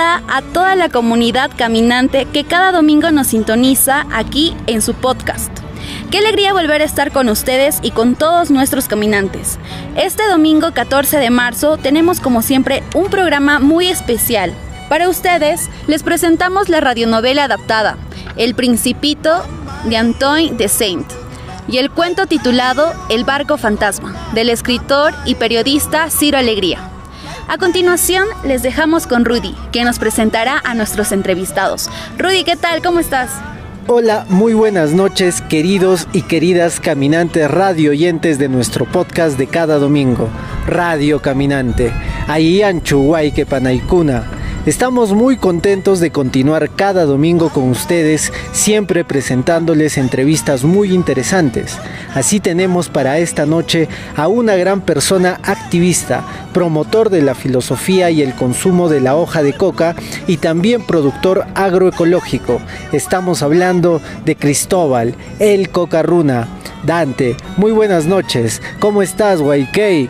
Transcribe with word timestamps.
A 0.00 0.42
toda 0.52 0.76
la 0.76 0.88
comunidad 0.88 1.50
caminante 1.56 2.26
que 2.26 2.44
cada 2.44 2.70
domingo 2.70 3.10
nos 3.10 3.26
sintoniza 3.26 4.06
aquí 4.12 4.54
en 4.68 4.80
su 4.80 4.94
podcast. 4.94 5.50
Qué 6.12 6.18
alegría 6.18 6.52
volver 6.52 6.82
a 6.82 6.84
estar 6.84 7.10
con 7.10 7.28
ustedes 7.28 7.80
y 7.82 7.90
con 7.90 8.14
todos 8.14 8.52
nuestros 8.52 8.86
caminantes. 8.86 9.58
Este 9.96 10.28
domingo 10.28 10.72
14 10.72 11.18
de 11.18 11.30
marzo 11.30 11.78
tenemos 11.78 12.20
como 12.20 12.42
siempre 12.42 12.84
un 12.94 13.10
programa 13.10 13.58
muy 13.58 13.88
especial. 13.88 14.54
Para 14.88 15.08
ustedes 15.08 15.68
les 15.88 16.04
presentamos 16.04 16.68
la 16.68 16.78
radionovela 16.78 17.44
adaptada, 17.44 17.96
El 18.36 18.54
Principito 18.54 19.42
de 19.86 19.96
Antoine 19.96 20.56
de 20.56 20.68
Saint, 20.68 21.10
y 21.66 21.78
el 21.78 21.90
cuento 21.90 22.26
titulado 22.26 22.94
El 23.08 23.24
barco 23.24 23.58
fantasma, 23.58 24.14
del 24.32 24.48
escritor 24.50 25.12
y 25.24 25.34
periodista 25.34 26.08
Ciro 26.08 26.38
Alegría. 26.38 26.87
A 27.50 27.56
continuación, 27.56 28.28
les 28.44 28.62
dejamos 28.62 29.06
con 29.06 29.24
Rudy, 29.24 29.54
quien 29.72 29.86
nos 29.86 29.98
presentará 29.98 30.60
a 30.62 30.74
nuestros 30.74 31.12
entrevistados. 31.12 31.88
Rudy, 32.18 32.44
¿qué 32.44 32.56
tal? 32.56 32.82
¿Cómo 32.82 33.00
estás? 33.00 33.30
Hola, 33.86 34.26
muy 34.28 34.52
buenas 34.52 34.92
noches, 34.92 35.40
queridos 35.40 36.06
y 36.12 36.20
queridas 36.20 36.78
caminantes 36.78 37.50
radio 37.50 37.92
oyentes 37.92 38.38
de 38.38 38.50
nuestro 38.50 38.84
podcast 38.84 39.38
de 39.38 39.46
cada 39.46 39.78
domingo, 39.78 40.28
Radio 40.66 41.22
Caminante. 41.22 41.90
Ahí 42.26 42.60
Anchuguay 42.60 43.32
que 43.32 43.46
Panaicuna. 43.46 44.37
Estamos 44.66 45.14
muy 45.14 45.36
contentos 45.38 45.98
de 45.98 46.10
continuar 46.10 46.68
cada 46.68 47.04
domingo 47.04 47.48
con 47.48 47.70
ustedes, 47.70 48.32
siempre 48.52 49.02
presentándoles 49.02 49.96
entrevistas 49.96 50.64
muy 50.64 50.92
interesantes. 50.92 51.78
Así 52.14 52.38
tenemos 52.38 52.90
para 52.90 53.18
esta 53.18 53.46
noche 53.46 53.88
a 54.14 54.28
una 54.28 54.56
gran 54.56 54.82
persona 54.82 55.40
activista, 55.42 56.22
promotor 56.52 57.08
de 57.08 57.22
la 57.22 57.34
filosofía 57.34 58.10
y 58.10 58.20
el 58.20 58.34
consumo 58.34 58.90
de 58.90 59.00
la 59.00 59.16
hoja 59.16 59.42
de 59.42 59.54
coca 59.54 59.94
y 60.26 60.36
también 60.36 60.82
productor 60.82 61.46
agroecológico. 61.54 62.60
Estamos 62.92 63.42
hablando 63.42 64.02
de 64.26 64.36
Cristóbal, 64.36 65.14
el 65.38 65.70
Cocarruna. 65.70 66.48
Dante, 66.84 67.36
muy 67.56 67.72
buenas 67.72 68.06
noches. 68.06 68.60
¿Cómo 68.80 69.02
estás, 69.02 69.40
Waikei? 69.40 70.08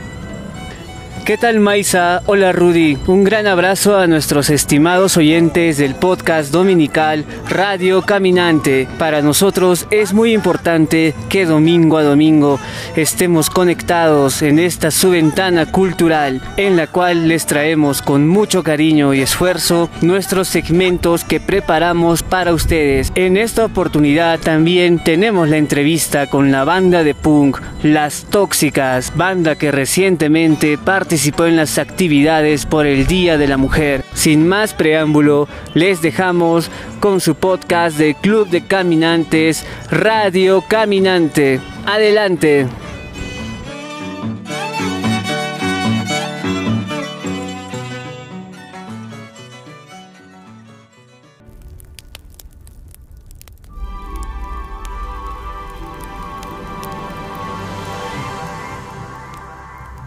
¿Qué 1.28 1.36
tal 1.36 1.60
Maisa? 1.60 2.22
Hola 2.24 2.52
Rudy. 2.52 2.96
Un 3.06 3.22
gran 3.22 3.46
abrazo 3.46 3.98
a 3.98 4.06
nuestros 4.06 4.48
estimados 4.48 5.18
oyentes 5.18 5.76
del 5.76 5.94
podcast 5.94 6.50
dominical 6.50 7.26
Radio 7.50 8.00
Caminante. 8.00 8.88
Para 8.98 9.20
nosotros 9.20 9.86
es 9.90 10.14
muy 10.14 10.32
importante 10.32 11.12
que 11.28 11.44
domingo 11.44 11.98
a 11.98 12.02
domingo 12.02 12.58
estemos 12.96 13.50
conectados 13.50 14.40
en 14.40 14.58
esta 14.58 14.90
su 14.90 15.10
ventana 15.10 15.70
cultural 15.70 16.40
en 16.56 16.78
la 16.78 16.86
cual 16.86 17.28
les 17.28 17.44
traemos 17.44 18.00
con 18.00 18.26
mucho 18.26 18.62
cariño 18.62 19.12
y 19.12 19.20
esfuerzo 19.20 19.90
nuestros 20.00 20.48
segmentos 20.48 21.24
que 21.24 21.40
preparamos 21.40 22.22
para 22.22 22.54
ustedes. 22.54 23.12
En 23.16 23.36
esta 23.36 23.66
oportunidad 23.66 24.40
también 24.40 24.98
tenemos 25.04 25.50
la 25.50 25.58
entrevista 25.58 26.26
con 26.26 26.50
la 26.50 26.64
banda 26.64 27.04
de 27.04 27.14
punk 27.14 27.60
Las 27.82 28.24
Tóxicas, 28.30 29.12
banda 29.14 29.56
que 29.56 29.70
recientemente 29.70 30.78
participó 30.78 31.17
participó 31.18 31.46
en 31.46 31.56
las 31.56 31.78
actividades 31.78 32.64
por 32.64 32.86
el 32.86 33.08
Día 33.08 33.38
de 33.38 33.48
la 33.48 33.56
Mujer. 33.56 34.04
Sin 34.14 34.46
más 34.46 34.72
preámbulo, 34.72 35.48
les 35.74 36.00
dejamos 36.00 36.70
con 37.00 37.20
su 37.20 37.34
podcast 37.34 37.98
de 37.98 38.14
Club 38.14 38.48
de 38.50 38.64
Caminantes, 38.64 39.66
Radio 39.90 40.62
Caminante. 40.68 41.58
Adelante. 41.86 42.68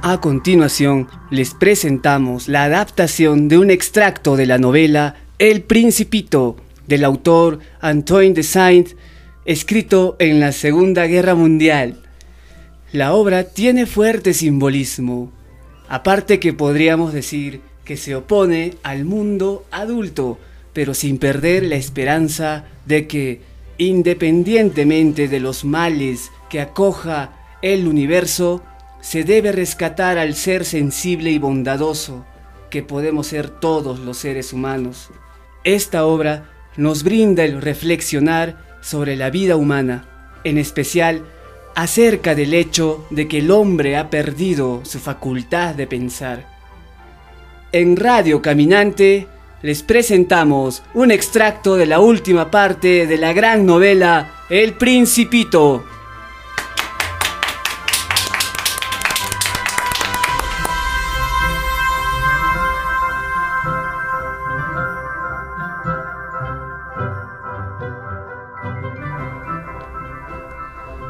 A 0.04 0.20
continuación, 0.20 1.08
les 1.30 1.54
presentamos 1.54 2.48
la 2.48 2.64
adaptación 2.64 3.48
de 3.48 3.60
un 3.60 3.70
extracto 3.70 4.36
de 4.36 4.48
la 4.48 4.58
novela 4.58 5.18
El 5.38 5.62
Principito, 5.62 6.58
del 6.88 7.04
autor 7.04 7.60
Antoine 7.82 8.34
de 8.34 8.42
Saint, 8.42 8.90
escrito 9.46 10.16
en 10.18 10.40
la 10.40 10.54
Segunda 10.54 11.06
Guerra 11.06 11.36
Mundial. 11.36 12.02
La 12.92 13.14
obra 13.14 13.44
tiene 13.44 13.86
fuerte 13.86 14.34
simbolismo, 14.34 15.32
aparte 15.88 16.40
que 16.40 16.54
podríamos 16.54 17.14
decir 17.14 17.62
que 17.86 17.96
se 17.96 18.16
opone 18.16 18.74
al 18.82 19.06
mundo 19.06 19.66
adulto, 19.70 20.40
pero 20.74 20.96
sin 20.96 21.20
perder 21.20 21.62
la 21.62 21.76
esperanza 21.76 22.66
de 22.88 23.06
que, 23.06 23.42
independientemente 23.78 25.28
de 25.28 25.40
los 25.40 25.64
males 25.64 26.32
que 26.50 26.60
acoja 26.60 27.34
el 27.62 27.88
universo, 27.88 28.64
se 29.02 29.24
debe 29.24 29.52
rescatar 29.52 30.18
al 30.18 30.36
ser 30.36 30.64
sensible 30.64 31.32
y 31.32 31.40
bondadoso 31.40 32.26
que 32.70 32.84
podemos 32.84 33.28
ser 33.28 33.50
todos 33.50 34.00
los 34.00 34.18
seres 34.18 34.54
humanos. 34.54 35.10
Esta 35.64 36.06
obra 36.06 36.50
nos 36.78 37.04
brinda 37.04 37.44
el 37.44 37.62
reflexionar 37.62 38.80
sobre 38.82 39.16
la 39.16 39.30
vida 39.30 39.58
humana, 39.58 40.08
en 40.44 40.58
especial 40.58 41.24
acerca 41.76 42.36
del 42.36 42.54
hecho 42.54 43.06
de 43.10 43.28
que 43.28 43.40
el 43.40 43.52
hombre 43.52 43.98
ha 43.98 44.10
perdido 44.10 44.82
su 44.84 45.00
facultad 45.00 45.76
de 45.76 45.88
pensar. 45.88 46.48
En 47.72 47.96
Radio 47.96 48.42
Caminante 48.42 49.28
les 49.62 49.84
presentamos 49.84 50.84
un 50.94 51.12
extracto 51.12 51.76
de 51.76 51.86
la 51.86 52.00
última 52.00 52.50
parte 52.50 53.06
de 53.06 53.18
la 53.18 53.34
gran 53.34 53.66
novela 53.66 54.32
El 54.50 54.74
Principito 54.74 55.84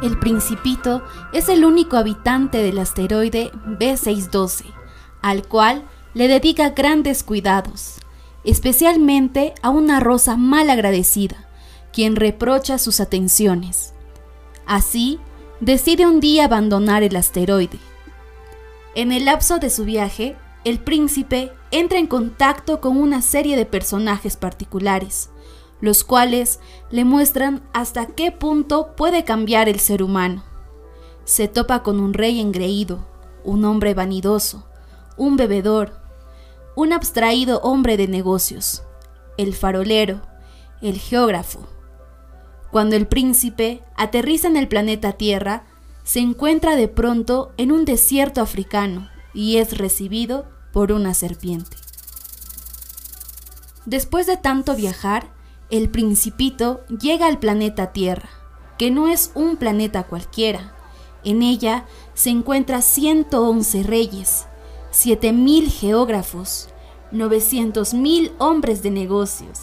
El 0.01 0.17
Principito 0.17 1.03
es 1.31 1.47
el 1.47 1.63
único 1.63 1.95
habitante 1.95 2.57
del 2.57 2.79
asteroide 2.79 3.51
B612, 3.66 4.66
al 5.22 5.47
cual 5.47 5.84
le 6.16 6.28
dedica 6.28 6.72
grandes 6.72 7.23
cuidados, 7.23 8.00
especialmente 8.44 9.53
a 9.62 9.69
una 9.69 10.00
rosa 10.00 10.38
mal 10.38 10.72
agradecida, 10.72 11.47
quien 11.94 12.16
reprocha 12.16 12.79
sus 12.79 13.00
atenciones. 13.00 13.94
Así, 14.66 15.19
decide 15.59 16.07
un 16.07 16.19
día 16.19 16.45
abandonar 16.45 17.03
el 17.03 17.16
asteroide. 17.16 17.78
En 18.95 19.12
el 19.12 19.25
lapso 19.25 19.59
de 19.59 19.69
su 19.69 19.85
viaje, 19.85 20.35
el 20.63 20.79
príncipe 20.79 21.51
entra 21.69 22.00
en 22.00 22.07
contacto 22.07 22.81
con 22.81 22.97
una 22.97 23.22
serie 23.22 23.56
de 23.56 23.66
personajes 23.68 24.35
particulares, 24.35 25.29
los 25.81 26.03
cuales 26.03 26.59
le 26.90 27.03
muestran 27.03 27.64
hasta 27.74 28.06
qué 28.06 28.31
punto 28.31 28.96
puede 28.96 29.25
cambiar 29.25 29.68
el 29.68 29.80
ser 29.80 30.03
humano. 30.03 30.44
Se 31.25 31.48
topa 31.48 31.83
con 31.83 32.00
un 32.00 32.13
rey 32.13 32.39
engreído, 32.39 33.06
un 33.44 33.66
hombre 33.66 33.94
vanidoso, 33.94 34.66
un 35.18 35.36
bebedor, 35.36 36.00
un 36.75 36.94
abstraído 36.94 37.60
hombre 37.62 37.98
de 37.98 38.07
negocios, 38.07 38.83
el 39.38 39.54
farolero, 39.54 40.22
el 40.81 40.98
geógrafo. 40.98 41.68
Cuando 42.72 42.95
el 42.95 43.07
príncipe 43.07 43.83
aterriza 43.98 44.48
en 44.48 44.57
el 44.57 44.68
planeta 44.68 45.13
Tierra, 45.13 45.66
se 46.04 46.19
encuentra 46.19 46.75
de 46.75 46.88
pronto 46.88 47.51
en 47.57 47.72
un 47.72 47.86
desierto 47.86 48.42
africano 48.42 49.10
y 49.33 49.57
es 49.57 49.78
recibido 49.78 50.45
por 50.72 50.92
una 50.92 51.13
serpiente. 51.13 51.78
Después 53.86 54.28
de 54.28 54.38
tanto 54.38 54.75
viajar, 54.75 55.31
el 55.71 55.89
principito 55.89 56.81
llega 56.88 57.25
al 57.25 57.39
planeta 57.39 57.94
Tierra, 57.94 58.29
que 58.77 58.91
no 58.91 59.07
es 59.07 59.31
un 59.33 59.56
planeta 59.56 60.03
cualquiera. 60.03 60.75
En 61.23 61.41
ella 61.41 61.85
se 62.13 62.29
encuentra 62.29 62.81
111 62.81 63.83
reyes, 63.83 64.47
7.000 64.91 65.71
geógrafos, 65.71 66.69
900.000 67.13 68.33
hombres 68.38 68.83
de 68.83 68.91
negocios, 68.91 69.59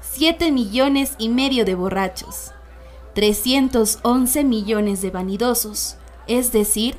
7 0.00 0.50
millones 0.50 1.14
y 1.18 1.28
medio 1.28 1.64
de 1.66 1.74
borrachos, 1.74 2.52
311 3.14 4.44
millones 4.44 5.02
de 5.02 5.10
vanidosos, 5.10 5.96
es 6.26 6.52
decir, 6.52 6.96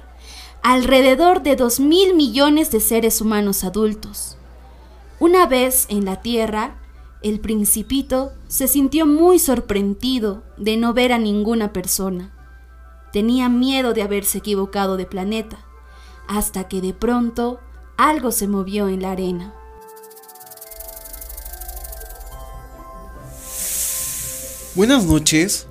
alrededor 0.62 1.42
de 1.42 1.58
2.000 1.58 2.14
millones 2.14 2.70
de 2.70 2.80
seres 2.80 3.22
humanos 3.22 3.64
adultos. 3.64 4.38
Una 5.20 5.48
vez 5.48 5.88
en 5.90 6.06
la 6.06 6.22
Tierra, 6.22 6.76
el 7.26 7.40
principito 7.40 8.34
se 8.48 8.68
sintió 8.68 9.08
muy 9.08 9.40
sorprendido 9.40 10.44
de 10.58 10.78
no 10.78 10.94
ver 10.94 11.12
a 11.12 11.18
ninguna 11.18 11.74
persona. 11.74 12.32
Tenía 13.12 13.50
miedo 13.50 13.96
de 13.96 14.04
haberse 14.04 14.38
equivocado 14.38 14.96
de 14.96 15.08
planeta, 15.08 15.58
hasta 16.28 16.68
que 16.68 16.82
de 16.82 16.94
pronto 16.94 17.60
algo 17.98 18.32
se 18.32 18.48
movió 18.48 18.90
en 18.90 19.02
la 19.02 19.14
arena. 19.14 19.56
Buenas 24.76 25.06
noches. 25.06 25.66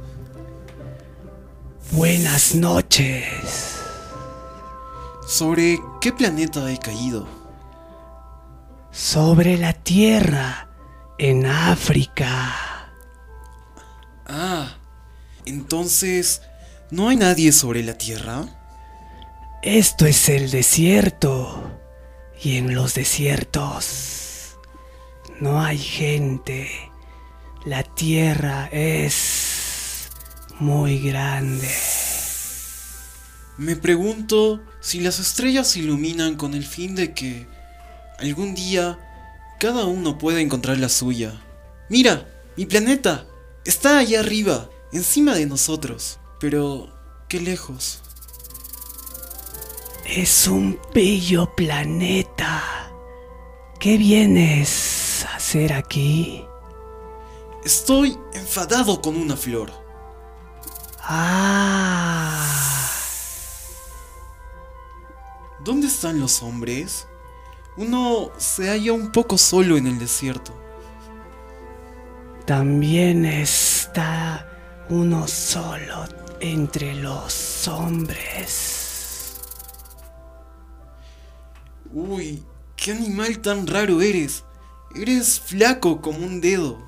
Buenas 1.93 2.57
noches. 2.57 3.79
¿Sobre 5.25 5.79
qué 6.01 6.13
planeta 6.13 6.69
he 6.69 6.79
caído? 6.81 7.29
Sobre 8.91 9.57
la 9.57 9.73
Tierra 9.73 10.64
en 11.19 11.47
África. 11.47 12.91
Ah, 14.27 14.77
entonces, 15.45 16.43
¿no 16.91 17.09
hay 17.09 17.17
nadie 17.17 17.53
sobre 17.53 17.83
la 17.83 17.97
Tierra? 17.97 18.47
Esto 19.63 20.07
es 20.07 20.29
el 20.29 20.51
desierto. 20.51 21.81
Y 22.43 22.59
en 22.59 22.75
los 22.75 22.95
desiertos 22.95 24.57
no 25.41 25.63
hay 25.63 25.79
gente. 25.79 26.69
La 27.65 27.83
Tierra 27.83 28.69
es 28.73 30.11
muy 30.59 30.99
grande. 30.99 31.71
Me 33.57 33.77
pregunto 33.77 34.63
si 34.81 35.01
las 35.01 35.19
estrellas 35.21 35.69
se 35.69 35.79
iluminan 35.79 36.37
con 36.37 36.55
el 36.55 36.65
fin 36.65 36.95
de 36.95 37.15
que 37.15 37.47
algún 38.19 38.55
día 38.55 38.99
cada 39.59 39.85
uno 39.85 40.19
pueda 40.19 40.41
encontrar 40.41 40.79
la 40.79 40.89
suya. 40.89 41.41
Mira, 41.89 42.27
mi 42.57 42.67
planeta 42.67 43.27
está 43.65 43.99
allá 43.99 44.21
arriba, 44.21 44.69
encima 44.93 45.35
de 45.35 45.47
nosotros, 45.47 46.19
pero 46.41 46.89
qué 47.29 47.41
lejos. 47.41 48.01
Es 50.05 50.47
un 50.47 50.79
bello 50.95 51.55
planeta. 51.57 52.63
¿Qué 53.81 53.97
vienes 53.97 55.25
a 55.29 55.37
hacer 55.37 55.73
aquí? 55.73 56.45
Estoy 57.65 58.19
enfadado 58.35 59.01
con 59.01 59.17
una 59.17 59.37
flor. 59.37 59.71
Ah. 61.01 62.47
¿Dónde 65.65 65.87
están 65.87 66.21
los 66.21 66.43
hombres? 66.43 67.09
Uno 67.77 68.31
se 68.39 68.69
halla 68.69 68.93
un 68.93 69.11
poco 69.11 69.37
solo 69.37 69.77
en 69.77 69.89
el 69.89 69.99
desierto. 69.99 70.55
También 72.47 73.25
está 73.25 74.49
uno 74.91 75.27
solo 75.27 76.05
entre 76.41 76.95
los 76.95 77.67
hombres. 77.67 79.41
Uy, 81.93 82.45
qué 82.77 82.93
animal 82.93 83.39
tan 83.39 83.67
raro 83.67 84.03
eres. 84.03 84.45
Eres 84.95 85.41
flaco 85.41 86.01
como 86.01 86.19
un 86.19 86.41
dedo. 86.41 86.79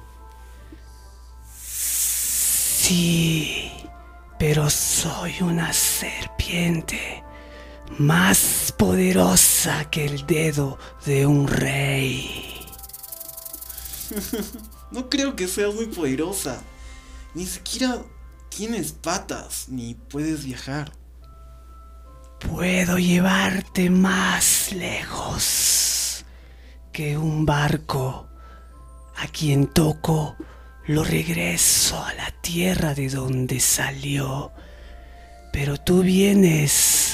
Sí, 1.58 3.72
pero 4.38 4.70
soy 4.70 5.34
una 5.40 5.72
serpiente 5.72 7.24
más 7.98 8.72
poderosa 8.76 9.90
que 9.90 10.06
el 10.06 10.26
dedo 10.26 10.78
de 11.04 11.26
un 11.26 11.48
rey. 11.48 12.52
No 14.90 15.10
creo 15.10 15.34
que 15.34 15.48
seas 15.48 15.74
muy 15.74 15.86
poderosa. 15.86 16.62
Ni 17.34 17.44
siquiera 17.44 18.02
tienes 18.48 18.92
patas, 18.92 19.68
ni 19.68 19.94
puedes 19.94 20.44
viajar. 20.44 20.92
Puedo 22.38 22.98
llevarte 22.98 23.90
más 23.90 24.72
lejos 24.72 26.24
que 26.92 27.18
un 27.18 27.44
barco. 27.44 28.28
A 29.16 29.26
quien 29.28 29.66
toco 29.66 30.36
lo 30.86 31.02
regreso 31.02 32.02
a 32.02 32.14
la 32.14 32.30
tierra 32.42 32.94
de 32.94 33.08
donde 33.08 33.60
salió. 33.60 34.52
Pero 35.52 35.78
tú 35.78 36.02
vienes 36.02 37.05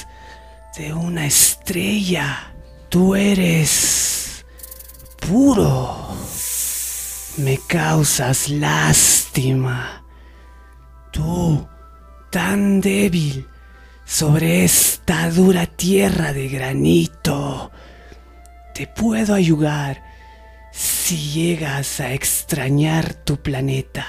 de 0.76 0.92
una 0.94 1.26
estrella. 1.26 2.54
Tú 2.88 3.14
eres 3.14 4.44
puro. 5.26 6.16
Me 7.38 7.58
causas 7.66 8.48
lástima. 8.48 10.04
Tú, 11.10 11.66
tan 12.30 12.80
débil, 12.80 13.46
sobre 14.04 14.64
esta 14.64 15.30
dura 15.30 15.66
tierra 15.66 16.32
de 16.32 16.48
granito. 16.48 17.70
Te 18.74 18.86
puedo 18.86 19.34
ayudar 19.34 20.02
si 20.72 21.16
llegas 21.32 22.00
a 22.00 22.12
extrañar 22.12 23.14
tu 23.14 23.36
planeta. 23.36 24.06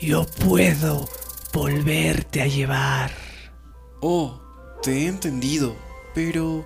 Yo 0.00 0.26
puedo 0.26 1.08
volverte 1.52 2.42
a 2.42 2.46
llevar. 2.46 3.10
Oh, 4.00 4.47
te 4.82 5.04
he 5.04 5.06
entendido, 5.06 5.74
pero... 6.14 6.64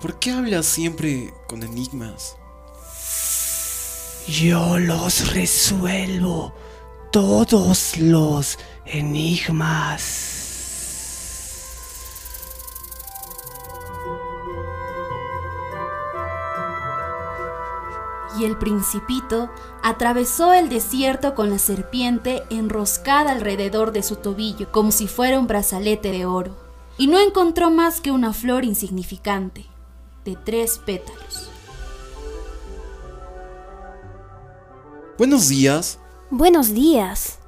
¿Por 0.00 0.20
qué 0.20 0.30
hablas 0.30 0.66
siempre 0.66 1.34
con 1.48 1.62
enigmas? 1.64 2.36
Yo 4.28 4.78
los 4.78 5.32
resuelvo, 5.34 6.54
todos 7.10 7.96
los 7.98 8.58
enigmas. 8.84 10.36
Y 18.38 18.44
el 18.44 18.56
principito 18.56 19.50
atravesó 19.82 20.52
el 20.52 20.68
desierto 20.68 21.34
con 21.34 21.50
la 21.50 21.58
serpiente 21.58 22.44
enroscada 22.50 23.32
alrededor 23.32 23.90
de 23.90 24.04
su 24.04 24.14
tobillo 24.14 24.70
como 24.70 24.92
si 24.92 25.08
fuera 25.08 25.40
un 25.40 25.48
brazalete 25.48 26.12
de 26.12 26.24
oro, 26.24 26.67
y 26.98 27.06
no 27.06 27.20
encontró 27.20 27.70
más 27.70 28.00
que 28.00 28.10
una 28.10 28.32
flor 28.32 28.64
insignificante, 28.64 29.64
de 30.24 30.36
tres 30.44 30.78
pétalos. 30.84 31.48
Buenos 35.16 35.48
días. 35.48 35.98
Buenos 36.30 36.74
días. 36.74 37.38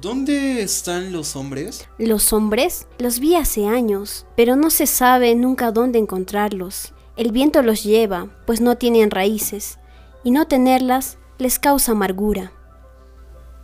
¿Dónde 0.00 0.62
están 0.62 1.12
los 1.12 1.36
hombres? 1.36 1.88
Los 1.98 2.32
hombres 2.32 2.86
los 2.98 3.18
vi 3.18 3.34
hace 3.34 3.66
años, 3.66 4.26
pero 4.36 4.54
no 4.54 4.70
se 4.70 4.86
sabe 4.86 5.34
nunca 5.34 5.72
dónde 5.72 5.98
encontrarlos. 5.98 6.92
El 7.16 7.32
viento 7.32 7.62
los 7.62 7.82
lleva, 7.82 8.28
pues 8.46 8.60
no 8.60 8.76
tienen 8.76 9.10
raíces, 9.10 9.78
y 10.22 10.30
no 10.30 10.46
tenerlas 10.46 11.18
les 11.38 11.58
causa 11.58 11.92
amargura. 11.92 12.52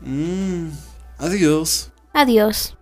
Mmm, 0.01 0.71
adiós. 1.19 1.91
Adiós. 2.15 2.77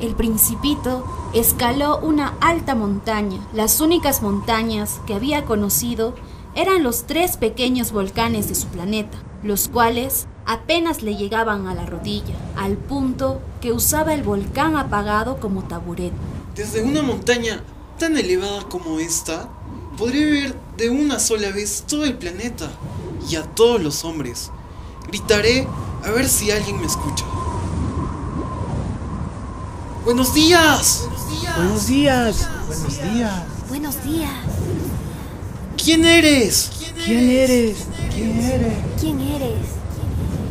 El 0.00 0.14
principito 0.14 1.04
escaló 1.34 1.98
una 1.98 2.34
alta 2.40 2.74
montaña. 2.74 3.38
Las 3.52 3.80
únicas 3.80 4.22
montañas 4.22 4.98
que 5.06 5.14
había 5.14 5.44
conocido 5.44 6.14
eran 6.54 6.82
los 6.82 7.06
tres 7.06 7.36
pequeños 7.36 7.92
volcanes 7.92 8.48
de 8.48 8.54
su 8.54 8.66
planeta, 8.68 9.18
los 9.42 9.68
cuales 9.68 10.26
apenas 10.46 11.02
le 11.02 11.16
llegaban 11.16 11.66
a 11.66 11.74
la 11.74 11.84
rodilla, 11.84 12.34
al 12.56 12.76
punto 12.76 13.40
que 13.60 13.72
usaba 13.72 14.14
el 14.14 14.22
volcán 14.22 14.76
apagado 14.76 15.38
como 15.38 15.64
taburete. 15.64 16.16
Desde 16.54 16.82
una 16.82 17.02
montaña 17.02 17.62
tan 17.98 18.16
elevada 18.16 18.62
como 18.70 18.98
esta, 18.98 19.50
podré 19.98 20.24
ver 20.24 20.56
de 20.78 20.88
una 20.88 21.20
sola 21.20 21.50
vez 21.50 21.84
todo 21.86 22.04
el 22.04 22.16
planeta 22.16 22.70
y 23.28 23.36
a 23.36 23.42
todos 23.42 23.82
los 23.82 24.02
hombres. 24.04 24.50
Gritaré 25.08 25.68
a 26.02 26.10
ver 26.10 26.26
si 26.26 26.50
alguien 26.50 26.80
me 26.80 26.86
escucha. 26.86 27.26
¡Buenos 30.04 30.32
días! 30.32 31.06
Buenos 31.56 31.86
días. 31.86 32.48
Buenos 32.66 33.02
días. 33.02 33.42
Buenos 33.68 34.02
días. 34.02 34.30
¿Quién 35.76 36.06
eres? 36.06 36.70
¿Quién 37.04 37.28
eres? 37.28 37.76
¿Quién 38.14 38.40
eres? 38.40 38.78
¿Quién 38.98 39.20
eres? 39.20 39.58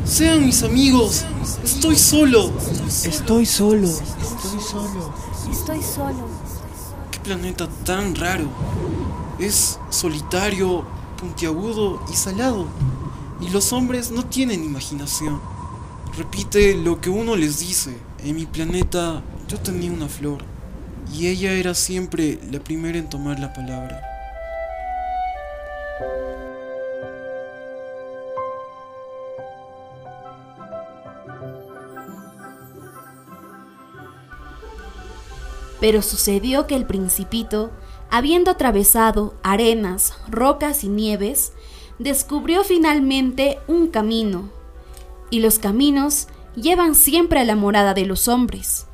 Sean 0.05 0.45
mis 0.45 0.61
amigos. 0.61 1.25
Estoy 1.63 1.95
solo. 1.95 2.51
Estoy 2.87 3.47
solo. 3.47 3.87
Estoy 3.87 4.61
solo. 4.61 5.13
Estoy 5.51 5.81
solo. 5.81 6.27
¿Qué 7.09 7.19
planeta 7.19 7.67
tan 7.85 8.15
raro? 8.15 8.47
Es 9.39 9.79
solitario, 9.89 10.83
puntiagudo 11.19 12.03
y 12.11 12.15
salado. 12.15 12.67
Y 13.41 13.49
los 13.49 13.73
hombres 13.73 14.11
no 14.11 14.23
tienen 14.25 14.63
imaginación. 14.63 15.41
Repite 16.15 16.75
lo 16.75 17.01
que 17.01 17.09
uno 17.09 17.35
les 17.35 17.59
dice. 17.59 17.97
En 18.23 18.35
mi 18.35 18.45
planeta 18.45 19.23
yo 19.49 19.57
tenía 19.59 19.91
una 19.91 20.07
flor. 20.07 20.43
Y 21.11 21.27
ella 21.27 21.51
era 21.53 21.73
siempre 21.73 22.39
la 22.51 22.59
primera 22.59 22.97
en 22.97 23.09
tomar 23.09 23.39
la 23.39 23.51
palabra. 23.53 24.01
Pero 35.81 36.01
sucedió 36.01 36.67
que 36.67 36.75
el 36.75 36.85
principito 36.85 37.71
Habiendo 38.11 38.49
atravesado 38.49 39.35
arenas, 39.43 40.13
rocas 40.27 40.83
y 40.83 40.87
nieves, 40.87 41.53
descubrió 41.99 42.63
finalmente 42.63 43.59
un 43.67 43.87
camino, 43.87 44.49
y 45.29 45.41
los 45.41 45.59
caminos 45.59 46.27
llevan 46.55 46.95
siempre 46.95 47.39
a 47.39 47.43
la 47.43 47.55
morada 47.55 47.93
de 47.93 48.07
los 48.07 48.27
hombres. 48.27 48.88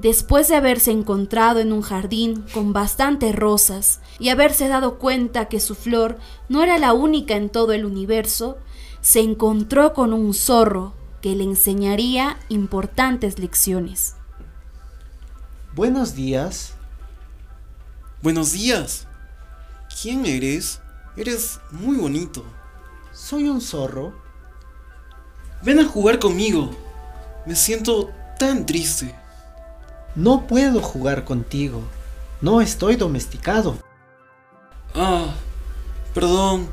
Después 0.00 0.48
de 0.48 0.56
haberse 0.56 0.92
encontrado 0.92 1.60
en 1.60 1.74
un 1.74 1.82
jardín 1.82 2.46
con 2.54 2.72
bastantes 2.72 3.36
rosas 3.36 4.00
y 4.18 4.30
haberse 4.30 4.66
dado 4.66 4.98
cuenta 4.98 5.48
que 5.48 5.60
su 5.60 5.74
flor 5.74 6.18
no 6.48 6.62
era 6.62 6.78
la 6.78 6.94
única 6.94 7.36
en 7.36 7.50
todo 7.50 7.74
el 7.74 7.84
universo, 7.84 8.56
se 9.02 9.20
encontró 9.20 9.92
con 9.92 10.14
un 10.14 10.32
zorro 10.32 10.94
que 11.20 11.36
le 11.36 11.44
enseñaría 11.44 12.38
importantes 12.48 13.38
lecciones. 13.38 14.14
Buenos 15.74 16.14
días. 16.14 16.72
Buenos 18.22 18.52
días. 18.52 19.06
¿Quién 20.00 20.24
eres? 20.24 20.80
Eres 21.14 21.60
muy 21.72 21.98
bonito. 21.98 22.42
Soy 23.12 23.50
un 23.50 23.60
zorro. 23.60 24.14
Ven 25.62 25.78
a 25.78 25.84
jugar 25.84 26.18
conmigo. 26.18 26.70
Me 27.44 27.54
siento 27.54 28.08
tan 28.38 28.64
triste. 28.64 29.19
No 30.14 30.46
puedo 30.46 30.80
jugar 30.82 31.24
contigo. 31.24 31.82
No 32.40 32.60
estoy 32.60 32.96
domesticado. 32.96 33.76
Ah, 34.94 35.34
perdón, 36.14 36.68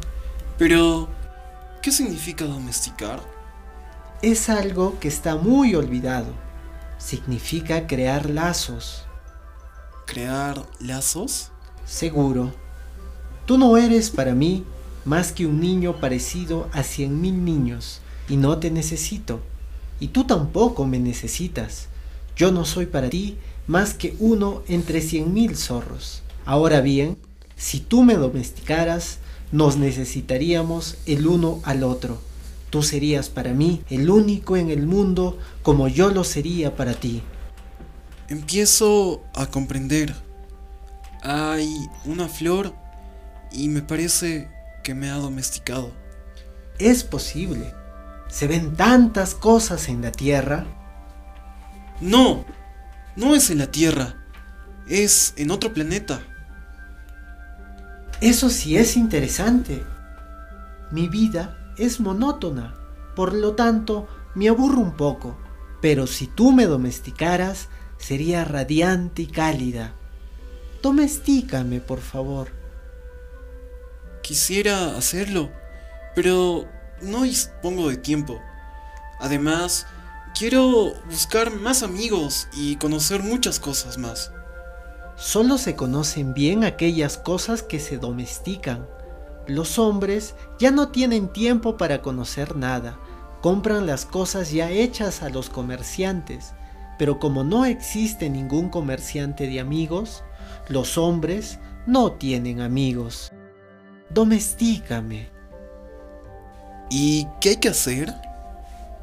pero 0.57 1.07
¿qué 1.81 1.91
significa 1.91 2.45
domesticar? 2.45 3.21
Es 4.21 4.49
algo 4.49 4.97
que 4.99 5.07
está 5.07 5.35
muy 5.35 5.75
olvidado. 5.75 6.27
Significa 6.97 7.85
crear 7.85 8.29
lazos. 8.29 9.03
¿Crear 10.07 10.65
lazos? 10.79 11.51
Seguro. 11.85 12.51
Tú 13.45 13.57
no 13.57 13.77
eres 13.77 14.09
para 14.09 14.33
mí 14.33 14.65
más 15.05 15.31
que 15.31 15.45
un 15.45 15.61
niño 15.61 16.01
parecido 16.01 16.67
a 16.73 16.83
cien 16.83 17.21
mil 17.21 17.45
niños, 17.45 18.01
y 18.27 18.35
no 18.35 18.57
te 18.57 18.71
necesito. 18.71 19.39
Y 19.99 20.09
tú 20.09 20.25
tampoco 20.25 20.85
me 20.85 20.99
necesitas. 20.99 21.87
Yo 22.37 22.51
no 22.51 22.65
soy 22.65 22.85
para 22.85 23.09
ti 23.09 23.37
más 23.65 23.95
que 23.95 24.15
uno 24.19 24.61
entre 24.67 25.01
cien 25.01 25.33
mil 25.33 25.57
zorros. 25.57 26.21
Ahora 26.45 26.81
bien, 26.81 27.17
si 27.57 27.79
tú 27.79 28.03
me 28.03 28.13
domesticaras, 28.13 29.17
nos 29.51 29.77
necesitaríamos 29.77 30.97
el 31.07 31.25
uno 31.25 31.59
al 31.63 31.83
otro. 31.83 32.19
Tú 32.69 32.83
serías 32.83 33.29
para 33.29 33.53
mí 33.53 33.81
el 33.89 34.09
único 34.09 34.55
en 34.55 34.69
el 34.69 34.85
mundo 34.85 35.37
como 35.63 35.87
yo 35.87 36.11
lo 36.11 36.23
sería 36.23 36.75
para 36.75 36.93
ti. 36.93 37.23
Empiezo 38.29 39.23
a 39.33 39.47
comprender. 39.47 40.15
Hay 41.23 41.87
una 42.05 42.27
flor 42.27 42.73
y 43.51 43.67
me 43.69 43.81
parece 43.81 44.47
que 44.83 44.93
me 44.93 45.09
ha 45.09 45.15
domesticado. 45.15 45.91
Es 46.77 47.03
posible. 47.03 47.73
Se 48.29 48.47
ven 48.47 48.75
tantas 48.75 49.33
cosas 49.33 49.89
en 49.89 50.03
la 50.03 50.11
tierra 50.11 50.76
no, 52.01 52.45
no 53.15 53.35
es 53.35 53.49
en 53.49 53.59
la 53.59 53.67
Tierra, 53.67 54.15
es 54.87 55.33
en 55.37 55.51
otro 55.51 55.73
planeta. 55.73 56.21
Eso 58.21 58.49
sí 58.49 58.77
es 58.77 58.97
interesante. 58.97 59.83
Mi 60.91 61.07
vida 61.07 61.57
es 61.77 61.99
monótona, 61.99 62.73
por 63.15 63.33
lo 63.33 63.53
tanto 63.53 64.07
me 64.35 64.49
aburro 64.49 64.79
un 64.79 64.95
poco, 64.95 65.37
pero 65.81 66.07
si 66.07 66.27
tú 66.27 66.51
me 66.51 66.65
domesticaras, 66.65 67.69
sería 67.97 68.45
radiante 68.45 69.23
y 69.23 69.27
cálida. 69.27 69.93
Domestícame, 70.81 71.81
por 71.81 71.99
favor. 71.99 72.49
Quisiera 74.21 74.97
hacerlo, 74.97 75.49
pero 76.15 76.67
no 77.01 77.23
dispongo 77.23 77.89
de 77.89 77.97
tiempo. 77.97 78.39
Además, 79.19 79.87
Quiero 80.37 80.93
buscar 81.09 81.51
más 81.51 81.81
amigos 81.81 82.47
y 82.53 82.75
conocer 82.75 83.23
muchas 83.23 83.59
cosas 83.59 83.97
más. 83.97 84.31
Solo 85.15 85.57
se 85.57 85.75
conocen 85.75 86.35
bien 86.35 86.63
aquellas 86.63 87.17
cosas 87.17 87.63
que 87.63 87.79
se 87.79 87.97
domestican. 87.97 88.87
Los 89.47 89.79
hombres 89.79 90.35
ya 90.59 90.69
no 90.69 90.89
tienen 90.89 91.29
tiempo 91.29 91.75
para 91.75 92.03
conocer 92.03 92.55
nada. 92.55 92.99
Compran 93.41 93.87
las 93.87 94.05
cosas 94.05 94.51
ya 94.51 94.69
hechas 94.69 95.23
a 95.23 95.29
los 95.29 95.49
comerciantes. 95.49 96.53
Pero 96.99 97.17
como 97.17 97.43
no 97.43 97.65
existe 97.65 98.29
ningún 98.29 98.69
comerciante 98.69 99.47
de 99.47 99.59
amigos, 99.59 100.23
los 100.67 100.99
hombres 100.99 101.57
no 101.87 102.11
tienen 102.11 102.61
amigos. 102.61 103.31
Domestícame. 104.11 105.31
¿Y 106.91 107.27
qué 107.41 107.49
hay 107.49 107.57
que 107.57 107.69
hacer? 107.69 108.26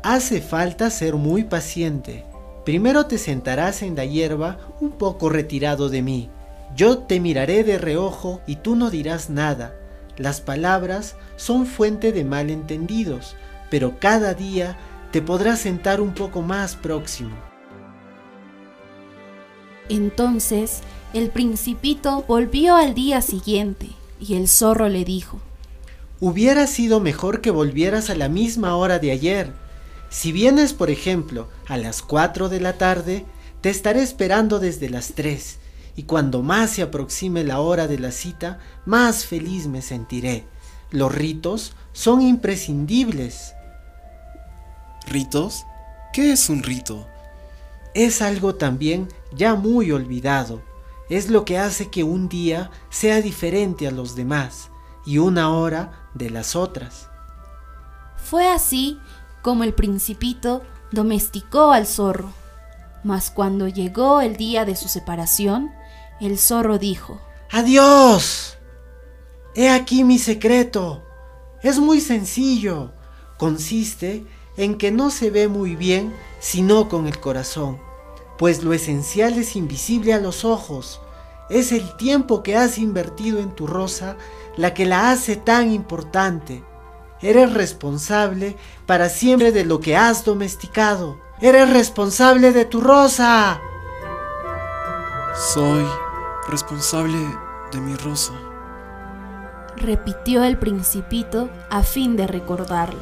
Hace 0.04 0.42
falta 0.42 0.90
ser 0.90 1.14
muy 1.14 1.44
paciente. 1.44 2.26
Primero 2.66 3.06
te 3.06 3.16
sentarás 3.16 3.80
en 3.80 3.96
la 3.96 4.04
hierba 4.04 4.58
un 4.78 4.90
poco 4.90 5.30
retirado 5.30 5.88
de 5.88 6.02
mí. 6.02 6.28
Yo 6.76 6.98
te 6.98 7.20
miraré 7.20 7.64
de 7.64 7.78
reojo 7.78 8.42
y 8.46 8.56
tú 8.56 8.76
no 8.76 8.90
dirás 8.90 9.30
nada. 9.30 9.74
Las 10.18 10.42
palabras 10.42 11.16
son 11.36 11.64
fuente 11.64 12.12
de 12.12 12.22
malentendidos, 12.22 13.34
pero 13.70 13.98
cada 13.98 14.34
día 14.34 14.76
te 15.10 15.22
podrás 15.22 15.60
sentar 15.60 16.02
un 16.02 16.12
poco 16.12 16.42
más 16.42 16.76
próximo. 16.76 17.34
Entonces 19.88 20.80
el 21.14 21.30
principito 21.30 22.26
volvió 22.28 22.76
al 22.76 22.92
día 22.92 23.22
siguiente 23.22 23.88
y 24.20 24.34
el 24.34 24.48
zorro 24.48 24.90
le 24.90 25.06
dijo, 25.06 25.40
Hubiera 26.20 26.66
sido 26.66 27.00
mejor 27.00 27.40
que 27.40 27.50
volvieras 27.50 28.10
a 28.10 28.14
la 28.14 28.28
misma 28.28 28.76
hora 28.76 28.98
de 28.98 29.10
ayer 29.10 29.63
si 30.14 30.30
vienes, 30.30 30.74
por 30.74 30.90
ejemplo, 30.90 31.48
a 31.66 31.76
las 31.76 32.00
4 32.00 32.48
de 32.48 32.60
la 32.60 32.78
tarde, 32.78 33.26
te 33.62 33.68
estaré 33.68 34.00
esperando 34.00 34.60
desde 34.60 34.88
las 34.88 35.14
3, 35.14 35.58
y 35.96 36.04
cuando 36.04 36.40
más 36.40 36.70
se 36.70 36.82
aproxime 36.82 37.42
la 37.42 37.58
hora 37.58 37.88
de 37.88 37.98
la 37.98 38.12
cita, 38.12 38.60
más 38.86 39.26
feliz 39.26 39.66
me 39.66 39.82
sentiré. 39.82 40.46
Los 40.92 41.12
ritos 41.12 41.72
son 41.92 42.22
imprescindibles. 42.22 43.54
¿Ritos? 45.08 45.66
¿Qué 46.12 46.30
es 46.30 46.48
un 46.48 46.62
rito? 46.62 47.08
Es 47.92 48.22
algo 48.22 48.54
también 48.54 49.08
ya 49.32 49.56
muy 49.56 49.90
olvidado. 49.90 50.62
Es 51.10 51.28
lo 51.28 51.44
que 51.44 51.58
hace 51.58 51.90
que 51.90 52.04
un 52.04 52.28
día 52.28 52.70
sea 52.88 53.20
diferente 53.20 53.88
a 53.88 53.90
los 53.90 54.14
demás 54.14 54.70
y 55.04 55.18
una 55.18 55.50
hora 55.50 56.08
de 56.14 56.30
las 56.30 56.54
otras. 56.54 57.08
Fue 58.16 58.46
así 58.46 59.00
como 59.44 59.62
el 59.62 59.74
principito 59.74 60.62
domesticó 60.90 61.70
al 61.72 61.86
zorro. 61.86 62.32
Mas 63.04 63.30
cuando 63.30 63.68
llegó 63.68 64.22
el 64.22 64.38
día 64.38 64.64
de 64.64 64.74
su 64.74 64.88
separación, 64.88 65.70
el 66.18 66.38
zorro 66.38 66.78
dijo, 66.78 67.20
Adiós. 67.52 68.56
He 69.54 69.68
aquí 69.68 70.02
mi 70.02 70.18
secreto. 70.18 71.04
Es 71.62 71.78
muy 71.78 72.00
sencillo. 72.00 72.92
Consiste 73.36 74.24
en 74.56 74.78
que 74.78 74.90
no 74.90 75.10
se 75.10 75.30
ve 75.30 75.46
muy 75.46 75.76
bien 75.76 76.14
sino 76.40 76.88
con 76.88 77.06
el 77.06 77.20
corazón, 77.20 77.78
pues 78.38 78.64
lo 78.64 78.72
esencial 78.72 79.34
es 79.34 79.56
invisible 79.56 80.14
a 80.14 80.20
los 80.20 80.44
ojos. 80.44 81.00
Es 81.50 81.70
el 81.70 81.96
tiempo 81.98 82.42
que 82.42 82.56
has 82.56 82.78
invertido 82.78 83.40
en 83.40 83.54
tu 83.54 83.66
rosa 83.66 84.16
la 84.56 84.72
que 84.72 84.86
la 84.86 85.10
hace 85.10 85.36
tan 85.36 85.70
importante. 85.70 86.64
Eres 87.24 87.54
responsable 87.54 88.54
para 88.84 89.08
siempre 89.08 89.50
de 89.50 89.64
lo 89.64 89.80
que 89.80 89.96
has 89.96 90.26
domesticado. 90.26 91.18
Eres 91.40 91.70
responsable 91.70 92.52
de 92.52 92.66
tu 92.66 92.82
rosa. 92.82 93.62
Soy 95.54 95.86
responsable 96.50 97.16
de 97.72 97.80
mi 97.80 97.94
rosa. 97.94 98.34
Repitió 99.78 100.44
el 100.44 100.58
principito 100.58 101.48
a 101.70 101.82
fin 101.82 102.14
de 102.16 102.26
recordarlo. 102.26 103.00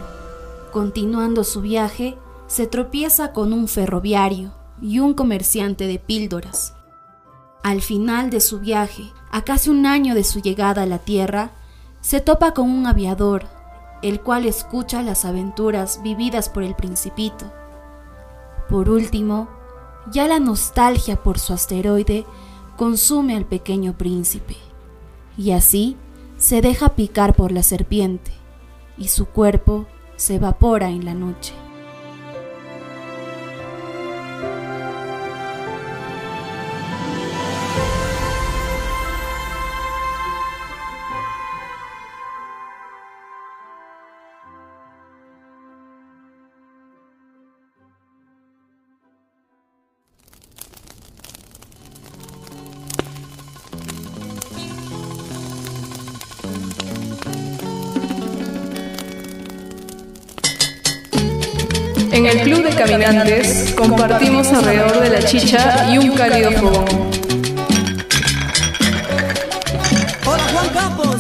Continuando 0.71 1.43
su 1.43 1.61
viaje, 1.61 2.17
se 2.47 2.69
tropieza 2.69 3.33
con 3.33 3.53
un 3.53 3.67
ferroviario 3.67 4.53
y 4.81 5.01
un 5.01 5.15
comerciante 5.15 5.89
de 5.89 5.99
píldoras. 5.99 6.75
Al 7.65 7.83
final 7.83 8.31
de 8.31 8.41
su 8.41 8.61
viaje, 8.61 9.13
a 9.33 9.43
casi 9.43 9.69
un 9.69 9.85
año 9.85 10.15
de 10.15 10.23
su 10.23 10.41
llegada 10.41 10.83
a 10.83 10.87
la 10.87 10.99
Tierra, 10.99 11.51
se 12.01 12.21
topa 12.21 12.55
con 12.55 12.71
un 12.71 12.87
aviador 12.87 13.62
el 14.03 14.21
cual 14.21 14.47
escucha 14.47 15.03
las 15.03 15.25
aventuras 15.25 16.03
vividas 16.03 16.49
por 16.49 16.63
el 16.63 16.75
principito. 16.75 17.53
Por 18.69 18.91
último, 18.91 19.49
ya 20.11 20.27
la 20.27 20.41
nostalgia 20.41 21.17
por 21.17 21.39
su 21.39 21.53
asteroide 21.53 22.27
consume 22.77 23.37
al 23.37 23.45
pequeño 23.45 23.97
príncipe, 23.97 24.57
y 25.37 25.53
así 25.53 25.97
se 26.37 26.61
deja 26.61 26.91
picar 26.91 27.35
por 27.35 27.53
la 27.53 27.63
serpiente, 27.63 28.33
y 28.99 29.09
su 29.09 29.27
cuerpo 29.27 29.87
se 30.17 30.37
evapora 30.37 30.91
en 30.91 31.05
la 31.05 31.15
noche. 31.15 31.55
De 62.73 62.79
Caminantes 62.79 63.75
compartimos 63.77 64.47
alrededor 64.49 65.01
de 65.01 65.11
la 65.11 65.23
chicha 65.23 65.93
y 65.93 65.99
un 65.99 66.13
cálido 66.13 66.51
fogón. 66.53 66.85
Hola 70.25 70.45
Juan 70.53 70.69
Campos. 70.73 71.17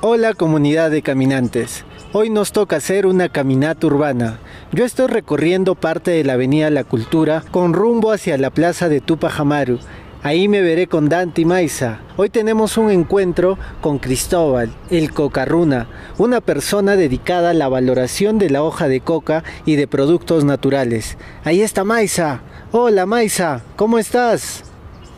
Hola 0.00 0.34
comunidad 0.34 0.90
de 0.90 1.02
caminantes. 1.02 1.84
Hoy 2.12 2.30
nos 2.30 2.52
toca 2.52 2.76
hacer 2.76 3.06
una 3.06 3.28
caminata 3.28 3.86
urbana. 3.86 4.38
Yo 4.72 4.84
estoy 4.84 5.08
recorriendo 5.08 5.74
parte 5.74 6.12
de 6.12 6.24
la 6.24 6.34
Avenida 6.34 6.70
La 6.70 6.84
Cultura 6.84 7.42
con 7.50 7.72
rumbo 7.72 8.12
hacia 8.12 8.38
la 8.38 8.50
Plaza 8.50 8.88
de 8.88 9.00
Tupac 9.00 9.38
Amaru. 9.40 9.78
Ahí 10.24 10.48
me 10.48 10.62
veré 10.62 10.86
con 10.86 11.10
Dante 11.10 11.42
y 11.42 11.44
Maisa. 11.44 12.00
Hoy 12.16 12.30
tenemos 12.30 12.78
un 12.78 12.90
encuentro 12.90 13.58
con 13.82 13.98
Cristóbal, 13.98 14.72
el 14.88 15.12
cocarruna, 15.12 15.86
una 16.16 16.40
persona 16.40 16.96
dedicada 16.96 17.50
a 17.50 17.52
la 17.52 17.68
valoración 17.68 18.38
de 18.38 18.48
la 18.48 18.62
hoja 18.62 18.88
de 18.88 19.02
coca 19.02 19.44
y 19.66 19.76
de 19.76 19.86
productos 19.86 20.46
naturales. 20.46 21.18
Ahí 21.44 21.60
está 21.60 21.84
Maisa. 21.84 22.40
Hola 22.72 23.04
Maisa, 23.04 23.60
¿cómo 23.76 23.98
estás? 23.98 24.64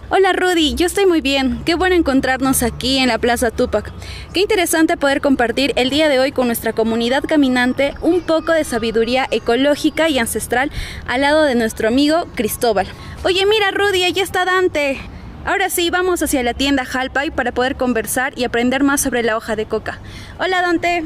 Hola 0.09 0.33
Rudy, 0.33 0.77
yo 0.77 0.87
estoy 0.87 1.05
muy 1.05 1.21
bien. 1.21 1.63
Qué 1.65 1.75
bueno 1.75 1.97
encontrarnos 1.97 2.63
aquí 2.63 2.99
en 2.99 3.09
la 3.09 3.19
Plaza 3.19 3.51
Tupac. 3.51 3.93
Qué 4.33 4.39
interesante 4.41 4.97
poder 4.97 5.21
compartir 5.21 5.73
el 5.75 5.91
día 5.91 6.09
de 6.09 6.21
hoy 6.21 6.31
con 6.31 6.47
nuestra 6.47 6.73
comunidad 6.73 7.25
caminante 7.25 7.93
un 8.03 8.21
poco 8.21 8.53
de 8.53 8.63
sabiduría 8.63 9.27
ecológica 9.33 10.09
y 10.09 10.21
ancestral 10.21 10.71
al 11.09 11.23
lado 11.23 11.43
de 11.43 11.57
nuestro 11.57 11.89
amigo 11.89 12.29
Cristóbal. 12.37 12.87
Oye, 13.25 13.47
mira 13.47 13.73
Rudy, 13.73 14.05
ahí 14.05 14.21
está 14.21 14.45
Dante. 14.45 15.01
Ahora 15.45 15.71
sí, 15.71 15.91
vamos 15.91 16.23
hacia 16.23 16.45
la 16.45 16.55
tienda 16.55 16.85
Halpay 16.85 17.33
para 17.33 17.51
poder 17.51 17.75
conversar 17.75 18.33
y 18.37 18.45
aprender 18.45 18.85
más 18.85 19.01
sobre 19.01 19.25
la 19.25 19.37
hoja 19.37 19.57
de 19.57 19.67
coca. 19.67 19.99
Hola 20.39 20.63
Dante. 20.63 21.03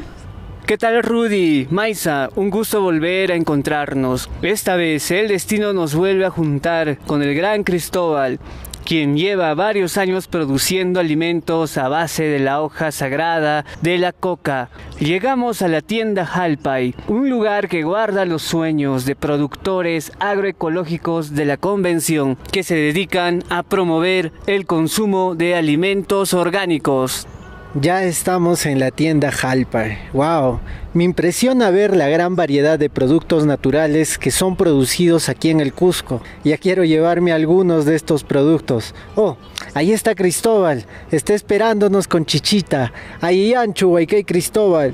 ¿Qué 0.67 0.77
tal 0.77 1.01
Rudy? 1.01 1.67
Maisa, 1.71 2.29
un 2.35 2.51
gusto 2.51 2.81
volver 2.81 3.31
a 3.31 3.35
encontrarnos. 3.35 4.29
Esta 4.43 4.75
vez 4.75 5.09
el 5.09 5.27
destino 5.27 5.73
nos 5.73 5.95
vuelve 5.95 6.23
a 6.23 6.29
juntar 6.29 6.99
con 6.99 7.23
el 7.23 7.33
gran 7.33 7.63
Cristóbal 7.63 8.39
quien 8.85 9.17
lleva 9.17 9.53
varios 9.53 9.97
años 9.97 10.27
produciendo 10.27 10.99
alimentos 10.99 11.77
a 11.77 11.87
base 11.87 12.23
de 12.23 12.39
la 12.39 12.61
hoja 12.61 12.91
sagrada 12.91 13.65
de 13.81 13.97
la 13.97 14.11
coca. 14.11 14.69
Llegamos 14.99 15.61
a 15.61 15.67
la 15.67 15.81
tienda 15.81 16.25
Halpay, 16.25 16.95
un 17.07 17.29
lugar 17.29 17.67
que 17.67 17.83
guarda 17.83 18.25
los 18.25 18.41
sueños 18.41 19.05
de 19.05 19.15
productores 19.15 20.11
agroecológicos 20.19 21.33
de 21.33 21.45
la 21.45 21.57
convención 21.57 22.37
que 22.51 22.63
se 22.63 22.75
dedican 22.75 23.43
a 23.49 23.63
promover 23.63 24.31
el 24.47 24.65
consumo 24.65 25.35
de 25.35 25.55
alimentos 25.55 26.33
orgánicos. 26.33 27.27
Ya 27.73 28.03
estamos 28.03 28.65
en 28.65 28.81
la 28.81 28.91
tienda 28.91 29.31
Halpar. 29.31 29.97
¡Wow! 30.11 30.59
Me 30.93 31.05
impresiona 31.05 31.69
ver 31.69 31.95
la 31.95 32.09
gran 32.09 32.35
variedad 32.35 32.77
de 32.77 32.89
productos 32.89 33.45
naturales 33.45 34.17
que 34.17 34.29
son 34.29 34.57
producidos 34.57 35.29
aquí 35.29 35.51
en 35.51 35.61
el 35.61 35.71
Cusco. 35.71 36.21
Ya 36.43 36.57
quiero 36.57 36.83
llevarme 36.83 37.31
algunos 37.31 37.85
de 37.85 37.95
estos 37.95 38.25
productos. 38.25 38.93
Oh, 39.15 39.37
ahí 39.73 39.93
está 39.93 40.15
Cristóbal. 40.15 40.83
Está 41.11 41.33
esperándonos 41.33 42.09
con 42.09 42.25
Chichita. 42.25 42.91
Ahí 43.21 43.53
Anchu, 43.53 43.95
hay 43.95 44.05
Cristóbal. 44.05 44.93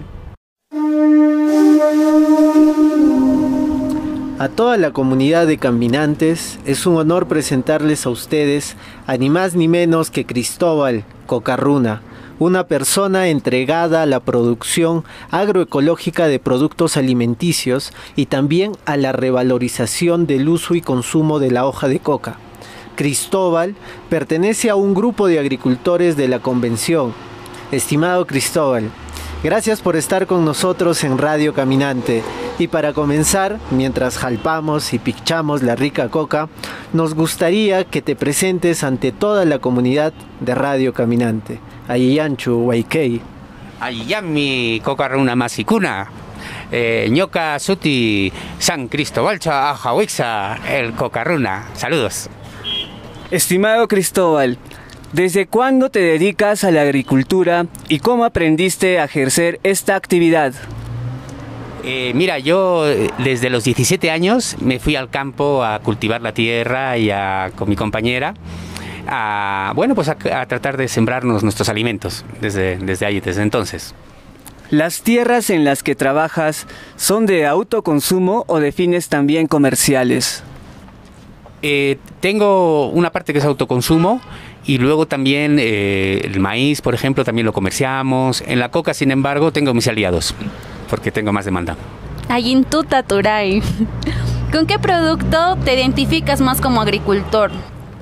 A 4.38 4.50
toda 4.50 4.78
la 4.78 4.92
comunidad 4.92 5.48
de 5.48 5.58
caminantes 5.58 6.60
es 6.68 6.86
un 6.86 6.98
honor 6.98 7.28
presentarles 7.28 8.06
a 8.06 8.12
ustedes 8.12 8.76
a 9.08 9.18
ni 9.18 9.32
más 9.32 9.56
ni 9.56 9.68
menos 9.68 10.12
que 10.12 10.28
Cristóbal 10.28 11.06
Cocarruna 11.26 12.04
una 12.40 12.68
persona 12.68 13.28
entregada 13.28 14.04
a 14.04 14.06
la 14.06 14.20
producción 14.20 15.04
agroecológica 15.32 16.28
de 16.28 16.40
productos 16.40 16.98
alimenticios 16.98 17.94
y 18.16 18.28
también 18.28 18.74
a 18.86 18.98
la 18.98 19.12
revalorización 19.12 20.28
del 20.28 20.48
uso 20.50 20.76
y 20.76 20.82
consumo 20.82 21.40
de 21.40 21.52
la 21.52 21.66
hoja 21.66 21.88
de 21.88 22.00
coca. 22.00 22.38
Cristóbal 22.96 23.76
pertenece 24.10 24.70
a 24.70 24.76
un 24.76 24.94
grupo 24.94 25.28
de 25.28 25.40
agricultores 25.40 26.18
de 26.18 26.28
la 26.28 26.40
convención. 26.40 27.14
Estimado 27.72 28.26
Cristóbal, 28.26 28.90
gracias 29.44 29.82
por 29.82 29.96
estar 29.96 30.28
con 30.28 30.46
nosotros 30.46 31.04
en 31.04 31.18
Radio 31.18 31.54
Caminante. 31.54 32.24
Y 32.60 32.68
para 32.68 32.94
comenzar, 32.94 33.60
mientras 33.72 34.18
jalpamos 34.18 34.94
y 34.94 35.00
pichamos 35.00 35.62
la 35.62 35.76
rica 35.76 36.10
coca, 36.10 36.50
nos 36.94 37.14
gustaría 37.14 37.84
que 37.84 38.02
te 38.02 38.16
presentes 38.16 38.84
ante 38.84 39.12
toda 39.12 39.46
la 39.46 39.60
comunidad 39.60 40.14
de 40.40 40.56
Radio 40.56 40.94
Caminante. 40.94 41.60
Ayiyanchu, 41.88 42.64
Waikei. 42.66 43.22
Ayiyami, 43.80 44.82
Cocarruna 44.84 45.36
Masicuna. 45.36 46.10
Eh, 46.72 47.08
ñoca 47.12 47.58
Suti 47.60 48.32
San 48.60 48.88
Cristóbalcha 48.88 49.72
Ajawixa, 49.72 50.58
el 50.70 50.94
Cocarruna. 50.94 51.70
Saludos. 51.74 52.30
Estimado 53.32 53.88
Cristóbal, 53.88 54.58
¿desde 55.14 55.48
cuándo 55.48 55.90
te 55.90 56.00
dedicas 56.00 56.64
a 56.64 56.72
la 56.72 56.82
agricultura 56.82 57.68
y 57.90 58.00
cómo 58.00 58.26
aprendiste 58.26 59.00
a 59.00 59.06
ejercer 59.06 59.60
esta 59.64 59.96
actividad? 59.96 60.54
Eh, 61.84 62.12
mira, 62.16 62.40
yo 62.40 62.90
eh, 62.90 63.10
desde 63.20 63.50
los 63.50 63.64
17 63.64 64.12
años 64.12 64.58
me 64.60 64.80
fui 64.80 64.96
al 64.96 65.10
campo 65.10 65.64
a 65.64 65.80
cultivar 65.80 66.22
la 66.22 66.34
tierra 66.34 66.98
y 66.98 67.10
con 67.56 67.70
mi 67.70 67.76
compañera 67.76 68.34
a, 69.08 69.72
bueno, 69.76 69.96
pues 69.96 70.10
a, 70.10 70.16
tratar 70.16 70.78
de 70.78 70.88
sembrarnos 70.88 71.44
nuestros 71.44 71.70
alimentos 71.70 72.26
desde, 72.42 72.78
desde 72.78 73.06
ahí, 73.06 73.20
desde 73.20 73.42
entonces. 73.42 73.96
¿Las 74.70 75.02
tierras 75.02 75.50
en 75.50 75.64
las 75.64 75.82
que 75.82 75.96
trabajas 75.96 76.68
son 76.98 77.26
de 77.26 77.46
autoconsumo 77.46 78.44
o 78.48 78.60
de 78.60 78.74
fines 78.74 79.08
también 79.08 79.48
comerciales? 79.48 80.44
Eh, 81.62 81.98
tengo 82.20 82.90
una 82.90 83.12
parte 83.12 83.34
que 83.34 83.40
es 83.40 83.46
autoconsumo 83.46 84.22
y 84.66 84.78
luego 84.78 85.08
también 85.08 85.58
eh, 85.60 86.22
el 86.24 86.40
maíz, 86.40 86.82
por 86.82 86.94
ejemplo, 86.94 87.24
también 87.24 87.46
lo 87.46 87.54
comerciamos. 87.54 88.44
En 88.46 88.60
la 88.60 88.70
coca, 88.70 88.94
sin 88.94 89.12
embargo, 89.12 89.52
tengo 89.52 89.74
mis 89.74 89.88
aliados 89.88 90.36
porque 90.90 91.12
tengo 91.12 91.34
más 91.34 91.46
demanda. 91.46 91.76
Ayintuta 92.30 93.04
Turay. 93.04 93.62
¿Con 94.52 94.66
qué 94.66 94.80
producto 94.80 95.58
te 95.66 95.74
identificas 95.76 96.42
más 96.42 96.62
como 96.62 96.82
agricultor? 96.82 97.52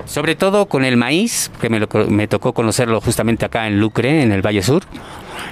Sobre 0.04 0.36
todo 0.36 0.66
con 0.66 0.84
el 0.84 0.96
maíz, 0.96 1.50
que 1.60 1.68
me, 1.68 2.28
tocó 2.28 2.52
conocerlo 2.52 3.00
justamente 3.00 3.44
acá 3.44 3.66
en 3.66 3.80
Lucre, 3.80 4.22
en 4.22 4.30
el 4.30 4.42
Valle 4.42 4.62
Sur, 4.62 4.84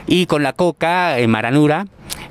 y 0.06 0.26
con 0.26 0.44
la 0.44 0.52
coca 0.52 1.18
en 1.18 1.30
Maranura, 1.30 1.86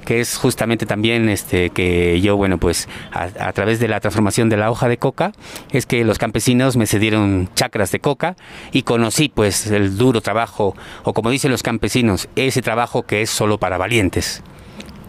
que 0.06 0.20
es 0.20 0.38
justamente 0.38 0.86
también 0.86 1.30
este 1.30 1.70
que 1.70 2.20
yo 2.22 2.36
bueno 2.38 2.58
pues 2.58 2.88
a, 3.12 3.52
través 3.54 3.80
de 3.80 3.88
la 3.88 4.00
transformación 4.00 4.50
de 4.50 4.58
la 4.58 4.72
hoja 4.72 4.88
de 4.88 4.98
coca 4.98 5.32
es 5.72 5.86
que 5.86 6.04
los 6.04 6.18
campesinos 6.18 6.78
me 6.78 6.88
cedieron 6.88 7.50
chacras 7.56 7.92
de 7.92 8.00
coca 8.00 8.36
y 8.72 8.84
conocí 8.84 9.30
pues 9.30 9.68
el 9.68 9.98
duro 9.98 10.22
trabajo 10.22 10.76
o 11.04 11.14
como 11.14 11.30
dicen 11.30 11.52
los 11.52 11.64
campesinos 11.64 12.28
ese 12.36 12.62
trabajo 12.62 13.04
que 13.04 13.22
es 13.22 13.30
solo 13.30 13.58
para 13.58 13.78
valientes 13.78 14.44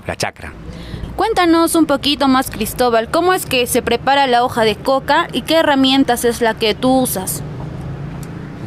la 0.06 0.16
chacra 0.16 0.52
Cuéntanos 1.16 1.76
un 1.76 1.86
poquito 1.86 2.26
más, 2.26 2.50
Cristóbal, 2.50 3.08
cómo 3.08 3.34
es 3.34 3.46
que 3.46 3.68
se 3.68 3.82
prepara 3.82 4.26
la 4.26 4.44
hoja 4.44 4.64
de 4.64 4.74
coca 4.74 5.28
y 5.32 5.42
qué 5.42 5.58
herramientas 5.58 6.24
es 6.24 6.40
la 6.40 6.54
que 6.54 6.74
tú 6.74 7.02
usas. 7.02 7.40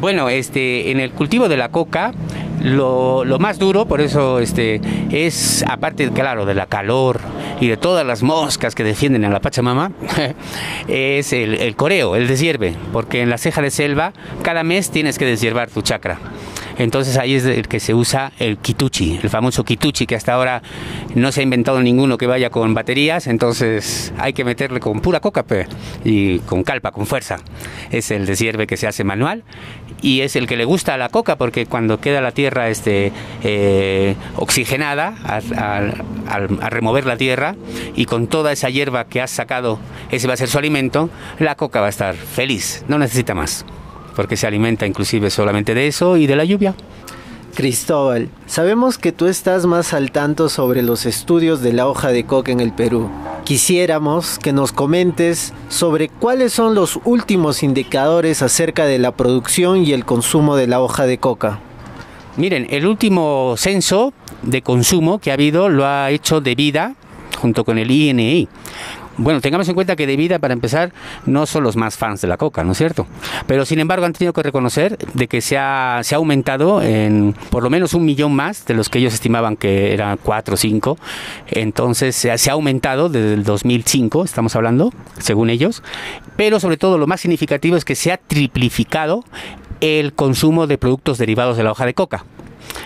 Bueno, 0.00 0.30
este, 0.30 0.90
en 0.90 1.00
el 1.00 1.10
cultivo 1.10 1.48
de 1.48 1.56
la 1.56 1.70
coca, 1.70 2.12
lo, 2.60 3.38
más 3.38 3.58
duro, 3.58 3.86
por 3.86 4.00
eso 4.00 4.40
este, 4.40 4.80
es, 5.10 5.64
aparte, 5.68 6.10
claro, 6.10 6.46
de 6.46 6.54
la 6.54 6.66
calor 6.66 7.20
y 7.60 7.68
de 7.68 7.76
todas 7.76 8.06
las 8.06 8.22
moscas 8.22 8.74
que 8.74 8.84
defienden 8.84 9.24
a 9.24 9.30
la 9.30 9.40
Pachamama, 9.40 9.92
es 10.88 11.32
el, 11.32 11.54
el 11.54 11.76
coreo, 11.76 12.16
el 12.16 12.28
deshierve, 12.28 12.74
porque 12.92 13.22
en 13.22 13.30
la 13.30 13.38
ceja 13.38 13.62
de 13.62 13.70
selva 13.70 14.12
cada 14.42 14.62
mes 14.64 14.90
tienes 14.90 15.18
que 15.18 15.24
deshiervar 15.24 15.70
tu 15.70 15.82
chacra. 15.82 16.18
Entonces 16.78 17.16
ahí 17.16 17.34
es 17.34 17.44
el 17.44 17.66
que 17.66 17.80
se 17.80 17.92
usa 17.92 18.32
el 18.38 18.58
kituchi, 18.58 19.18
el 19.20 19.28
famoso 19.30 19.64
kituchi 19.64 20.06
que 20.06 20.14
hasta 20.14 20.32
ahora 20.32 20.62
no 21.16 21.32
se 21.32 21.40
ha 21.40 21.42
inventado 21.42 21.82
ninguno 21.82 22.16
que 22.18 22.28
vaya 22.28 22.50
con 22.50 22.72
baterías, 22.72 23.26
entonces 23.26 24.12
hay 24.16 24.32
que 24.32 24.44
meterle 24.44 24.78
con 24.78 25.00
pura 25.00 25.18
coca 25.18 25.44
y 26.04 26.38
con 26.40 26.62
calpa, 26.62 26.92
con 26.92 27.06
fuerza. 27.06 27.38
Es 27.90 28.12
el 28.12 28.26
desierve 28.26 28.68
que 28.68 28.76
se 28.76 28.86
hace 28.86 29.02
manual 29.02 29.42
y 30.02 30.20
es 30.20 30.36
el 30.36 30.46
que 30.46 30.56
le 30.56 30.64
gusta 30.64 30.96
la 30.96 31.08
coca 31.08 31.36
porque 31.36 31.66
cuando 31.66 32.00
queda 32.00 32.20
la 32.20 32.32
tierra 32.32 32.68
este, 32.68 33.12
eh, 33.42 34.16
oxigenada 34.36 35.14
al, 35.24 36.70
remover 36.70 37.06
la 37.06 37.16
tierra 37.16 37.56
y 37.94 38.04
con 38.04 38.26
toda 38.26 38.52
esa 38.52 38.70
hierba 38.70 39.06
que 39.06 39.20
has 39.20 39.30
sacado, 39.30 39.78
ese 40.10 40.26
va 40.26 40.34
a 40.34 40.36
ser 40.36 40.48
su 40.48 40.58
alimento, 40.58 41.10
la 41.38 41.56
coca 41.56 41.80
va 41.80 41.86
a 41.86 41.90
estar 41.90 42.14
feliz, 42.14 42.84
no 42.88 42.98
necesita 42.98 43.34
más 43.34 43.64
porque 44.18 44.36
se 44.36 44.48
alimenta 44.48 44.84
inclusive 44.84 45.30
solamente 45.30 45.74
de 45.74 45.86
eso 45.86 46.16
y 46.16 46.26
de 46.26 46.34
la 46.34 46.44
lluvia. 46.44 46.74
Cristóbal, 47.58 48.28
sabemos 48.46 48.98
que 48.98 49.10
tú 49.10 49.26
estás 49.26 49.66
más 49.66 49.92
al 49.92 50.12
tanto 50.12 50.48
sobre 50.48 50.80
los 50.80 51.06
estudios 51.06 51.60
de 51.60 51.72
la 51.72 51.88
hoja 51.88 52.12
de 52.12 52.22
coca 52.22 52.52
en 52.52 52.60
el 52.60 52.70
Perú. 52.70 53.10
Quisiéramos 53.44 54.38
que 54.38 54.52
nos 54.52 54.70
comentes 54.70 55.52
sobre 55.68 56.08
cuáles 56.08 56.52
son 56.52 56.76
los 56.76 57.00
últimos 57.04 57.64
indicadores 57.64 58.42
acerca 58.42 58.84
de 58.84 59.00
la 59.00 59.10
producción 59.10 59.84
y 59.84 59.92
el 59.92 60.04
consumo 60.04 60.54
de 60.54 60.68
la 60.68 60.80
hoja 60.80 61.06
de 61.06 61.18
coca. 61.18 61.58
Miren, 62.36 62.68
el 62.70 62.86
último 62.86 63.56
censo 63.56 64.12
de 64.42 64.62
consumo 64.62 65.18
que 65.18 65.32
ha 65.32 65.34
habido 65.34 65.68
lo 65.68 65.84
ha 65.84 66.12
hecho 66.12 66.40
de 66.40 66.54
vida 66.54 66.94
junto 67.40 67.64
con 67.64 67.78
el 67.78 67.90
INI. 67.90 68.46
Bueno, 69.18 69.40
tengamos 69.40 69.68
en 69.68 69.74
cuenta 69.74 69.96
que 69.96 70.06
de 70.06 70.16
vida, 70.16 70.38
para 70.38 70.54
empezar, 70.54 70.92
no 71.26 71.44
son 71.46 71.64
los 71.64 71.74
más 71.74 71.96
fans 71.96 72.20
de 72.20 72.28
la 72.28 72.36
coca, 72.36 72.62
¿no 72.62 72.72
es 72.72 72.78
cierto? 72.78 73.06
Pero 73.48 73.64
sin 73.64 73.80
embargo 73.80 74.06
han 74.06 74.12
tenido 74.12 74.32
que 74.32 74.44
reconocer 74.44 74.96
de 75.14 75.26
que 75.26 75.40
se 75.40 75.58
ha, 75.58 76.00
se 76.04 76.14
ha 76.14 76.18
aumentado 76.18 76.80
en 76.82 77.34
por 77.50 77.64
lo 77.64 77.68
menos 77.68 77.94
un 77.94 78.04
millón 78.04 78.32
más 78.34 78.64
de 78.64 78.74
los 78.74 78.88
que 78.88 79.00
ellos 79.00 79.12
estimaban 79.12 79.56
que 79.56 79.92
eran 79.92 80.18
cuatro 80.22 80.54
o 80.54 80.56
cinco. 80.56 80.98
Entonces 81.48 82.14
se 82.14 82.30
ha, 82.30 82.38
se 82.38 82.50
ha 82.50 82.52
aumentado 82.52 83.08
desde 83.08 83.34
el 83.34 83.42
2005, 83.42 84.22
estamos 84.22 84.54
hablando, 84.54 84.92
según 85.18 85.50
ellos. 85.50 85.82
Pero 86.36 86.60
sobre 86.60 86.76
todo 86.76 86.96
lo 86.96 87.08
más 87.08 87.20
significativo 87.20 87.76
es 87.76 87.84
que 87.84 87.96
se 87.96 88.12
ha 88.12 88.18
triplificado 88.18 89.24
el 89.80 90.12
consumo 90.12 90.68
de 90.68 90.78
productos 90.78 91.18
derivados 91.18 91.56
de 91.56 91.64
la 91.64 91.72
hoja 91.72 91.86
de 91.86 91.94
coca. 91.94 92.24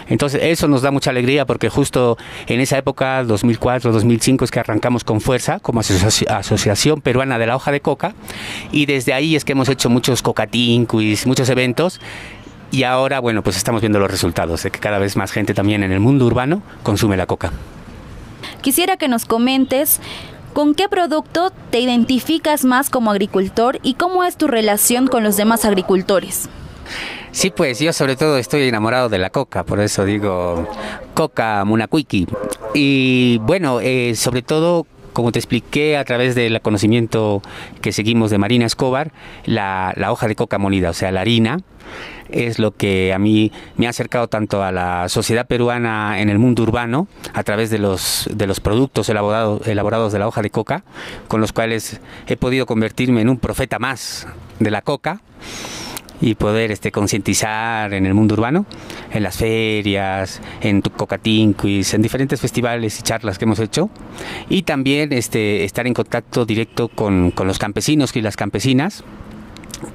Entonces 0.09 0.40
eso 0.42 0.68
nos 0.68 0.83
da 0.83 0.90
mucha 0.90 1.11
alegría 1.11 1.47
porque 1.47 1.68
justo 1.68 2.18
en 2.47 2.61
esa 2.61 2.79
época, 2.79 3.23
2004-2005, 3.25 4.45
es 4.45 4.51
que 4.51 4.61
arrancamos 4.61 5.05
con 5.05 5.21
fuerza 5.21 5.61
como 5.61 5.81
asoci 5.81 6.27
Asociación 6.29 7.01
Peruana 7.01 7.38
de 7.38 7.47
la 7.47 7.57
Hoja 7.57 7.73
de 7.73 7.81
Coca 7.81 8.14
y 8.71 8.87
desde 8.87 9.12
ahí 9.12 9.37
es 9.37 9.45
que 9.45 9.53
hemos 9.53 9.68
hecho 9.68 9.90
muchos 9.90 10.23
cocatinquis, 10.23 11.27
muchos 11.27 11.49
eventos 11.49 12.01
y 12.71 12.85
ahora, 12.85 13.21
bueno, 13.21 13.42
pues 13.42 13.57
estamos 13.57 13.83
viendo 13.83 13.99
los 13.99 14.11
resultados 14.11 14.62
de 14.62 14.71
que 14.71 14.81
cada 14.81 14.99
vez 14.99 15.16
más 15.16 15.31
gente 15.31 15.53
también 15.53 15.83
en 15.83 15.92
el 15.92 16.01
mundo 16.01 16.27
urbano 16.27 16.62
consume 16.83 17.16
la 17.16 17.27
coca. 17.27 17.53
Quisiera 18.62 18.97
que 18.97 19.09
nos 19.09 19.25
comentes 19.25 20.01
¿Con 20.53 20.75
qué 20.75 20.87
producto 20.87 21.51
te 21.71 21.81
identificas 21.81 22.66
más 22.66 22.90
como 22.90 23.11
agricultor 23.11 23.81
y 23.83 23.95
cómo 23.95 24.23
es 24.23 24.37
tu 24.37 24.49
relación 24.49 25.07
con 25.07 25.23
los 25.23 25.38
demás 25.38 25.64
agricultores? 25.64 26.51
Sí, 27.33 27.51
pues 27.51 27.79
yo 27.79 27.95
sobre 27.95 28.14
todo 28.14 28.37
estoy 28.37 28.68
enamorado 28.68 29.09
de 29.09 29.18
la 29.18 29.31
coca, 29.31 29.64
por 29.64 29.81
eso 29.81 30.05
digo 30.05 30.68
coca 31.14 31.64
munacuiki. 31.64 32.27
Y 32.75 33.38
bueno, 33.38 33.81
eh, 33.81 34.14
sobre 34.16 34.42
todo 34.42 34.87
como 35.14 35.33
te 35.33 35.38
expliqué 35.38 35.97
a 35.97 36.05
través 36.05 36.35
del 36.35 36.61
conocimiento 36.61 37.42
que 37.81 37.92
seguimos 37.92 38.31
de 38.31 38.38
Marina 38.38 38.66
Escobar, 38.66 39.12
la, 39.45 39.95
hoja 40.11 40.29
de 40.29 40.37
coca 40.37 40.59
molida, 40.59 40.90
o 40.90 40.92
sea, 40.92 41.11
la 41.11 41.23
harina, 41.23 41.59
es 42.31 42.59
lo 42.59 42.71
que 42.71 43.12
a 43.12 43.18
mí 43.18 43.51
me 43.77 43.87
ha 43.87 43.90
acercado 43.90 44.29
tanto 44.29 44.62
a 44.62 44.73
la 44.73 45.09
sociedad 45.09 45.47
peruana 45.47 46.21
en 46.21 46.29
el 46.31 46.38
mundo 46.38 46.62
urbano, 46.62 47.09
a 47.33 47.42
través 47.42 47.71
de 47.71 47.79
los, 47.79 48.29
de 48.33 48.47
los 48.47 48.61
productos 48.61 49.09
elaborados 49.09 50.12
de 50.12 50.18
la 50.18 50.29
hoja 50.29 50.42
de 50.42 50.51
coca, 50.51 50.85
con 51.29 51.40
los 51.40 51.53
cuales 51.53 52.01
he 52.27 52.37
podido 52.37 52.66
convertirme 52.66 53.21
en 53.21 53.29
un 53.29 53.38
profeta 53.38 53.79
más 53.79 54.27
de 54.61 54.71
la 54.71 54.83
coca 54.83 55.21
y 56.23 56.37
poder 56.37 56.71
este, 56.71 56.93
concientizar 56.93 57.93
en 57.93 58.07
el 58.07 58.15
mundo 58.15 58.35
urbano, 58.35 58.65
en 59.13 59.25
las 59.25 59.37
ferias, 59.37 60.41
en 60.63 60.81
Cocatinquis, 60.81 61.93
en 61.95 62.01
diferentes 62.01 62.41
festivales 62.41 62.99
y 63.01 63.03
charlas 63.03 63.39
que 63.39 63.45
hemos 63.45 63.59
hecho, 63.59 63.91
y 64.49 64.63
también 64.63 65.13
este, 65.13 65.65
estar 65.65 65.87
en 65.87 65.95
contacto 65.95 66.47
directo 66.47 66.89
con, 66.89 67.33
con 67.33 67.49
los 67.49 67.59
campesinos 67.59 68.15
y 68.17 68.23
las 68.23 68.37
campesinas, 68.37 69.03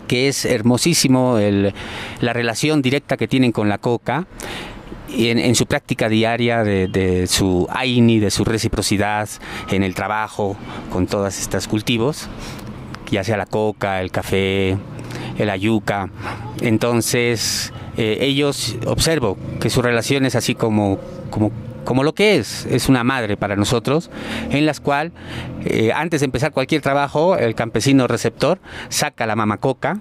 que 0.07 0.27
es 0.27 0.43
hermosísimo 0.43 1.37
el, 1.37 1.73
la 2.19 2.33
relación 2.33 2.81
directa 2.81 3.15
que 3.15 3.27
tienen 3.27 3.53
con 3.53 3.69
la 3.69 3.77
coca. 3.77 4.27
En, 5.09 5.39
en, 5.39 5.55
su 5.55 5.67
práctica 5.67 6.09
diaria 6.09 6.65
de, 6.65 6.89
de, 6.89 7.27
su 7.27 7.65
AINI, 7.69 8.19
de 8.19 8.29
su 8.29 8.43
reciprocidad 8.43 9.29
en 9.71 9.83
el 9.83 9.95
trabajo 9.95 10.57
con 10.91 11.07
todos 11.07 11.39
estos 11.39 11.69
cultivos, 11.69 12.27
ya 13.09 13.23
sea 13.23 13.37
la 13.37 13.45
coca, 13.45 14.01
el 14.01 14.11
café, 14.11 14.77
el 15.37 15.49
ayuca. 15.49 16.09
Entonces, 16.61 17.73
eh, 17.97 18.17
ellos 18.21 18.77
observo 18.85 19.37
que 19.59 19.69
su 19.69 19.81
relación 19.81 20.25
es 20.25 20.35
así 20.35 20.55
como, 20.55 20.99
como, 21.29 21.51
como 21.83 22.03
lo 22.03 22.13
que 22.13 22.37
es, 22.37 22.65
es 22.65 22.89
una 22.89 23.03
madre 23.03 23.37
para 23.37 23.55
nosotros, 23.55 24.09
en 24.49 24.65
las 24.65 24.79
cual 24.79 25.11
eh, 25.65 25.91
antes 25.93 26.21
de 26.21 26.25
empezar 26.25 26.51
cualquier 26.51 26.81
trabajo, 26.81 27.37
el 27.37 27.55
campesino 27.55 28.07
receptor 28.07 28.59
saca 28.89 29.25
la 29.25 29.35
mamacoca, 29.35 29.99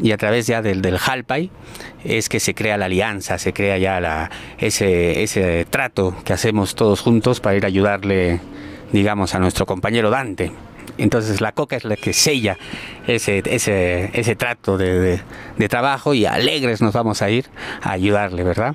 y 0.00 0.12
a 0.12 0.16
través 0.16 0.46
ya 0.46 0.62
del, 0.62 0.82
del 0.82 0.98
Jalpay 0.98 1.50
es 2.04 2.28
que 2.28 2.40
se 2.40 2.54
crea 2.54 2.76
la 2.76 2.86
alianza, 2.86 3.38
se 3.38 3.52
crea 3.52 3.78
ya 3.78 4.00
la, 4.00 4.30
ese, 4.58 5.22
ese 5.22 5.66
trato 5.68 6.14
que 6.24 6.32
hacemos 6.32 6.74
todos 6.74 7.00
juntos 7.00 7.40
para 7.40 7.56
ir 7.56 7.64
a 7.64 7.68
ayudarle, 7.68 8.40
digamos, 8.92 9.34
a 9.34 9.38
nuestro 9.40 9.66
compañero 9.66 10.10
Dante. 10.10 10.52
Entonces 10.98 11.40
la 11.40 11.52
coca 11.52 11.76
es 11.76 11.84
la 11.84 11.96
que 11.96 12.12
sella 12.12 12.58
ese, 13.06 13.42
ese, 13.46 14.10
ese 14.12 14.36
trato 14.36 14.76
de, 14.76 15.20
de, 15.56 15.68
trabajo 15.68 16.12
y 16.12 16.26
alegres 16.26 16.82
nos 16.82 16.92
vamos 16.92 17.22
a 17.22 17.30
ir 17.30 17.46
a 17.82 17.92
ayudarle, 17.92 18.42
¿verdad? 18.42 18.74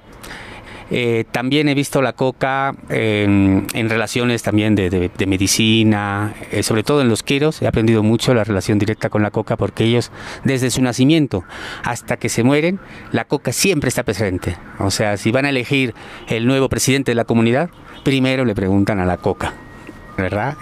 Eh, 0.90 1.24
también 1.32 1.70
he 1.70 1.74
visto 1.74 2.02
la 2.02 2.14
coca 2.14 2.76
en, 2.90 3.68
relaciones 3.90 4.44
también 4.44 4.76
de, 4.76 4.90
de, 4.90 5.10
de 5.10 5.26
medicina, 5.26 6.34
eh, 6.52 6.62
sobre 6.62 6.84
todo 6.84 7.02
en 7.02 7.10
los 7.10 7.24
quiros. 7.24 7.62
He 7.62 7.68
aprendido 7.68 8.04
mucho 8.04 8.34
la 8.34 8.44
relación 8.44 8.80
directa 8.80 9.10
con 9.10 9.24
la 9.24 9.32
coca 9.32 9.58
porque 9.58 9.86
ellos, 9.86 10.12
desde 10.44 10.70
su 10.70 10.82
nacimiento 10.82 11.44
hasta 11.84 12.18
que 12.18 12.30
se 12.30 12.44
mueren, 12.44 12.80
la 13.12 13.26
coca 13.26 13.52
siempre 13.52 13.88
está 13.88 14.04
presente. 14.04 14.56
O 14.80 14.92
sea, 14.92 15.18
si 15.18 15.32
van 15.32 15.46
a 15.46 15.50
elegir 15.50 15.94
el 16.28 16.46
nuevo 16.46 16.70
presidente 16.70 17.12
de 17.12 17.16
la 17.16 17.26
comunidad, 17.26 17.70
primero 18.04 18.46
le 18.46 18.54
preguntan 18.54 19.00
a 19.00 19.06
la 19.06 19.18
coca. 19.18 19.54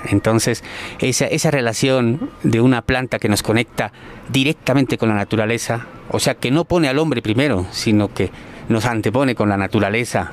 Entonces, 0.05 0.63
esa, 0.99 1.25
esa 1.25 1.51
relación 1.51 2.29
de 2.43 2.61
una 2.61 2.81
planta 2.81 3.19
que 3.19 3.29
nos 3.29 3.43
conecta 3.43 3.91
directamente 4.29 4.97
con 4.97 5.09
la 5.09 5.15
naturaleza, 5.15 5.87
o 6.09 6.19
sea, 6.19 6.35
que 6.35 6.51
no 6.51 6.65
pone 6.65 6.87
al 6.87 6.99
hombre 6.99 7.21
primero, 7.21 7.65
sino 7.71 8.13
que 8.13 8.31
nos 8.69 8.85
antepone 8.85 9.35
con 9.35 9.49
la 9.49 9.57
naturaleza 9.57 10.31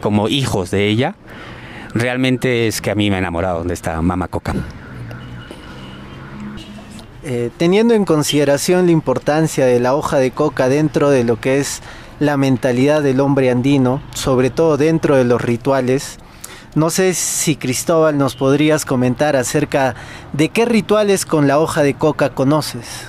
como 0.00 0.28
hijos 0.28 0.70
de 0.70 0.88
ella, 0.88 1.14
realmente 1.94 2.66
es 2.66 2.80
que 2.80 2.90
a 2.90 2.94
mí 2.94 3.10
me 3.10 3.16
ha 3.16 3.20
enamorado 3.20 3.64
de 3.64 3.74
esta 3.74 4.00
mama 4.02 4.28
coca. 4.28 4.54
Eh, 7.24 7.50
teniendo 7.56 7.94
en 7.94 8.04
consideración 8.04 8.86
la 8.86 8.92
importancia 8.92 9.64
de 9.64 9.78
la 9.78 9.94
hoja 9.94 10.18
de 10.18 10.32
coca 10.32 10.68
dentro 10.68 11.10
de 11.10 11.22
lo 11.22 11.38
que 11.40 11.60
es 11.60 11.80
la 12.18 12.36
mentalidad 12.36 13.02
del 13.02 13.20
hombre 13.20 13.50
andino, 13.50 14.02
sobre 14.12 14.50
todo 14.50 14.76
dentro 14.76 15.16
de 15.16 15.24
los 15.24 15.40
rituales, 15.40 16.18
no 16.74 16.90
sé 16.90 17.14
si 17.14 17.56
Cristóbal 17.56 18.16
nos 18.16 18.34
podrías 18.34 18.84
comentar 18.84 19.36
acerca 19.36 19.94
de 20.32 20.48
qué 20.48 20.64
rituales 20.64 21.26
con 21.26 21.46
la 21.46 21.58
hoja 21.58 21.82
de 21.82 21.94
coca 21.94 22.30
conoces. 22.30 23.08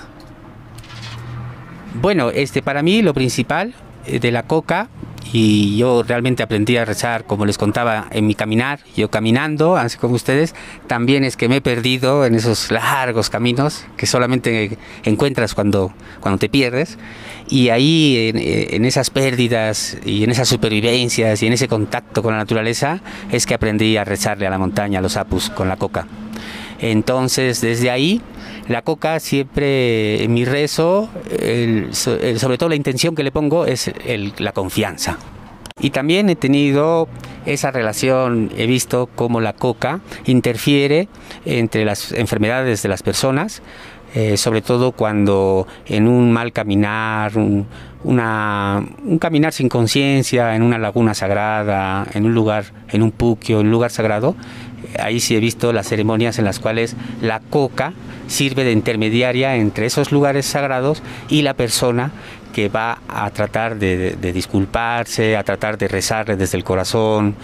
Bueno, 2.01 2.29
este 2.29 2.61
para 2.61 2.81
mí 2.83 3.01
lo 3.01 3.13
principal 3.13 3.73
de 4.05 4.31
la 4.31 4.43
coca 4.43 4.89
y 5.31 5.77
yo 5.77 6.03
realmente 6.03 6.43
aprendí 6.43 6.77
a 6.77 6.85
rezar, 6.85 7.25
como 7.25 7.45
les 7.45 7.57
contaba, 7.57 8.07
en 8.11 8.27
mi 8.27 8.35
caminar, 8.35 8.79
yo 8.95 9.09
caminando, 9.09 9.77
así 9.77 9.97
como 9.97 10.15
ustedes, 10.15 10.53
también 10.87 11.23
es 11.23 11.37
que 11.37 11.47
me 11.47 11.57
he 11.57 11.61
perdido 11.61 12.25
en 12.25 12.35
esos 12.35 12.71
largos 12.71 13.29
caminos 13.29 13.85
que 13.97 14.05
solamente 14.05 14.77
encuentras 15.03 15.53
cuando, 15.55 15.93
cuando 16.19 16.39
te 16.39 16.49
pierdes, 16.49 16.97
y 17.49 17.69
ahí 17.69 18.31
en, 18.33 18.85
esas 18.85 19.09
pérdidas 19.09 19.97
y 20.05 20.23
en 20.23 20.31
esas 20.31 20.47
supervivencias 20.47 21.41
y 21.43 21.47
en 21.47 21.53
ese 21.53 21.67
contacto 21.67 22.23
con 22.23 22.33
la 22.33 22.39
naturaleza 22.39 23.01
es 23.31 23.45
que 23.45 23.53
aprendí 23.53 23.97
a 23.97 24.03
rezarle 24.03 24.47
a 24.47 24.49
la 24.49 24.57
montaña, 24.57 24.99
a 24.99 25.01
los 25.01 25.17
apus, 25.17 25.49
con 25.49 25.67
la 25.67 25.77
coca. 25.77 26.07
Entonces, 26.79 27.61
desde 27.61 27.91
ahí, 27.91 28.21
la 28.67 28.81
coca 28.81 29.19
siempre, 29.19 30.23
en 30.23 30.33
mi 30.33 30.45
rezo, 30.45 31.09
sobre 31.91 32.57
todo 32.57 32.69
la 32.69 32.75
intención 32.75 33.15
que 33.15 33.23
le 33.23 33.31
pongo 33.31 33.65
es 33.65 33.91
la 34.37 34.51
confianza. 34.51 35.17
Y 35.79 35.89
también 35.89 36.29
he 36.29 36.35
tenido 36.35 37.07
esa 37.45 37.71
relación, 37.71 38.51
he 38.55 38.67
visto 38.67 39.09
cómo 39.15 39.41
la 39.41 39.53
coca 39.53 40.01
interfiere 40.25 41.07
entre 41.45 41.83
las 41.83 42.11
enfermedades 42.11 42.83
de 42.83 42.89
las 42.89 43.01
personas, 43.03 43.61
eh, 44.15 44.37
sobre 44.37 44.61
todo 44.61 44.91
cuando 44.91 45.67
en 45.87 46.07
un 46.07 46.31
mal 46.31 46.53
caminar, 46.53 47.35
un, 47.35 47.65
un 48.03 49.17
caminar 49.19 49.51
sin 49.51 49.67
conciencia, 49.67 50.55
en 50.55 50.61
una 50.61 50.77
laguna 50.77 51.15
sagrada, 51.15 52.05
en 52.13 52.25
un 52.25 52.35
lugar, 52.35 52.65
en 52.89 53.01
un 53.01 53.11
puquio, 53.11 53.59
en 53.59 53.65
un 53.65 53.71
lugar 53.71 53.89
sagrado, 53.89 54.35
ahí 54.99 55.19
sí 55.19 55.35
he 55.35 55.39
visto 55.39 55.73
las 55.73 55.87
ceremonias 55.87 56.39
en 56.39 56.45
las 56.45 56.59
cuales 56.59 56.95
la 57.21 57.39
coca 57.39 57.93
sirve 58.27 58.63
de 58.63 58.71
intermediaria 58.71 59.55
entre 59.55 59.85
esos 59.85 60.11
lugares 60.11 60.45
sagrados 60.45 61.03
y 61.29 61.41
la 61.41 61.53
persona 61.53 62.11
que 62.53 62.69
va 62.69 62.99
a 63.07 63.29
tratar 63.31 63.77
de, 63.77 64.15
disculparse, 64.33 65.35
a 65.35 65.43
tratar 65.43 65.77
de 65.77 65.87
rezarle 65.87 66.37
desde 66.37 66.57
el 66.57 66.63
corazón. 66.63 67.35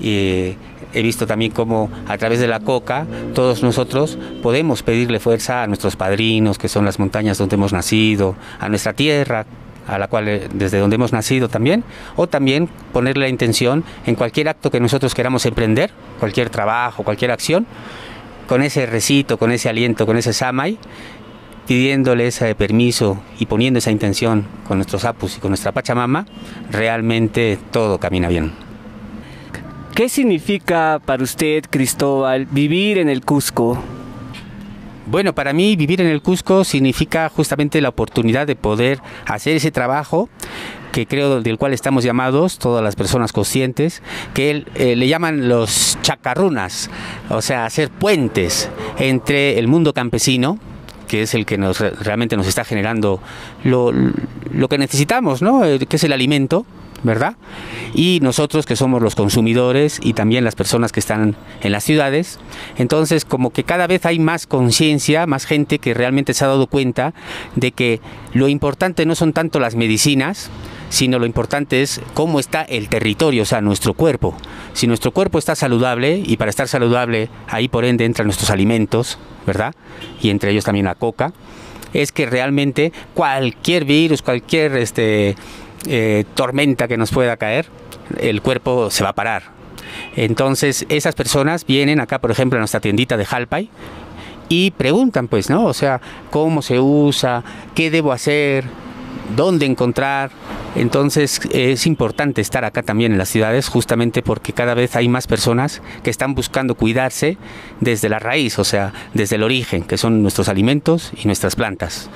Y 0.00 0.54
he 0.92 1.02
visto 1.02 1.26
también 1.26 1.50
cómo 1.50 1.90
a 2.06 2.16
través 2.16 2.40
de 2.40 2.46
la 2.46 2.60
coca 2.60 3.06
todos 3.34 3.62
nosotros 3.62 4.18
podemos 4.42 4.82
pedirle 4.82 5.18
fuerza 5.18 5.62
a 5.62 5.66
nuestros 5.66 5.96
padrinos, 5.96 6.56
que 6.56 6.68
son 6.68 6.84
las 6.84 6.98
montañas 6.98 7.36
donde 7.36 7.56
hemos 7.56 7.72
nacido, 7.72 8.36
a 8.60 8.68
nuestra 8.68 8.92
tierra, 8.92 9.44
a 9.86 9.98
la 9.98 10.08
cual 10.08 10.48
desde 10.52 10.78
donde 10.78 10.96
hemos 10.96 11.12
nacido 11.12 11.48
también, 11.48 11.84
o 12.16 12.26
también 12.26 12.68
ponerle 12.92 13.24
la 13.24 13.28
intención 13.28 13.84
en 14.06 14.14
cualquier 14.14 14.48
acto 14.48 14.70
que 14.70 14.80
nosotros 14.80 15.14
queramos 15.14 15.46
emprender, 15.46 15.90
cualquier 16.20 16.50
trabajo, 16.50 17.02
cualquier 17.02 17.30
acción, 17.30 17.66
con 18.48 18.62
ese 18.62 18.86
recito, 18.86 19.38
con 19.38 19.52
ese 19.52 19.68
aliento, 19.68 20.06
con 20.06 20.16
ese 20.16 20.32
samay, 20.32 20.78
pidiéndole 21.66 22.26
ese 22.26 22.54
permiso 22.54 23.22
y 23.38 23.46
poniendo 23.46 23.78
esa 23.78 23.90
intención 23.90 24.46
con 24.68 24.78
nuestros 24.78 25.04
apus 25.04 25.38
y 25.38 25.40
con 25.40 25.50
nuestra 25.50 25.72
Pachamama, 25.72 26.26
realmente 26.70 27.58
todo 27.70 27.98
camina 27.98 28.28
bien. 28.28 28.52
¿Qué 29.94 30.08
significa 30.08 31.00
para 31.04 31.22
usted, 31.22 31.64
Cristóbal, 31.70 32.46
vivir 32.46 32.98
en 32.98 33.08
el 33.08 33.24
Cusco? 33.24 33.78
Bueno, 35.06 35.34
para 35.34 35.52
mí 35.52 35.76
vivir 35.76 36.00
en 36.00 36.06
el 36.06 36.22
Cusco 36.22 36.64
significa 36.64 37.28
justamente 37.28 37.80
la 37.82 37.90
oportunidad 37.90 38.46
de 38.46 38.56
poder 38.56 39.00
hacer 39.26 39.56
ese 39.56 39.70
trabajo 39.70 40.30
que 40.92 41.06
creo 41.06 41.42
del 41.42 41.58
cual 41.58 41.74
estamos 41.74 42.04
llamados, 42.04 42.58
todas 42.58 42.82
las 42.82 42.94
personas 42.94 43.32
conscientes, 43.32 44.00
que 44.32 44.64
eh, 44.76 44.94
le 44.94 45.08
llaman 45.08 45.48
los 45.48 45.98
chacarrunas, 46.02 46.88
o 47.30 47.42
sea, 47.42 47.66
hacer 47.66 47.90
puentes 47.90 48.70
entre 48.98 49.58
el 49.58 49.66
mundo 49.66 49.92
campesino, 49.92 50.58
que 51.08 51.22
es 51.22 51.34
el 51.34 51.46
que 51.46 51.58
nos, 51.58 51.80
realmente 51.80 52.36
nos 52.36 52.46
está 52.46 52.64
generando 52.64 53.20
lo, 53.64 53.92
lo 53.92 54.68
que 54.68 54.78
necesitamos, 54.78 55.42
¿no? 55.42 55.64
Eh, 55.64 55.80
que 55.80 55.96
es 55.96 56.04
el 56.04 56.12
alimento, 56.12 56.64
¿verdad? 57.04 57.36
Y 57.94 58.18
nosotros 58.22 58.66
que 58.66 58.74
somos 58.74 59.00
los 59.00 59.14
consumidores 59.14 60.00
y 60.02 60.14
también 60.14 60.42
las 60.42 60.56
personas 60.56 60.90
que 60.90 61.00
están 61.00 61.36
en 61.60 61.72
las 61.72 61.84
ciudades. 61.84 62.40
Entonces, 62.76 63.24
como 63.24 63.50
que 63.50 63.62
cada 63.62 63.86
vez 63.86 64.04
hay 64.06 64.18
más 64.18 64.46
conciencia, 64.46 65.26
más 65.26 65.44
gente 65.44 65.78
que 65.78 65.94
realmente 65.94 66.34
se 66.34 66.44
ha 66.44 66.48
dado 66.48 66.66
cuenta 66.66 67.14
de 67.54 67.70
que 67.70 68.00
lo 68.32 68.48
importante 68.48 69.06
no 69.06 69.14
son 69.14 69.32
tanto 69.32 69.60
las 69.60 69.76
medicinas, 69.76 70.50
sino 70.88 71.18
lo 71.18 71.26
importante 71.26 71.82
es 71.82 72.00
cómo 72.14 72.40
está 72.40 72.62
el 72.62 72.88
territorio, 72.88 73.42
o 73.42 73.46
sea, 73.46 73.60
nuestro 73.60 73.94
cuerpo. 73.94 74.34
Si 74.72 74.86
nuestro 74.86 75.12
cuerpo 75.12 75.38
está 75.38 75.54
saludable, 75.54 76.22
y 76.24 76.36
para 76.36 76.50
estar 76.50 76.68
saludable, 76.68 77.28
ahí 77.48 77.68
por 77.68 77.84
ende 77.84 78.04
entran 78.04 78.26
nuestros 78.26 78.50
alimentos, 78.50 79.18
¿verdad? 79.46 79.74
Y 80.22 80.30
entre 80.30 80.50
ellos 80.50 80.64
también 80.64 80.86
la 80.86 80.94
coca, 80.94 81.32
es 81.92 82.12
que 82.12 82.26
realmente 82.26 82.92
cualquier 83.14 83.84
virus, 83.84 84.20
cualquier 84.20 84.76
este, 84.76 85.36
eh, 85.86 86.24
tormenta 86.34 86.88
que 86.88 86.96
nos 86.96 87.10
pueda 87.10 87.36
caer, 87.36 87.66
el 88.18 88.42
cuerpo 88.42 88.90
se 88.90 89.04
va 89.04 89.10
a 89.10 89.14
parar. 89.14 89.42
Entonces, 90.16 90.86
esas 90.88 91.14
personas 91.14 91.66
vienen 91.66 92.00
acá, 92.00 92.20
por 92.20 92.30
ejemplo, 92.30 92.58
a 92.58 92.60
nuestra 92.60 92.80
tiendita 92.80 93.16
de 93.16 93.24
Jalpay 93.24 93.70
y 94.48 94.70
preguntan, 94.72 95.28
pues, 95.28 95.50
¿no? 95.50 95.64
O 95.64 95.74
sea, 95.74 96.00
¿cómo 96.30 96.62
se 96.62 96.78
usa? 96.80 97.42
¿Qué 97.74 97.90
debo 97.90 98.12
hacer? 98.12 98.64
¿Dónde 99.36 99.66
encontrar? 99.66 100.30
Entonces 100.76 101.40
es 101.52 101.86
importante 101.86 102.40
estar 102.40 102.64
acá 102.64 102.82
también 102.82 103.12
en 103.12 103.18
las 103.18 103.28
ciudades 103.28 103.68
justamente 103.68 104.22
porque 104.22 104.52
cada 104.52 104.74
vez 104.74 104.96
hay 104.96 105.08
más 105.08 105.28
personas 105.28 105.82
que 106.02 106.10
están 106.10 106.34
buscando 106.34 106.74
cuidarse 106.74 107.38
desde 107.80 108.08
la 108.08 108.18
raíz, 108.18 108.58
o 108.58 108.64
sea, 108.64 108.92
desde 109.14 109.36
el 109.36 109.44
origen, 109.44 109.84
que 109.84 109.96
son 109.96 110.22
nuestros 110.22 110.48
alimentos 110.48 111.12
y 111.16 111.26
nuestras 111.26 111.54
plantas. 111.54 112.10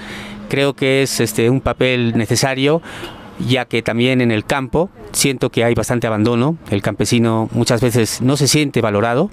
Creo 0.48 0.74
que 0.74 1.02
es 1.02 1.20
este, 1.20 1.50
un 1.50 1.60
papel 1.60 2.16
necesario 2.16 2.82
ya 3.46 3.64
que 3.64 3.82
también 3.82 4.20
en 4.20 4.30
el 4.30 4.44
campo 4.44 4.90
siento 5.12 5.50
que 5.50 5.64
hay 5.64 5.74
bastante 5.74 6.06
abandono, 6.06 6.56
el 6.70 6.82
campesino 6.82 7.48
muchas 7.52 7.80
veces 7.80 8.20
no 8.20 8.36
se 8.36 8.48
siente 8.48 8.80
valorado 8.80 9.30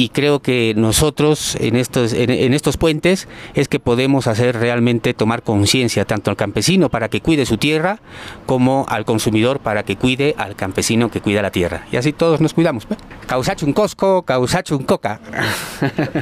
y 0.00 0.08
creo 0.08 0.40
que 0.40 0.72
nosotros 0.76 1.56
en 1.60 1.76
estos, 1.76 2.14
en, 2.14 2.54
estos 2.54 2.78
puentes 2.78 3.28
es 3.52 3.68
que 3.68 3.78
podemos 3.78 4.28
hacer 4.28 4.56
realmente 4.56 5.12
tomar 5.12 5.42
conciencia 5.42 6.06
tanto 6.06 6.30
al 6.30 6.38
campesino 6.38 6.88
para 6.88 7.10
que 7.10 7.20
cuide 7.20 7.44
su 7.44 7.58
tierra 7.58 8.00
como 8.46 8.86
al 8.88 9.04
consumidor 9.04 9.60
para 9.60 9.82
que 9.82 9.96
cuide 9.96 10.34
al 10.38 10.56
campesino 10.56 11.10
que 11.10 11.20
cuida 11.20 11.42
la 11.42 11.50
tierra. 11.50 11.84
Y 11.92 11.96
así 11.96 12.14
todos 12.14 12.40
nos 12.40 12.54
cuidamos. 12.54 12.86
Causacho 13.26 13.66
un 13.66 13.74
cosco, 13.74 14.22
causacho 14.22 14.74
un 14.74 14.84
coca. 14.84 15.20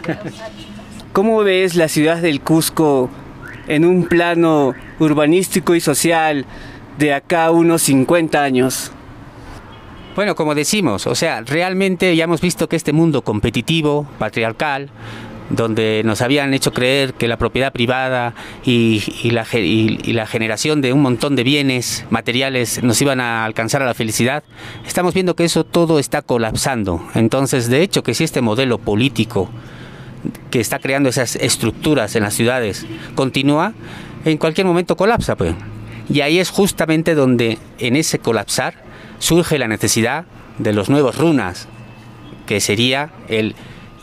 ¿Cómo 1.13 1.45
ves 1.45 1.77
la 1.77 1.87
ciudad 1.87 2.21
del 2.21 2.41
Cusco 2.41 3.09
en 3.69 3.85
un 3.85 4.07
plano 4.07 4.75
urbanístico 4.99 5.75
y 5.75 5.81
social 5.81 6.45
de 6.99 7.15
acá 7.15 7.51
unos 7.51 7.83
50 7.83 8.43
años? 8.43 8.93
Bueno, 10.17 10.35
como 10.35 10.55
decimos, 10.55 11.07
o 11.07 11.15
sea, 11.15 11.43
realmente 11.43 12.17
ya 12.17 12.25
hemos 12.25 12.41
visto 12.41 12.69
que 12.69 12.75
este 12.75 12.93
mundo 12.93 13.23
competitivo, 13.23 14.09
patriarcal, 14.19 14.91
donde 15.51 16.03
nos 16.05 16.21
habían 16.21 16.53
hecho 16.55 16.73
creer 16.73 17.15
que 17.15 17.29
la 17.29 17.37
propiedad 17.37 17.73
privada 17.73 18.35
y, 18.65 19.31
la, 19.31 19.47
la, 19.53 20.27
generación 20.27 20.81
de 20.81 20.93
un 20.93 21.03
montón 21.03 21.37
de 21.37 21.45
bienes 21.45 22.05
materiales 22.11 22.83
nos 22.83 23.01
iban 23.01 23.21
a 23.21 23.45
alcanzar 23.45 23.83
a 23.83 23.87
la 23.87 23.95
felicidad, 23.95 24.43
estamos 24.87 25.15
viendo 25.15 25.37
que 25.37 25.45
eso 25.45 25.65
todo 25.65 25.99
está 25.99 26.23
colapsando. 26.23 27.03
Entonces, 27.15 27.69
de 27.69 27.83
hecho, 27.83 28.03
que 28.03 28.15
si 28.15 28.25
este 28.25 28.41
modelo 28.41 28.79
político 28.79 29.49
que 30.51 30.61
está 30.61 30.79
creando 30.81 31.09
esas 31.09 31.37
estructuras 31.37 32.17
en 32.17 32.25
las 32.25 32.35
ciudades 32.35 32.87
continúa, 33.15 33.73
en 34.33 34.39
cualquier 34.39 34.67
momento 34.67 34.97
colapsa, 34.97 35.37
pues. 35.37 35.55
Y 36.09 36.23
ahí 36.23 36.39
es 36.39 36.51
justamente 36.51 37.15
donde 37.15 37.59
en 37.79 37.97
ese 37.97 38.19
colapsar 38.19 38.75
surge 39.19 39.59
la 39.59 39.69
necesidad 39.69 40.25
de 40.59 40.73
los 40.73 40.89
nuevos 40.89 41.17
runas, 41.19 41.69
que 42.47 42.61
sería 42.61 43.11
el 43.29 43.55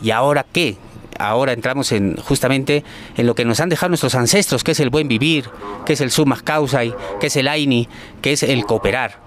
¿y 0.02 0.10
ahora 0.10 0.46
qué? 0.50 0.76
Ahora 1.18 1.52
entramos 1.52 1.92
en 1.92 2.16
justamente 2.16 2.84
en 3.16 3.26
lo 3.26 3.34
que 3.34 3.44
nos 3.44 3.60
han 3.60 3.70
dejado 3.70 3.88
nuestros 3.88 4.14
ancestros, 4.14 4.62
que 4.62 4.72
es 4.72 4.80
el 4.80 4.90
buen 4.90 5.08
vivir, 5.08 5.46
que 5.86 5.94
es 5.94 6.00
el 6.00 6.10
sumas 6.10 6.42
causai, 6.42 6.94
que 7.20 7.28
es 7.28 7.36
el 7.36 7.48
aini, 7.48 7.88
que 8.20 8.32
es 8.32 8.42
el 8.42 8.64
cooperar, 8.66 9.18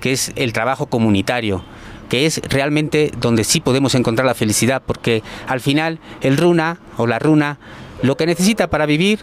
que 0.00 0.12
es 0.12 0.32
el 0.36 0.52
trabajo 0.52 0.86
comunitario, 0.86 1.64
que 2.10 2.26
es 2.26 2.40
realmente 2.48 3.10
donde 3.18 3.44
sí 3.44 3.60
podemos 3.60 3.94
encontrar 3.94 4.26
la 4.26 4.34
felicidad, 4.34 4.82
porque 4.84 5.22
al 5.46 5.60
final 5.60 5.98
el 6.20 6.36
runa 6.36 6.78
o 6.98 7.06
la 7.06 7.18
runa 7.18 7.58
lo 8.02 8.16
que 8.16 8.26
necesita 8.26 8.68
para 8.68 8.86
vivir 8.86 9.20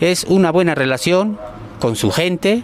es 0.00 0.24
una 0.24 0.50
buena 0.50 0.74
relación 0.74 1.38
con 1.80 1.96
su 1.96 2.10
gente, 2.10 2.62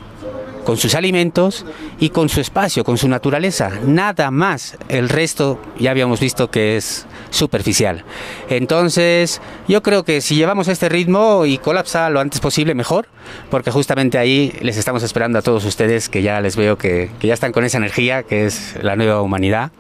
con 0.64 0.76
sus 0.76 0.94
alimentos 0.94 1.64
y 1.98 2.10
con 2.10 2.28
su 2.28 2.40
espacio, 2.40 2.84
con 2.84 2.98
su 2.98 3.08
naturaleza. 3.08 3.70
Nada 3.84 4.30
más. 4.30 4.76
El 4.88 5.08
resto 5.08 5.58
ya 5.78 5.90
habíamos 5.90 6.20
visto 6.20 6.50
que 6.50 6.76
es 6.76 7.06
superficial. 7.30 8.04
Entonces, 8.48 9.40
yo 9.68 9.82
creo 9.82 10.04
que 10.04 10.20
si 10.20 10.36
llevamos 10.36 10.68
este 10.68 10.88
ritmo 10.88 11.46
y 11.46 11.58
colapsa 11.58 12.10
lo 12.10 12.20
antes 12.20 12.40
posible, 12.40 12.74
mejor, 12.74 13.08
porque 13.50 13.70
justamente 13.70 14.18
ahí 14.18 14.56
les 14.60 14.76
estamos 14.76 15.02
esperando 15.02 15.38
a 15.38 15.42
todos 15.42 15.64
ustedes 15.64 16.08
que 16.08 16.22
ya 16.22 16.40
les 16.40 16.56
veo 16.56 16.76
que, 16.78 17.10
que 17.18 17.26
ya 17.28 17.34
están 17.34 17.52
con 17.52 17.64
esa 17.64 17.78
energía 17.78 18.22
que 18.22 18.46
es 18.46 18.76
la 18.82 18.96
nueva 18.96 19.22
humanidad. 19.22 19.72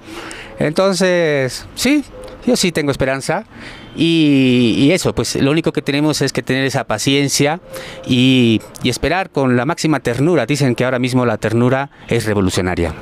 Entonces, 0.58 1.66
sí, 1.74 2.04
yo 2.46 2.56
sí 2.56 2.72
tengo 2.72 2.90
esperanza 2.90 3.44
y, 3.96 4.90
eso, 4.92 5.14
pues 5.14 5.36
lo 5.36 5.50
único 5.50 5.72
que 5.72 5.82
tenemos 5.82 6.22
es 6.22 6.32
que 6.32 6.42
tener 6.42 6.64
esa 6.64 6.84
paciencia 6.84 7.60
y, 8.06 8.60
y 8.82 8.88
esperar 8.88 9.30
con 9.30 9.56
la 9.56 9.64
máxima 9.64 10.00
ternura. 10.00 10.46
Dicen 10.46 10.74
que 10.74 10.84
ahora 10.84 10.98
mismo 10.98 11.26
la 11.26 11.38
ternura 11.38 11.90
es 12.08 12.24
revolucionaria. 12.24 12.94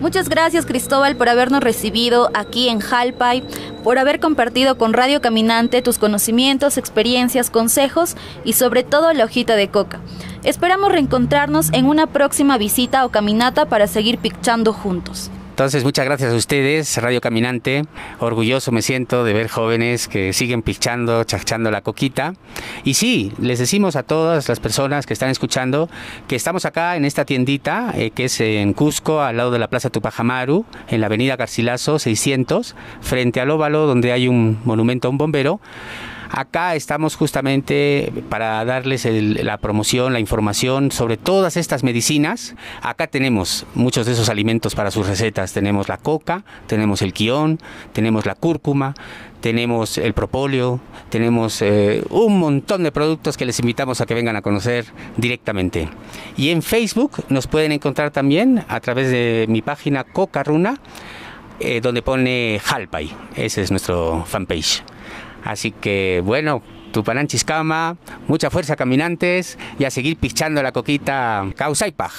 Muchas 0.00 0.30
gracias 0.30 0.64
Cristóbal 0.64 1.14
por 1.16 1.28
habernos 1.28 1.62
recibido 1.62 2.30
aquí 2.32 2.70
en 2.70 2.80
Jalpay, 2.80 3.42
por 3.84 3.98
haber 3.98 4.18
compartido 4.18 4.78
con 4.78 4.94
Radio 4.94 5.20
Caminante 5.20 5.82
tus 5.82 5.98
conocimientos, 5.98 6.78
experiencias, 6.78 7.50
consejos 7.50 8.16
y 8.42 8.54
sobre 8.54 8.82
todo 8.82 9.12
la 9.12 9.24
hojita 9.24 9.56
de 9.56 9.68
coca. 9.68 10.00
Esperamos 10.42 10.90
reencontrarnos 10.90 11.70
en 11.74 11.84
una 11.84 12.06
próxima 12.06 12.56
visita 12.56 13.04
o 13.04 13.10
caminata 13.10 13.66
para 13.66 13.86
seguir 13.86 14.16
pichando 14.16 14.72
juntos. 14.72 15.30
Entonces, 15.60 15.84
muchas 15.84 16.06
gracias 16.06 16.32
a 16.32 16.36
ustedes, 16.36 16.96
Radio 17.02 17.20
Caminante. 17.20 17.84
Orgulloso 18.18 18.72
me 18.72 18.80
siento 18.80 19.24
de 19.24 19.34
ver 19.34 19.48
jóvenes 19.48 20.08
que 20.08 20.32
siguen 20.32 20.62
pichando, 20.62 21.22
chachando 21.24 21.70
la 21.70 21.82
coquita. 21.82 22.32
Y 22.82 22.94
sí, 22.94 23.30
les 23.38 23.58
decimos 23.58 23.94
a 23.94 24.02
todas 24.02 24.48
las 24.48 24.58
personas 24.58 25.04
que 25.04 25.12
están 25.12 25.28
escuchando 25.28 25.90
que 26.28 26.36
estamos 26.36 26.64
acá 26.64 26.96
en 26.96 27.04
esta 27.04 27.26
tiendita, 27.26 27.92
eh, 27.94 28.10
que 28.10 28.24
es 28.24 28.40
en 28.40 28.72
Cusco, 28.72 29.20
al 29.20 29.36
lado 29.36 29.50
de 29.50 29.58
la 29.58 29.68
Plaza 29.68 29.90
Tupajamaru, 29.90 30.64
en 30.88 31.02
la 31.02 31.08
Avenida 31.08 31.36
Garcilaso 31.36 31.98
600, 31.98 32.74
frente 33.02 33.42
al 33.42 33.50
óvalo 33.50 33.86
donde 33.86 34.12
hay 34.12 34.28
un 34.28 34.60
monumento 34.64 35.08
a 35.08 35.10
un 35.10 35.18
bombero. 35.18 35.60
Acá 36.32 36.76
estamos 36.76 37.16
justamente 37.16 38.12
para 38.28 38.64
darles 38.64 39.04
la 39.04 39.58
promoción, 39.58 40.12
la 40.12 40.20
información 40.20 40.92
sobre 40.92 41.16
todas 41.16 41.56
estas 41.56 41.82
medicinas. 41.82 42.54
Acá 42.82 43.08
tenemos 43.08 43.66
muchos 43.74 44.06
de 44.06 44.12
esos 44.12 44.28
alimentos 44.28 44.76
para 44.76 44.92
sus 44.92 45.08
recetas. 45.08 45.52
Tenemos 45.52 45.88
la 45.88 45.96
coca, 45.96 46.44
tenemos 46.68 47.02
el 47.02 47.12
quión, 47.12 47.58
tenemos 47.92 48.26
la 48.26 48.36
cúrcuma, 48.36 48.94
tenemos 49.40 49.98
el 49.98 50.12
propóleo, 50.12 50.80
tenemos 51.08 51.62
eh, 51.62 52.04
un 52.10 52.38
montón 52.38 52.84
de 52.84 52.92
productos 52.92 53.36
que 53.36 53.44
les 53.44 53.58
invitamos 53.58 54.00
a 54.00 54.06
que 54.06 54.14
vengan 54.14 54.36
a 54.36 54.42
conocer 54.42 54.84
directamente. 55.16 55.88
Y 56.36 56.50
en 56.50 56.62
Facebook 56.62 57.24
nos 57.28 57.48
pueden 57.48 57.72
encontrar 57.72 58.12
también 58.12 58.64
a 58.68 58.78
través 58.78 59.10
de 59.10 59.46
mi 59.48 59.62
página 59.62 60.04
Coca 60.04 60.44
Runa, 60.44 60.78
eh, 61.58 61.80
donde 61.80 62.02
pone 62.02 62.60
Halpay. 62.64 63.12
Ese 63.34 63.62
es 63.62 63.72
nuestro 63.72 64.24
fanpage. 64.26 64.84
Así 65.44 65.70
que 65.70 66.22
bueno, 66.24 66.62
Tupananchiscama, 66.92 67.96
mucha 68.28 68.50
fuerza 68.50 68.76
caminantes 68.76 69.58
y 69.78 69.84
a 69.84 69.90
seguir 69.90 70.16
pichando 70.16 70.62
la 70.62 70.72
coquita 70.72 71.46
Causa 71.56 71.86
y 71.86 71.92
Paj. 71.92 72.12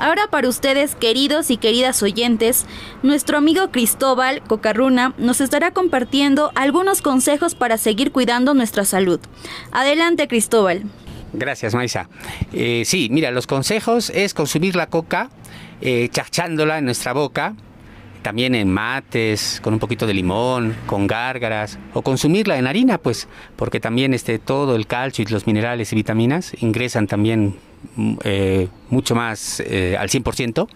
Ahora 0.00 0.26
para 0.28 0.48
ustedes, 0.48 0.94
queridos 0.96 1.50
y 1.50 1.56
queridas 1.56 2.02
oyentes, 2.02 2.66
nuestro 3.02 3.38
amigo 3.38 3.70
Cristóbal 3.70 4.42
Cocarruna 4.42 5.14
nos 5.16 5.40
estará 5.40 5.70
compartiendo 5.70 6.52
algunos 6.56 7.00
consejos 7.00 7.54
para 7.54 7.78
seguir 7.78 8.12
cuidando 8.12 8.52
nuestra 8.52 8.84
salud. 8.84 9.18
Adelante, 9.72 10.28
Cristóbal. 10.28 10.82
Gracias, 11.32 11.74
Maisa. 11.74 12.08
Eh, 12.52 12.82
sí, 12.84 13.08
mira, 13.10 13.30
los 13.30 13.46
consejos 13.46 14.10
es 14.10 14.34
consumir 14.34 14.76
la 14.76 14.88
coca 14.88 15.30
eh, 15.80 16.08
chachándola 16.12 16.78
en 16.78 16.84
nuestra 16.84 17.12
boca, 17.12 17.54
también 18.24 18.54
en 18.54 18.72
mates, 18.72 19.60
con 19.62 19.74
un 19.74 19.78
poquito 19.78 20.06
de 20.06 20.14
limón, 20.14 20.74
con 20.86 21.06
gárgaras, 21.06 21.78
o 21.92 22.00
consumirla 22.02 22.58
en 22.58 22.66
harina, 22.66 22.98
pues, 22.98 23.28
porque 23.54 23.78
también 23.78 24.14
este, 24.14 24.40
todo 24.40 24.74
el 24.74 24.86
calcio 24.86 25.24
y 25.28 25.30
los 25.30 25.46
minerales 25.46 25.92
y 25.92 25.96
vitaminas 25.96 26.54
ingresan 26.60 27.06
también 27.06 27.54
mm, 27.96 28.14
eh, 28.24 28.68
mucho 28.88 29.14
más 29.14 29.60
eh, 29.60 29.96
al 29.98 30.08
100%. 30.08 30.66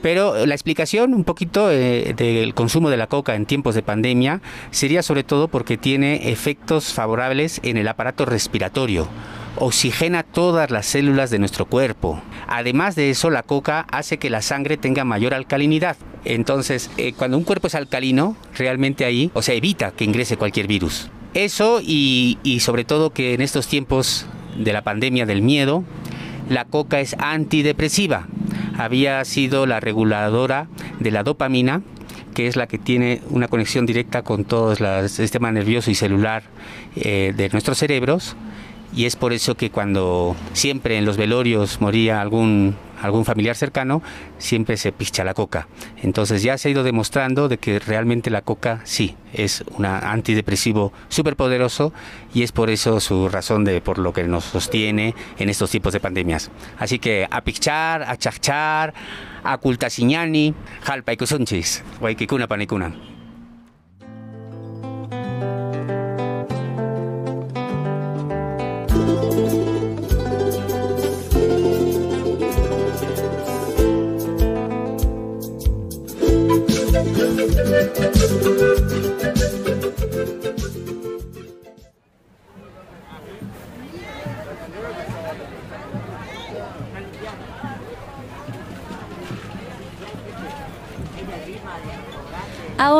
Pero 0.00 0.46
la 0.46 0.54
explicación 0.54 1.14
un 1.14 1.24
poquito 1.24 1.70
eh, 1.70 2.14
del 2.16 2.54
consumo 2.54 2.90
de 2.90 2.96
la 2.96 3.06
coca 3.06 3.36
en 3.36 3.46
tiempos 3.46 3.76
de 3.76 3.82
pandemia 3.82 4.40
sería 4.72 5.02
sobre 5.02 5.22
todo 5.22 5.48
porque 5.48 5.76
tiene 5.76 6.32
efectos 6.32 6.92
favorables 6.92 7.60
en 7.62 7.76
el 7.76 7.86
aparato 7.86 8.24
respiratorio 8.24 9.08
oxigena 9.56 10.22
todas 10.22 10.70
las 10.70 10.86
células 10.86 11.30
de 11.30 11.38
nuestro 11.38 11.66
cuerpo. 11.66 12.22
Además 12.46 12.94
de 12.94 13.10
eso, 13.10 13.30
la 13.30 13.42
coca 13.42 13.86
hace 13.90 14.18
que 14.18 14.30
la 14.30 14.42
sangre 14.42 14.76
tenga 14.76 15.04
mayor 15.04 15.34
alcalinidad. 15.34 15.96
Entonces, 16.24 16.90
eh, 16.96 17.12
cuando 17.12 17.36
un 17.36 17.44
cuerpo 17.44 17.66
es 17.66 17.74
alcalino, 17.74 18.36
realmente 18.56 19.04
ahí, 19.04 19.30
o 19.34 19.42
sea, 19.42 19.54
evita 19.54 19.90
que 19.92 20.04
ingrese 20.04 20.36
cualquier 20.36 20.66
virus. 20.66 21.10
Eso 21.34 21.80
y, 21.82 22.38
y 22.42 22.60
sobre 22.60 22.84
todo 22.84 23.10
que 23.10 23.34
en 23.34 23.40
estos 23.40 23.66
tiempos 23.66 24.26
de 24.56 24.72
la 24.72 24.82
pandemia 24.82 25.26
del 25.26 25.42
miedo, 25.42 25.84
la 26.48 26.64
coca 26.64 27.00
es 27.00 27.16
antidepresiva. 27.18 28.26
Había 28.76 29.24
sido 29.24 29.66
la 29.66 29.80
reguladora 29.80 30.68
de 31.00 31.10
la 31.10 31.22
dopamina, 31.22 31.82
que 32.34 32.46
es 32.46 32.56
la 32.56 32.66
que 32.66 32.78
tiene 32.78 33.20
una 33.30 33.48
conexión 33.48 33.86
directa 33.86 34.22
con 34.22 34.44
todo 34.44 34.72
el 34.72 35.08
sistema 35.08 35.52
nervioso 35.52 35.90
y 35.90 35.94
celular 35.94 36.44
eh, 36.96 37.32
de 37.36 37.48
nuestros 37.50 37.78
cerebros 37.78 38.36
y 38.94 39.06
es 39.06 39.16
por 39.16 39.32
eso 39.32 39.54
que 39.54 39.70
cuando 39.70 40.36
siempre 40.52 40.98
en 40.98 41.04
los 41.04 41.16
velorios 41.16 41.80
moría 41.80 42.20
algún 42.20 42.76
algún 43.02 43.24
familiar 43.24 43.56
cercano, 43.56 44.00
siempre 44.38 44.76
se 44.76 44.92
picha 44.92 45.24
la 45.24 45.34
coca. 45.34 45.66
Entonces 46.02 46.42
ya 46.42 46.56
se 46.56 46.68
ha 46.68 46.70
ido 46.70 46.84
demostrando 46.84 47.48
de 47.48 47.58
que 47.58 47.78
realmente 47.80 48.30
la 48.30 48.42
coca 48.42 48.80
sí 48.84 49.16
es 49.32 49.64
un 49.76 49.84
antidepresivo 49.84 50.92
súper 51.08 51.36
poderoso 51.36 51.92
y 52.32 52.42
es 52.42 52.52
por 52.52 52.70
eso 52.70 53.00
su 53.00 53.28
razón 53.28 53.64
de 53.64 53.80
por 53.80 53.98
lo 53.98 54.12
que 54.12 54.22
nos 54.24 54.44
sostiene 54.44 55.14
en 55.38 55.48
estos 55.48 55.70
tipos 55.70 55.92
de 55.92 56.00
pandemias. 56.00 56.50
Así 56.78 56.98
que 56.98 57.26
a 57.28 57.42
pichar, 57.42 58.04
a 58.04 58.16
chachar, 58.16 58.94
a 59.42 59.58
cultasiñani, 59.58 60.54
jalpa 60.82 61.12
y 61.12 61.16
kusunchis, 61.16 61.82
guaykikuna 62.00 62.46
panikuna. 62.46 63.11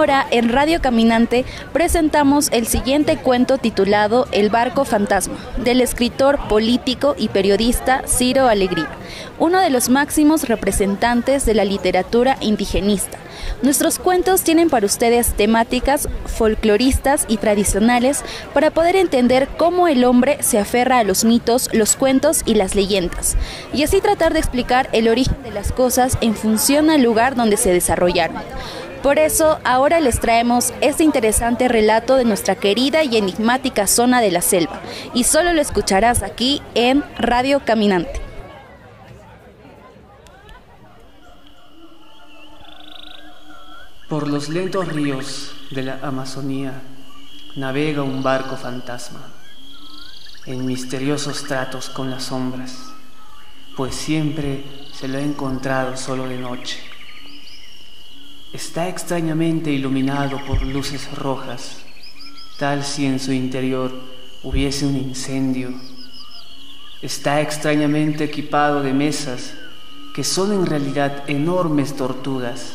Ahora 0.03 0.27
en 0.33 0.49
Radio 0.49 0.81
Caminante 0.81 1.45
presentamos 1.73 2.49
el 2.51 2.67
siguiente 2.67 3.19
cuento 3.19 3.59
titulado 3.59 4.27
El 4.33 4.51
barco 4.51 4.85
fantasma, 4.85 5.37
del 5.59 5.81
escritor, 5.81 6.41
político 6.49 7.15
y 7.17 7.29
periodista 7.29 8.03
Ciro 8.09 8.49
Alegría, 8.49 8.89
uno 9.39 9.61
de 9.61 9.71
los 9.71 9.91
máximos 9.91 10.49
representantes 10.49 11.47
de 11.47 11.55
la 11.55 11.65
literatura 11.65 12.37
indigenista. 12.41 13.17
Nuestros 13.63 14.01
cuentos 14.01 14.43
tienen 14.43 14.71
para 14.71 14.87
ustedes 14.87 15.35
temáticas 15.35 16.09
folcloristas 16.27 17.25
y 17.29 17.37
tradicionales 17.37 18.25
para 18.53 18.73
poder 18.73 18.97
entender 18.97 19.47
cómo 19.57 19.87
el 19.87 20.03
hombre 20.03 20.39
se 20.41 20.59
aferra 20.59 20.99
a 20.99 21.05
los 21.05 21.25
mitos, 21.25 21.71
los 21.73 21.95
cuentos 21.95 22.43
y 22.45 22.55
las 22.55 22.75
leyendas, 22.75 23.37
y 23.73 23.85
así 23.85 24.01
tratar 24.01 24.33
de 24.33 24.41
explicar 24.41 24.89
el 24.91 25.07
origen 25.07 25.41
de 25.45 25.53
las 25.53 25.71
cosas 25.71 26.19
en 26.21 26.35
función 26.35 26.91
al 26.91 27.03
lugar 27.03 27.37
donde 27.37 27.57
se 27.57 27.73
desarrollaron. 27.73 28.43
Por 29.03 29.19
eso 29.19 29.59
ahora 29.65 29.99
les 29.99 30.21
traemos 30.21 30.73
este 30.81 31.03
interesante 31.03 31.67
relato 31.67 32.15
de 32.15 32.25
nuestra 32.25 32.55
querida 32.55 33.03
y 33.03 33.17
enigmática 33.17 33.89
zona 33.89 34.21
de 34.21 34.31
la 34.31 34.43
selva, 34.43 34.81
y 35.13 35.25
solo 35.25 35.53
lo 35.53 35.61
escucharás 35.61 36.23
aquí 36.23 36.63
en 36.77 37.03
Radio 37.19 37.65
Caminante. 37.65 38.21
Por 44.09 44.29
los 44.29 44.49
lentos 44.49 44.87
ríos 44.87 45.53
de 45.73 45.83
la 45.83 45.99
Amazonía 46.03 46.81
navega 47.57 48.03
un 48.03 48.23
barco 48.23 48.57
fantasma, 48.57 49.33
en 50.47 50.65
misteriosos 50.65 51.45
tratos 51.45 51.89
con 51.89 52.09
las 52.09 52.25
sombras, 52.25 52.77
pues 53.77 53.97
siempre 53.97 54.65
se 54.93 55.09
lo 55.09 55.19
ha 55.19 55.23
encontrado 55.23 55.97
solo 55.97 56.29
de 56.29 56.39
noche. 56.39 56.92
Está 58.53 58.87
extrañamente 58.87 59.73
iluminado 59.73 60.39
por 60.47 60.61
luces 60.63 61.11
rojas, 61.17 61.79
tal 62.59 62.85
si 62.85 63.07
en 63.07 63.19
su 63.19 63.33
interior 63.33 63.91
hubiese 64.43 64.85
un 64.85 64.97
incendio. 64.97 65.73
Está 67.01 67.41
extrañamente 67.41 68.25
equipado 68.25 68.83
de 68.83 68.93
mesas 68.93 69.55
que 70.15 70.23
son 70.23 70.53
en 70.53 70.67
realidad 70.67 71.25
enormes 71.29 71.97
tortugas 71.97 72.75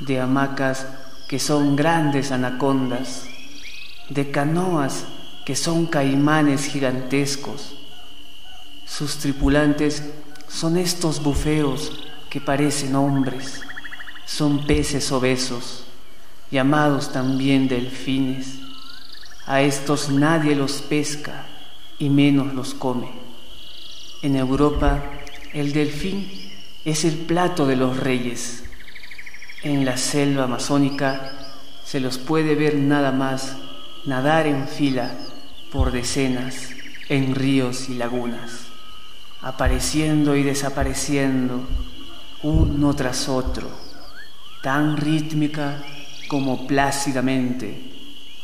de 0.00 0.18
hamacas 0.18 0.88
que 1.28 1.38
son 1.38 1.76
grandes 1.76 2.32
anacondas, 2.32 3.26
de 4.08 4.32
canoas 4.32 5.04
que 5.46 5.54
son 5.54 5.86
caimanes 5.86 6.66
gigantescos. 6.66 7.76
Sus 8.84 9.18
tripulantes 9.18 10.02
son 10.48 10.76
estos 10.76 11.22
bufeos 11.22 11.92
que 12.28 12.40
parecen 12.40 12.96
hombres, 12.96 13.62
son 14.24 14.66
peces 14.66 15.10
obesos, 15.12 15.84
llamados 16.50 17.12
también 17.12 17.68
delfines. 17.68 18.58
A 19.46 19.62
estos 19.62 20.08
nadie 20.08 20.54
los 20.54 20.82
pesca 20.82 21.46
y 21.98 22.08
menos 22.08 22.54
los 22.54 22.74
come. 22.74 23.10
En 24.22 24.36
Europa 24.36 25.02
el 25.52 25.72
delfín 25.72 26.30
es 26.84 27.04
el 27.04 27.16
plato 27.16 27.66
de 27.66 27.76
los 27.76 27.96
reyes 27.98 28.62
en 29.62 29.84
la 29.84 29.96
selva 29.96 30.44
amazónica 30.44 31.32
se 31.84 32.00
los 32.00 32.18
puede 32.18 32.56
ver 32.56 32.74
nada 32.74 33.12
más 33.12 33.56
nadar 34.04 34.48
en 34.48 34.66
fila 34.66 35.12
por 35.70 35.92
decenas 35.92 36.70
en 37.08 37.36
ríos 37.36 37.88
y 37.88 37.94
lagunas, 37.94 38.50
apareciendo 39.40 40.34
y 40.34 40.42
desapareciendo 40.42 41.62
uno 42.42 42.94
tras 42.94 43.28
otro, 43.28 43.68
tan 44.62 44.96
rítmica 44.96 45.82
como 46.28 46.66
plácidamente, 46.66 47.92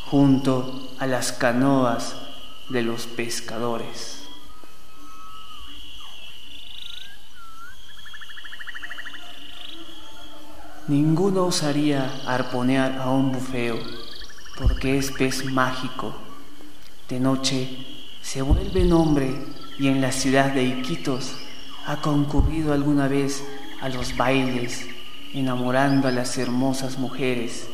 junto 0.06 0.94
a 0.98 1.06
las 1.06 1.32
canoas 1.32 2.16
de 2.68 2.82
los 2.82 3.06
pescadores. 3.06 4.24
Ninguno 10.88 11.44
osaría 11.46 12.10
arponear 12.26 12.98
a 13.00 13.10
un 13.10 13.30
bufeo, 13.30 13.78
porque 14.56 14.98
es 14.98 15.10
pez 15.12 15.44
mágico. 15.44 16.14
De 17.08 17.20
noche 17.20 17.86
se 18.22 18.42
vuelve 18.42 18.92
hombre 18.92 19.34
y 19.78 19.88
en 19.88 20.00
la 20.00 20.12
ciudad 20.12 20.52
de 20.52 20.64
Iquitos 20.64 21.32
ha 21.86 21.96
concurrido 22.00 22.72
alguna 22.72 23.06
vez 23.06 23.44
a 23.80 23.88
los 23.88 24.16
bailes, 24.16 24.86
enamorando 25.34 26.08
a 26.08 26.12
las 26.12 26.38
hermosas 26.38 26.98
mujeres 26.98 27.68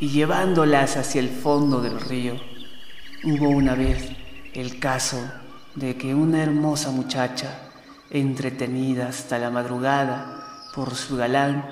y 0.00 0.08
llevándolas 0.08 0.96
hacia 0.96 1.20
el 1.20 1.28
fondo 1.28 1.80
del 1.80 2.00
río. 2.00 2.34
Hubo 3.24 3.48
una 3.48 3.74
vez 3.74 4.10
el 4.54 4.78
caso 4.78 5.20
de 5.74 5.96
que 5.96 6.14
una 6.14 6.42
hermosa 6.42 6.90
muchacha, 6.90 7.58
entretenida 8.10 9.08
hasta 9.08 9.38
la 9.38 9.50
madrugada 9.50 10.42
por 10.74 10.94
su 10.94 11.16
galán, 11.16 11.64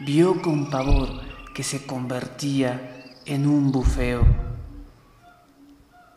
vio 0.00 0.42
con 0.42 0.70
pavor 0.70 1.20
que 1.54 1.62
se 1.62 1.86
convertía 1.86 3.04
en 3.24 3.46
un 3.46 3.72
bufeo. 3.72 4.24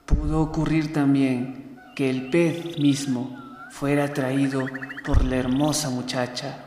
Pudo 0.05 0.41
ocurrir 0.41 0.91
también 0.93 1.79
que 1.95 2.09
el 2.09 2.29
pez 2.29 2.77
mismo 2.79 3.37
fuera 3.71 4.05
atraído 4.05 4.65
por 5.05 5.23
la 5.23 5.37
hermosa 5.37 5.89
muchacha 5.89 6.65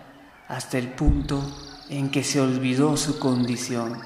hasta 0.49 0.79
el 0.79 0.89
punto 0.89 1.43
en 1.89 2.11
que 2.11 2.25
se 2.25 2.41
olvidó 2.41 2.97
su 2.97 3.19
condición. 3.19 4.01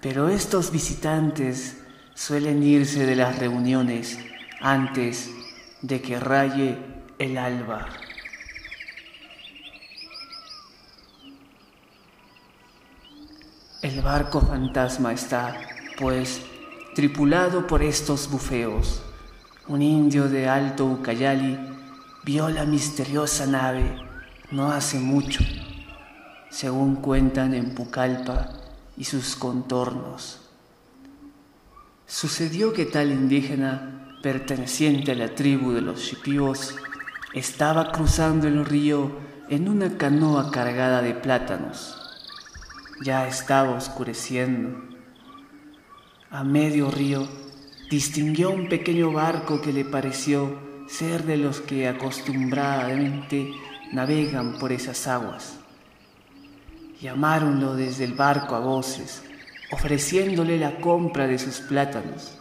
Pero 0.00 0.28
estos 0.28 0.70
visitantes 0.70 1.78
suelen 2.14 2.62
irse 2.62 3.06
de 3.06 3.16
las 3.16 3.38
reuniones 3.38 4.18
antes 4.60 5.30
de 5.82 6.00
que 6.00 6.18
raye 6.18 6.78
el 7.18 7.38
alba. 7.38 7.88
El 13.82 14.00
barco 14.02 14.40
fantasma 14.40 15.12
está, 15.12 15.56
pues, 15.98 16.42
tripulado 16.94 17.66
por 17.66 17.82
estos 17.82 18.28
bufeos. 18.28 19.02
Un 19.68 19.82
indio 19.82 20.28
de 20.28 20.48
Alto 20.48 20.84
Ucayali 20.84 21.58
vio 22.24 22.48
la 22.48 22.64
misteriosa 22.64 23.46
nave 23.46 24.08
no 24.50 24.72
hace 24.72 24.98
mucho, 24.98 25.44
según 26.50 26.96
cuentan 26.96 27.54
en 27.54 27.74
Pucallpa 27.74 28.50
y 28.96 29.04
sus 29.04 29.36
contornos. 29.36 30.40
Sucedió 32.06 32.72
que 32.72 32.86
tal 32.86 33.12
indígena, 33.12 34.16
perteneciente 34.22 35.12
a 35.12 35.14
la 35.14 35.34
tribu 35.34 35.72
de 35.72 35.82
los 35.82 36.00
Shipibos, 36.00 36.74
estaba 37.34 37.92
cruzando 37.92 38.48
el 38.48 38.64
río 38.64 39.10
en 39.48 39.68
una 39.68 39.96
canoa 39.96 40.50
cargada 40.50 41.02
de 41.02 41.14
plátanos. 41.14 41.96
Ya 43.02 43.28
estaba 43.28 43.76
oscureciendo. 43.76 44.82
A 46.30 46.44
medio 46.44 46.90
río 46.90 47.28
distinguió 47.90 48.50
un 48.50 48.68
pequeño 48.68 49.12
barco 49.12 49.60
que 49.60 49.72
le 49.72 49.84
pareció 49.84 50.58
ser 50.88 51.24
de 51.24 51.36
los 51.36 51.60
que 51.60 51.88
acostumbradamente 51.88 53.52
navegan 53.92 54.58
por 54.58 54.72
esas 54.72 55.06
aguas. 55.06 55.57
Llamáronlo 57.00 57.74
desde 57.74 58.04
el 58.04 58.14
barco 58.14 58.54
a 58.54 58.60
voces, 58.60 59.22
ofreciéndole 59.70 60.58
la 60.58 60.80
compra 60.80 61.26
de 61.26 61.38
sus 61.38 61.60
plátanos, 61.60 62.32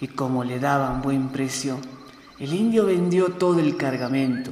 y 0.00 0.08
como 0.08 0.44
le 0.44 0.58
daban 0.58 1.02
buen 1.02 1.28
precio, 1.28 1.78
el 2.38 2.54
indio 2.54 2.86
vendió 2.86 3.32
todo 3.32 3.60
el 3.60 3.76
cargamento. 3.76 4.50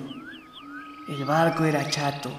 El 1.09 1.25
barco 1.25 1.65
era 1.65 1.89
chato, 1.89 2.31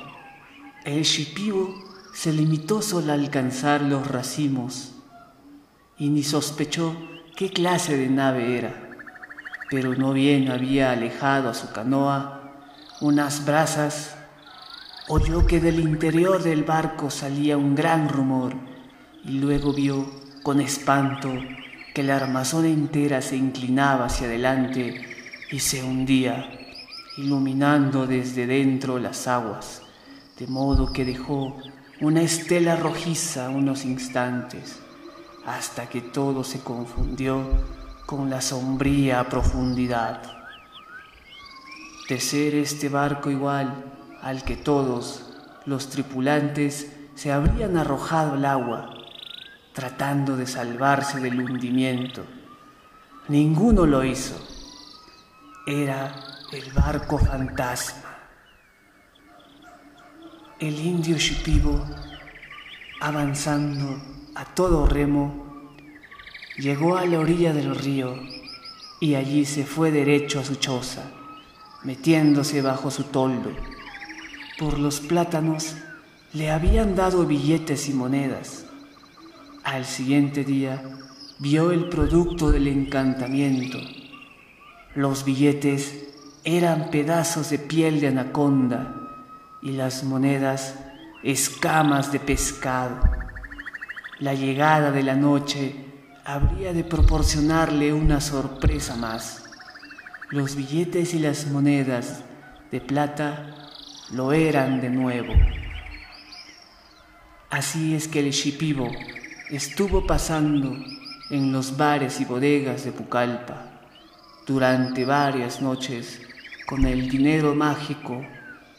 el 0.86 1.02
shipibo 1.04 1.74
se 2.14 2.32
limitó 2.32 2.82
solo 2.82 3.12
a 3.12 3.16
alcanzar 3.16 3.82
los 3.82 4.08
racimos 4.08 4.94
y 5.98 6.10
ni 6.10 6.24
sospechó 6.24 6.96
qué 7.36 7.50
clase 7.50 7.98
de 7.98 8.10
nave 8.10 8.58
era, 8.58 8.74
pero 9.70 9.96
no 9.96 10.14
bien 10.14 10.52
había 10.52 10.92
alejado 10.92 11.50
a 11.50 11.54
su 11.54 11.72
canoa 11.72 12.36
unas 13.02 13.46
brasas, 13.46 14.16
oyó 15.12 15.48
que 15.48 15.60
del 15.60 15.80
interior 15.80 16.44
del 16.44 16.64
barco 16.64 17.10
salía 17.10 17.58
un 17.58 17.74
gran 17.74 18.10
rumor 18.10 18.54
y 19.26 19.40
luego 19.40 19.74
vio 19.74 20.06
con 20.44 20.62
espanto 20.62 21.34
que 21.96 22.04
la 22.04 22.16
armazón 22.16 22.66
entera 22.66 23.20
se 23.24 23.36
inclinaba 23.36 24.06
hacia 24.06 24.28
adelante 24.28 25.02
y 25.52 25.60
se 25.60 25.84
hundía, 25.84 26.48
iluminando 27.18 28.06
desde 28.06 28.46
dentro 28.46 29.00
las 29.00 29.28
aguas, 29.28 29.82
de 30.38 30.46
modo 30.46 30.94
que 30.94 31.06
dejó 31.06 31.58
una 32.02 32.22
estela 32.22 32.76
rojiza 32.76 33.50
unos 33.50 33.86
instantes, 33.86 34.78
hasta 35.44 35.90
que 35.90 36.02
todo 36.02 36.44
se 36.44 36.60
confundió 36.60 37.48
con 38.06 38.30
la 38.30 38.42
sombría 38.42 39.28
profundidad. 39.28 40.22
De 42.08 42.20
ser 42.20 42.54
este 42.54 42.90
barco 42.90 43.32
igual 43.32 43.99
al 44.22 44.44
que 44.44 44.56
todos 44.56 45.24
los 45.66 45.90
tripulantes 45.90 46.92
se 47.16 47.32
habrían 47.32 47.78
arrojado 47.78 48.34
al 48.34 48.46
agua, 48.46 48.94
tratando 49.74 50.38
de 50.38 50.48
salvarse 50.48 51.20
del 51.20 51.40
hundimiento. 51.42 52.26
Ninguno 53.28 53.86
lo 53.86 54.04
hizo. 54.04 54.36
Era 55.68 56.16
el 56.52 56.72
barco 56.72 57.18
fantasma. 57.18 58.10
El 60.60 60.80
indio 60.80 61.18
Shipibo, 61.18 61.86
avanzando 63.02 64.02
a 64.36 64.46
todo 64.46 64.88
remo, 64.88 65.76
llegó 66.58 66.98
a 66.98 67.06
la 67.06 67.20
orilla 67.20 67.54
del 67.54 67.76
río 67.76 68.16
y 69.00 69.16
allí 69.16 69.46
se 69.46 69.66
fue 69.66 69.92
derecho 69.92 70.40
a 70.40 70.44
su 70.44 70.56
choza, 70.56 71.04
metiéndose 71.84 72.62
bajo 72.62 72.92
su 72.92 73.06
toldo. 73.06 73.52
Por 74.60 74.78
los 74.78 75.00
plátanos 75.00 75.78
le 76.34 76.52
habían 76.52 76.94
dado 76.94 77.26
billetes 77.26 77.88
y 77.88 77.94
monedas. 77.94 78.66
Al 79.64 79.86
siguiente 79.86 80.44
día 80.44 80.84
vio 81.40 81.72
el 81.72 81.88
producto 81.88 82.52
del 82.52 82.68
encantamiento. 82.68 83.78
Los 84.96 85.24
billetes 85.24 86.10
eran 86.44 86.90
pedazos 86.92 87.50
de 87.52 87.60
piel 87.60 88.02
de 88.02 88.10
anaconda 88.10 88.96
y 89.62 89.72
las 89.72 90.04
monedas 90.04 90.76
escamas 91.24 92.12
de 92.12 92.20
pescado. 92.20 93.00
La 94.20 94.34
llegada 94.34 94.92
de 94.92 95.04
la 95.04 95.16
noche 95.16 95.74
habría 96.26 96.74
de 96.74 96.84
proporcionarle 96.84 97.94
una 97.94 98.20
sorpresa 98.20 98.98
más. 98.98 99.46
Los 100.32 100.58
billetes 100.58 101.14
y 101.14 101.20
las 101.20 101.48
monedas 101.48 102.26
de 102.72 102.82
plata 102.82 103.56
lo 104.12 104.32
eran 104.32 104.82
de 104.82 104.90
nuevo. 104.90 105.34
Así 107.50 107.96
es 107.96 108.08
que 108.08 108.20
el 108.20 108.32
Shipibo 108.32 108.90
estuvo 109.50 110.06
pasando 110.06 110.76
en 111.30 111.52
los 111.52 111.78
bares 111.78 112.20
y 112.20 112.26
bodegas 112.26 112.86
de 112.86 112.92
Pucallpa 112.92 113.66
durante 114.46 115.06
varias 115.06 115.62
noches 115.62 116.22
con 116.68 116.86
el 116.86 117.10
dinero 117.10 117.54
mágico 117.56 118.26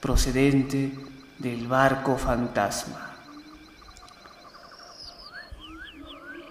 procedente 0.00 0.92
del 1.38 1.66
barco 1.68 2.16
fantasma. 2.16 3.06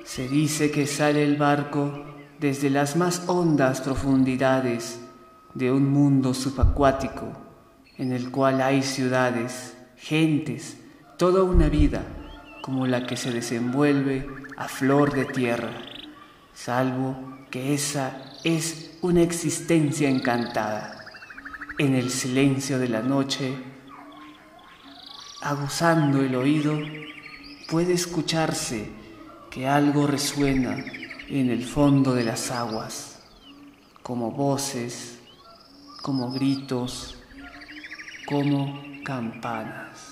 Se 0.06 0.28
dice 0.28 0.72
que 0.72 0.88
sale 0.88 1.24
el 1.24 1.38
barco 1.38 2.06
desde 2.40 2.70
las 2.70 2.96
más 2.96 3.24
hondas 3.28 3.82
profundidades 3.82 5.00
de 5.54 5.72
un 5.72 5.90
mundo 5.90 6.34
subacuático 6.34 7.49
en 8.00 8.14
el 8.14 8.32
cual 8.32 8.62
hay 8.62 8.82
ciudades, 8.82 9.76
gentes, 9.98 10.78
toda 11.18 11.44
una 11.44 11.68
vida 11.68 12.02
como 12.62 12.88
la 12.88 13.06
que 13.06 13.18
se 13.18 13.30
desenvuelve 13.30 14.26
a 14.56 14.70
flor 14.70 15.14
de 15.14 15.26
tierra, 15.26 15.72
salvo 16.54 17.46
que 17.52 17.74
esa 17.74 18.22
es 18.46 18.98
una 19.02 19.22
existencia 19.22 20.10
encantada. 20.10 20.96
En 21.78 21.94
el 21.94 22.10
silencio 22.10 22.80
de 22.80 22.88
la 22.88 23.02
noche, 23.02 23.54
aguzando 25.42 26.22
el 26.22 26.36
oído, 26.36 26.80
puede 27.70 27.94
escucharse 27.94 28.90
que 29.50 29.68
algo 29.68 30.08
resuena 30.08 30.86
en 31.28 31.50
el 31.50 31.66
fondo 31.66 32.16
de 32.16 32.24
las 32.24 32.50
aguas, 32.50 33.20
como 34.04 34.32
voces, 34.32 35.20
como 36.02 36.32
gritos, 36.32 37.19
como 38.30 39.02
campanas. 39.04 40.09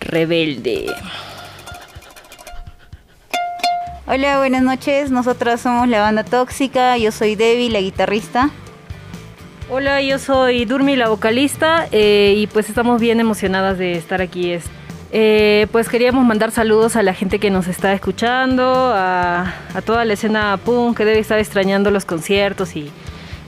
Rebelde. 0.00 0.86
Hola, 4.06 4.38
buenas 4.38 4.62
noches. 4.62 5.10
Nosotras 5.10 5.60
somos 5.60 5.86
la 5.88 6.00
banda 6.00 6.24
Tóxica. 6.24 6.96
Yo 6.96 7.12
soy 7.12 7.34
Debbie, 7.34 7.68
la 7.68 7.80
guitarrista. 7.80 8.50
Hola, 9.70 10.00
yo 10.00 10.18
soy 10.18 10.64
Durmi, 10.64 10.96
la 10.96 11.10
vocalista, 11.10 11.88
eh, 11.92 12.32
y 12.38 12.46
pues 12.46 12.70
estamos 12.70 13.02
bien 13.02 13.20
emocionadas 13.20 13.76
de 13.76 13.92
estar 13.92 14.22
aquí. 14.22 14.58
Eh, 15.12 15.66
pues 15.72 15.90
queríamos 15.90 16.24
mandar 16.24 16.52
saludos 16.52 16.96
a 16.96 17.02
la 17.02 17.12
gente 17.12 17.38
que 17.38 17.50
nos 17.50 17.66
está 17.66 17.92
escuchando, 17.92 18.64
a, 18.94 19.52
toda 19.84 20.06
la 20.06 20.14
escena 20.14 20.58
punk 20.64 20.96
que 20.96 21.04
debe 21.04 21.18
estar 21.18 21.38
extrañando 21.38 21.90
los 21.90 22.06
conciertos 22.06 22.76
y, 22.76 22.90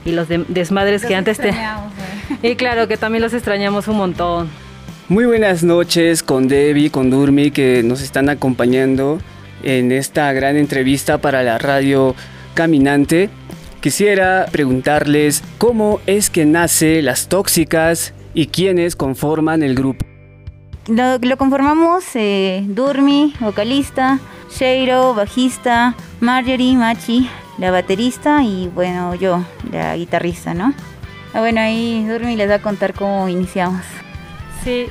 los 0.05 0.27
desmadres 0.29 1.05
que 1.05 1.15
antes 1.15 1.39
te... 1.39 1.49
Eh. 1.49 1.55
Y 2.43 2.55
claro, 2.55 2.87
que 2.87 2.97
también 2.97 3.23
los 3.23 3.33
extrañamos 3.33 3.87
un 3.87 3.97
montón. 3.97 4.49
Muy 5.11 5.25
buenas 5.25 5.61
noches 5.61 6.23
con 6.23 6.47
Debbie, 6.47 6.89
con 6.89 7.09
Durmi, 7.09 7.51
que 7.51 7.83
nos 7.83 8.01
están 8.01 8.29
acompañando 8.29 9.19
en 9.61 9.91
esta 9.91 10.31
gran 10.31 10.55
entrevista 10.55 11.17
para 11.17 11.43
la 11.43 11.57
radio 11.57 12.15
Caminante. 12.53 13.29
Quisiera 13.81 14.45
preguntarles 14.49 15.43
cómo 15.57 15.99
es 16.05 16.29
que 16.29 16.45
nace 16.45 17.01
Las 17.01 17.27
Tóxicas 17.27 18.13
y 18.33 18.47
quiénes 18.47 18.95
conforman 18.95 19.63
el 19.63 19.75
grupo. 19.75 20.05
Lo, 20.87 21.19
conformamos 21.37 22.05
eh, 22.15 22.63
Durmi, 22.67 23.33
vocalista, 23.41 24.17
Sheiro, 24.49 25.13
bajista, 25.13 25.93
Marjorie, 26.21 26.77
Machi, 26.77 27.29
la 27.57 27.69
baterista 27.69 28.43
y 28.43 28.69
bueno, 28.73 29.13
yo, 29.15 29.43
la 29.73 29.93
guitarrista, 29.97 30.53
¿no? 30.53 30.73
Ah, 31.33 31.41
bueno, 31.41 31.59
ahí 31.59 32.05
Durmi 32.07 32.37
les 32.37 32.49
va 32.49 32.55
a 32.55 32.61
contar 32.61 32.93
cómo 32.93 33.27
iniciamos. 33.27 33.83
Sí, 34.63 34.87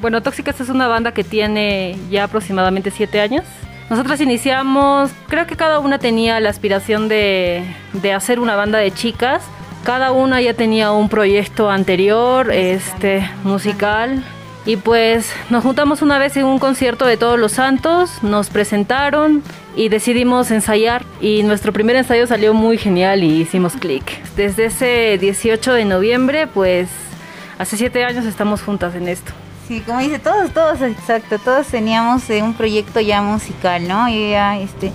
bueno, 0.00 0.22
Tóxicas 0.22 0.60
es 0.60 0.68
una 0.68 0.88
banda 0.88 1.12
que 1.12 1.22
tiene 1.22 1.96
ya 2.10 2.24
aproximadamente 2.24 2.90
siete 2.90 3.20
años. 3.20 3.44
Nosotros 3.90 4.20
iniciamos, 4.20 5.10
creo 5.28 5.46
que 5.46 5.54
cada 5.54 5.78
una 5.78 5.98
tenía 5.98 6.40
la 6.40 6.48
aspiración 6.48 7.08
de, 7.08 7.64
hacer 8.14 8.40
una 8.40 8.56
banda 8.56 8.78
de 8.78 8.90
chicas. 8.90 9.42
Cada 9.84 10.12
una 10.12 10.40
ya 10.40 10.54
tenía 10.54 10.92
un 10.92 11.08
proyecto 11.08 11.70
anterior, 11.70 12.50
este, 12.50 13.28
musical. 13.44 14.24
Y 14.64 14.76
pues 14.76 15.32
nos 15.50 15.62
juntamos 15.64 16.02
una 16.02 16.18
vez 16.18 16.36
en 16.36 16.46
un 16.46 16.58
concierto 16.58 17.04
de 17.04 17.16
Todos 17.16 17.38
los 17.38 17.52
Santos, 17.52 18.22
nos 18.22 18.48
presentaron 18.48 19.42
y 19.76 19.88
decidimos 19.88 20.50
ensayar. 20.52 21.04
Y 21.20 21.42
nuestro 21.42 21.72
primer 21.72 21.96
ensayo 21.96 22.26
salió 22.26 22.54
muy 22.54 22.78
genial 22.78 23.24
y 23.24 23.42
hicimos 23.42 23.74
clic. 23.74 24.04
Desde 24.36 24.66
ese 24.66 25.18
18 25.20 25.74
de 25.74 25.84
noviembre, 25.84 26.46
pues 26.46 26.88
hace 27.62 27.76
siete 27.76 28.04
años 28.04 28.26
estamos 28.26 28.60
juntas 28.60 28.94
en 28.96 29.06
esto. 29.06 29.32
Sí, 29.68 29.80
como 29.86 30.00
dice, 30.00 30.18
todos, 30.18 30.50
todos, 30.52 30.82
exacto, 30.82 31.38
todos 31.38 31.68
teníamos 31.68 32.28
eh, 32.28 32.42
un 32.42 32.54
proyecto 32.54 33.00
ya 33.00 33.22
musical, 33.22 33.86
¿no? 33.86 34.08
Y 34.08 34.30
ya, 34.32 34.58
este, 34.58 34.90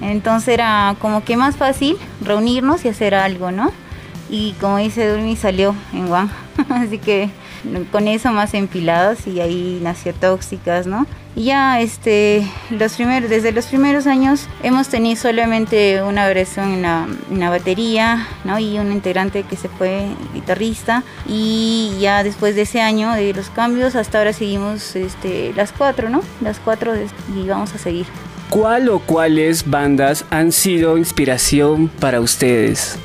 entonces 0.00 0.48
era 0.48 0.96
como 0.98 1.22
que 1.24 1.36
más 1.36 1.56
fácil 1.56 1.98
reunirnos 2.22 2.86
y 2.86 2.88
hacer 2.88 3.14
algo, 3.14 3.50
¿no? 3.50 3.70
Y 4.30 4.52
como 4.54 4.78
dice 4.78 5.06
Durmi, 5.06 5.36
salió 5.36 5.76
en 5.92 6.08
Juan, 6.08 6.30
así 6.70 6.98
que 6.98 7.28
con 7.90 8.08
eso 8.08 8.30
más 8.32 8.54
empilados 8.54 9.26
y 9.26 9.40
ahí 9.40 9.78
nació 9.82 10.14
Tóxicas, 10.14 10.86
¿no? 10.86 11.06
Y 11.34 11.44
ya 11.44 11.80
este, 11.82 12.50
los 12.70 12.94
primeros, 12.94 13.28
desde 13.28 13.52
los 13.52 13.66
primeros 13.66 14.06
años 14.06 14.48
hemos 14.62 14.88
tenido 14.88 15.20
solamente 15.20 16.02
una 16.02 16.26
versión 16.28 16.72
en 16.72 16.82
la, 17.40 17.50
batería, 17.50 18.26
¿no? 18.44 18.58
Y 18.58 18.78
un 18.78 18.90
integrante 18.90 19.42
que 19.42 19.54
se 19.56 19.68
fue 19.68 20.06
guitarrista. 20.32 21.02
Y 21.28 21.94
ya 22.00 22.24
después 22.24 22.54
de 22.54 22.62
ese 22.62 22.80
año 22.80 23.12
de 23.12 23.34
los 23.34 23.50
cambios, 23.50 23.96
hasta 23.96 24.16
ahora 24.18 24.32
seguimos 24.32 24.96
este, 24.96 25.52
las 25.54 25.72
cuatro, 25.72 26.08
¿no? 26.08 26.22
Las 26.40 26.58
cuatro 26.58 26.94
y 26.94 27.46
vamos 27.46 27.74
a 27.74 27.78
seguir. 27.78 28.06
¿Cuál 28.48 28.88
o 28.88 29.00
cuáles 29.00 29.68
bandas 29.68 30.24
han 30.30 30.52
sido 30.52 30.96
inspiración 30.96 31.88
para 31.88 32.20
ustedes? 32.20 32.98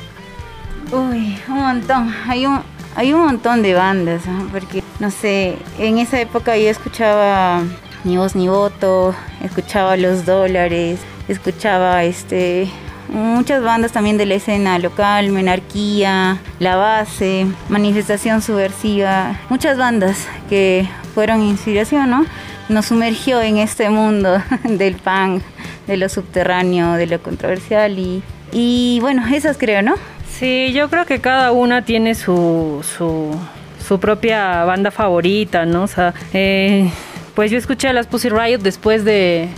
Uy, 0.90 1.36
un 1.48 1.56
montón. 1.56 2.14
Hay 2.28 2.46
un, 2.46 2.60
hay 2.94 3.12
un 3.12 3.20
montón 3.22 3.62
de 3.62 3.74
bandas, 3.74 4.22
porque 4.50 4.82
no 5.00 5.10
sé, 5.10 5.56
en 5.78 5.98
esa 5.98 6.20
época 6.20 6.56
yo 6.56 6.68
escuchaba 6.68 7.62
Ni 8.04 8.16
Voz 8.16 8.34
Ni 8.34 8.48
Voto, 8.48 9.14
escuchaba 9.42 9.96
Los 9.96 10.26
Dólares, 10.26 11.00
escuchaba 11.28 12.04
este 12.04 12.68
muchas 13.08 13.62
bandas 13.62 13.92
también 13.92 14.16
de 14.16 14.26
la 14.26 14.34
escena 14.34 14.78
local, 14.78 15.30
Menarquía, 15.30 16.38
La 16.58 16.76
Base, 16.76 17.46
Manifestación 17.68 18.42
Subversiva, 18.42 19.38
muchas 19.48 19.76
bandas 19.76 20.26
que 20.48 20.88
fueron 21.14 21.42
inspiración, 21.42 22.10
¿no? 22.10 22.24
Nos 22.68 22.86
sumergió 22.86 23.42
en 23.42 23.58
este 23.58 23.90
mundo 23.90 24.42
del 24.64 24.96
punk, 24.96 25.42
de 25.86 25.96
lo 25.96 26.08
subterráneo, 26.08 26.94
de 26.94 27.06
lo 27.06 27.22
controversial 27.22 27.98
y, 27.98 28.22
y 28.50 28.98
bueno, 29.00 29.26
esas 29.26 29.58
creo, 29.58 29.82
¿no? 29.82 29.94
Sí, 30.42 30.72
yo 30.72 30.90
creo 30.90 31.06
que 31.06 31.20
cada 31.20 31.52
una 31.52 31.84
tiene 31.84 32.16
su, 32.16 32.84
su, 32.98 34.00
propia 34.00 34.64
banda 34.64 34.90
favorita, 34.90 35.66
¿no? 35.66 35.84
O 35.84 35.86
sea, 35.86 36.14
eh, 36.32 36.90
pues 37.36 37.52
yo 37.52 37.58
escuché 37.58 37.86
a 37.86 37.92
las 37.92 38.08
Pussy 38.08 38.28
Riot 38.28 38.58
después 38.58 39.04
de, 39.04 39.50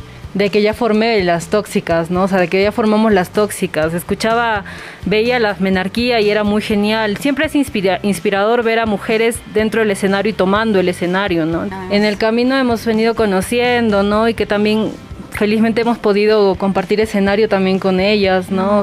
que 0.52 0.60
ya 0.60 0.74
formé 0.74 1.24
las 1.24 1.46
tóxicas, 1.46 2.10
¿no? 2.10 2.24
O 2.24 2.28
sea, 2.28 2.38
de 2.38 2.48
que 2.48 2.62
ya 2.62 2.70
formamos 2.70 3.14
las 3.14 3.30
tóxicas. 3.30 3.94
Escuchaba, 3.94 4.64
veía 5.06 5.38
la 5.38 5.56
menarquía 5.58 6.20
y 6.20 6.28
era 6.28 6.44
muy 6.44 6.60
genial. 6.60 7.16
Siempre 7.16 7.46
es 7.46 7.54
inspirador 7.54 8.62
ver 8.62 8.78
a 8.78 8.84
mujeres 8.84 9.38
dentro 9.54 9.80
del 9.80 9.90
escenario 9.90 10.32
y 10.32 10.34
tomando 10.34 10.80
el 10.80 10.90
escenario, 10.90 11.46
¿no? 11.46 11.66
Ah, 11.70 11.88
en 11.92 12.04
el 12.04 12.18
camino 12.18 12.58
hemos 12.58 12.84
venido 12.84 13.14
conociendo, 13.14 14.02
¿no? 14.02 14.28
Y 14.28 14.34
que 14.34 14.44
también 14.44 14.90
felizmente 15.30 15.80
hemos 15.80 15.96
podido 15.96 16.56
compartir 16.56 17.00
escenario 17.00 17.48
también 17.48 17.78
con 17.78 18.00
ellas, 18.00 18.50
¿no? 18.50 18.82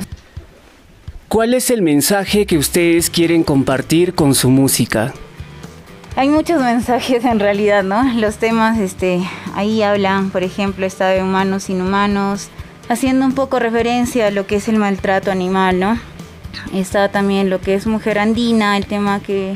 ¿Cuál 1.31 1.53
es 1.53 1.69
el 1.69 1.81
mensaje 1.81 2.45
que 2.45 2.57
ustedes 2.57 3.09
quieren 3.09 3.43
compartir 3.45 4.15
con 4.15 4.35
su 4.35 4.49
música? 4.49 5.13
Hay 6.17 6.27
muchos 6.27 6.61
mensajes 6.61 7.23
en 7.23 7.39
realidad, 7.39 7.83
¿no? 7.83 8.03
Los 8.15 8.35
temas, 8.35 8.77
este, 8.77 9.21
ahí 9.55 9.81
hablan, 9.81 10.29
por 10.31 10.43
ejemplo, 10.43 10.85
está 10.85 11.07
de 11.07 11.23
humanos 11.23 11.69
inhumanos, 11.69 12.49
haciendo 12.89 13.25
un 13.25 13.31
poco 13.31 13.59
referencia 13.59 14.27
a 14.27 14.31
lo 14.31 14.45
que 14.45 14.57
es 14.57 14.67
el 14.67 14.75
maltrato 14.75 15.31
animal, 15.31 15.79
¿no? 15.79 15.97
Está 16.73 17.07
también 17.07 17.49
lo 17.49 17.61
que 17.61 17.75
es 17.75 17.87
mujer 17.87 18.19
andina, 18.19 18.75
el 18.75 18.85
tema 18.85 19.21
que, 19.21 19.53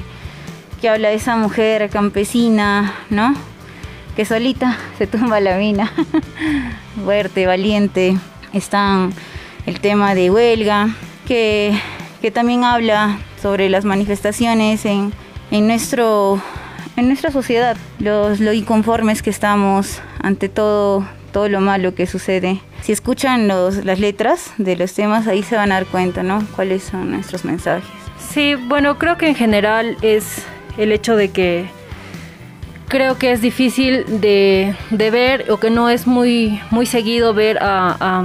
que 0.79 0.87
habla 0.87 1.09
de 1.09 1.15
esa 1.15 1.35
mujer 1.35 1.89
campesina, 1.89 2.95
¿no? 3.09 3.35
Que 4.15 4.23
solita 4.23 4.77
se 4.97 5.07
tumba 5.07 5.41
la 5.41 5.57
mina, 5.57 5.91
fuerte, 7.03 7.45
valiente. 7.47 8.17
Está 8.53 9.09
el 9.65 9.81
tema 9.81 10.15
de 10.15 10.31
huelga, 10.31 10.95
que, 11.25 11.79
también 12.33 12.63
habla 12.63 13.19
sobre 13.39 13.69
las 13.69 13.85
manifestaciones 13.85 14.85
en, 14.85 15.13
nuestro, 15.51 16.41
en 16.95 17.07
nuestra 17.07 17.31
sociedad, 17.31 17.77
los, 17.99 18.39
lo 18.39 18.51
inconformes 18.51 19.21
que 19.21 19.29
estamos 19.29 20.01
ante 20.23 20.49
todo, 20.49 21.07
todo 21.31 21.49
lo 21.49 21.61
malo 21.61 21.93
que 21.93 22.07
sucede. 22.07 22.61
Si 22.81 22.91
escuchan 22.91 23.47
los, 23.47 23.85
las 23.85 23.99
letras 23.99 24.53
de 24.57 24.75
los 24.75 24.93
temas, 24.93 25.27
ahí 25.27 25.43
se 25.43 25.55
van 25.55 25.71
a 25.71 25.75
dar 25.75 25.85
cuenta, 25.85 26.23
¿no? 26.23 26.43
Cuáles 26.55 26.83
son 26.83 27.11
nuestros 27.11 27.45
mensajes. 27.45 27.89
Sí, 28.17 28.55
bueno, 28.55 28.97
creo 28.97 29.17
que 29.17 29.27
en 29.27 29.35
general 29.35 29.97
es 30.01 30.43
el 30.77 30.91
hecho 30.91 31.15
de 31.15 31.29
que 31.29 31.67
creo 32.87 33.17
que 33.17 33.31
es 33.31 33.41
difícil 33.41 34.05
de, 34.21 34.75
ver 34.91 35.51
o 35.51 35.57
que 35.57 35.69
no 35.69 35.89
es 35.89 36.07
muy, 36.07 36.59
muy 36.71 36.85
seguido 36.85 37.33
ver 37.33 37.57
a, 37.61 38.23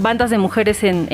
bandas 0.00 0.30
de 0.30 0.38
mujeres 0.38 0.84
en, 0.84 1.06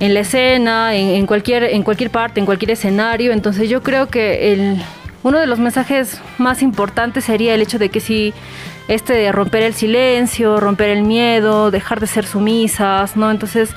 en, 0.00 0.14
la 0.14 0.20
escena, 0.20 0.94
en, 0.94 1.26
cualquier, 1.26 1.64
en 1.64 1.82
cualquier 1.82 2.10
parte, 2.10 2.40
en 2.40 2.46
cualquier 2.46 2.72
escenario. 2.72 3.32
Entonces 3.32 3.68
yo 3.68 3.82
creo 3.82 4.08
que 4.08 4.52
el, 4.52 4.82
uno 5.22 5.38
de 5.38 5.46
los 5.46 5.58
mensajes 5.58 6.20
más 6.38 6.62
importantes 6.62 7.24
sería 7.24 7.54
el 7.54 7.62
hecho 7.62 7.78
de 7.78 7.88
que 7.88 8.00
si 8.00 8.32
este 8.88 9.12
de 9.12 9.32
romper 9.32 9.62
el 9.62 9.74
silencio, 9.74 10.58
romper 10.60 10.88
el 10.88 11.02
miedo, 11.02 11.70
dejar 11.70 12.00
de 12.00 12.06
ser 12.06 12.24
sumisas, 12.24 13.16
¿no? 13.16 13.30
Entonces 13.30 13.70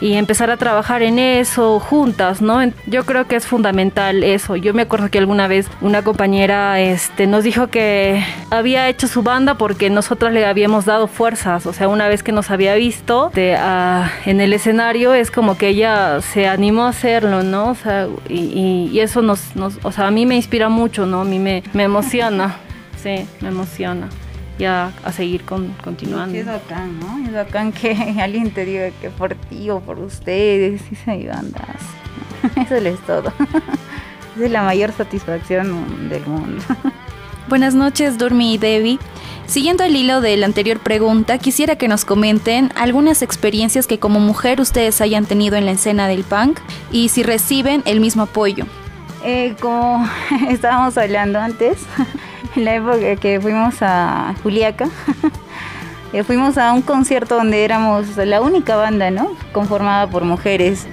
y 0.00 0.14
empezar 0.14 0.50
a 0.50 0.56
trabajar 0.56 1.02
en 1.02 1.18
eso 1.18 1.78
juntas, 1.78 2.40
¿no? 2.40 2.60
Yo 2.86 3.04
creo 3.04 3.26
que 3.26 3.36
es 3.36 3.46
fundamental 3.46 4.24
eso. 4.24 4.56
Yo 4.56 4.74
me 4.74 4.82
acuerdo 4.82 5.10
que 5.10 5.18
alguna 5.18 5.46
vez 5.46 5.68
una 5.80 6.02
compañera 6.02 6.80
este, 6.80 7.26
nos 7.26 7.44
dijo 7.44 7.68
que 7.68 8.24
había 8.50 8.88
hecho 8.88 9.08
su 9.08 9.22
banda 9.22 9.54
porque 9.54 9.90
nosotras 9.90 10.32
le 10.32 10.46
habíamos 10.46 10.84
dado 10.84 11.06
fuerzas, 11.06 11.66
o 11.66 11.72
sea, 11.72 11.88
una 11.88 12.08
vez 12.08 12.22
que 12.22 12.32
nos 12.32 12.50
había 12.50 12.74
visto 12.74 13.30
de, 13.34 13.58
en 14.24 14.40
el 14.40 14.52
escenario 14.52 15.14
es 15.14 15.30
como 15.30 15.56
que 15.56 15.68
ella 15.68 16.20
se 16.20 16.48
animó 16.48 16.84
a 16.84 16.88
hacerlo, 16.90 17.42
¿no? 17.42 17.70
O 17.70 17.74
sea, 17.74 18.08
y, 18.28 18.98
eso 19.00 19.22
nos, 19.22 19.56
nos, 19.56 19.78
o 19.82 19.92
sea, 19.92 20.08
a 20.08 20.10
mí 20.10 20.26
me 20.26 20.36
inspira 20.36 20.68
mucho, 20.68 21.06
¿no? 21.06 21.22
A 21.22 21.24
mí 21.24 21.38
me, 21.38 21.62
me 21.72 21.84
emociona, 21.84 22.56
sí, 23.02 23.26
me 23.40 23.48
emociona 23.48 24.08
a, 24.64 24.92
seguir 25.12 25.44
con, 25.44 25.68
continuando. 25.82 26.36
es 26.36 26.46
bacán, 26.46 26.98
¿no? 27.00 27.26
Es 27.26 27.32
bacán 27.32 27.72
que 27.72 27.92
alguien 28.22 28.50
te 28.50 28.64
diga 28.64 28.90
que 29.00 29.10
por 29.10 29.34
ti 29.34 29.70
o 29.70 29.80
por 29.80 29.98
ustedes, 29.98 30.82
y 30.90 30.96
se 30.96 31.30
andas. 31.30 31.76
Eso 32.56 32.76
es 32.76 33.00
todo. 33.00 33.32
es 34.40 34.50
la 34.50 34.62
mayor 34.62 34.92
satisfacción 34.92 36.08
del 36.08 36.26
mundo. 36.26 36.62
Buenas 37.48 37.74
noches, 37.74 38.18
Durmi 38.18 38.54
y 38.54 38.58
Debbie. 38.58 38.98
Siguiendo 39.46 39.82
el 39.82 39.96
hilo 39.96 40.20
de 40.20 40.36
la 40.36 40.46
anterior 40.46 40.78
pregunta, 40.78 41.38
quisiera 41.38 41.74
que 41.74 41.88
nos 41.88 42.04
comenten 42.04 42.70
algunas 42.76 43.20
experiencias 43.22 43.88
que 43.88 43.98
como 43.98 44.20
mujer 44.20 44.60
ustedes 44.60 45.00
hayan 45.00 45.26
tenido 45.26 45.56
en 45.56 45.66
la 45.66 45.72
escena 45.72 46.06
del 46.06 46.22
punk 46.22 46.60
y 46.92 47.08
si 47.08 47.24
reciben 47.24 47.82
el 47.84 47.98
mismo 47.98 48.22
apoyo. 48.22 48.64
Eh, 49.24 49.56
como 49.60 50.08
estábamos 50.48 50.96
hablando 50.96 51.40
antes, 51.40 51.78
en 52.56 52.64
la 52.64 52.74
época 52.74 53.16
que 53.16 53.40
fuimos 53.40 53.76
a 53.80 54.34
Juliaca, 54.42 54.88
eh, 56.12 56.22
fuimos 56.24 56.58
a 56.58 56.72
un 56.72 56.82
concierto 56.82 57.36
donde 57.36 57.64
éramos 57.64 58.16
la 58.16 58.40
única 58.40 58.76
banda, 58.76 59.10
¿no? 59.10 59.32
Conformada 59.52 60.08
por 60.08 60.24
mujeres 60.24 60.86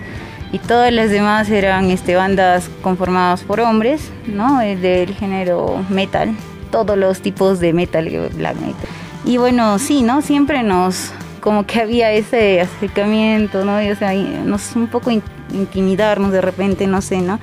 y 0.51 0.60
todas 0.60 0.93
las 0.93 1.10
demás 1.10 1.49
eran 1.49 1.91
este, 1.91 2.16
bandas 2.16 2.70
conformadas 2.82 3.43
por 3.43 3.60
hombres, 3.60 4.10
¿no? 4.26 4.62
Eh, 4.62 4.76
del 4.76 5.14
género 5.14 5.84
metal, 5.89 6.34
todos 6.72 6.97
los 6.97 7.22
tipos 7.22 7.60
de 7.60 7.74
metal, 7.74 8.05
black 8.36 8.55
metal. 8.55 8.88
Y 9.26 9.38
bueno, 9.38 9.78
sí, 9.80 10.03
¿no? 10.03 10.22
Siempre 10.22 10.64
nos, 10.64 11.12
como 11.41 11.66
que 11.66 11.82
había 11.82 12.12
ese 12.12 12.62
acercamiento, 12.62 13.66
¿no? 13.66 13.78
o 13.78 13.95
sea, 13.95 14.14
nos 14.14 14.76
un 14.76 14.88
poco 14.88 15.12
intimidarnos 15.51 16.32
de 16.32 16.41
repente, 16.41 16.88
no 16.88 17.01
sé, 17.01 17.22
¿no? 17.22 17.39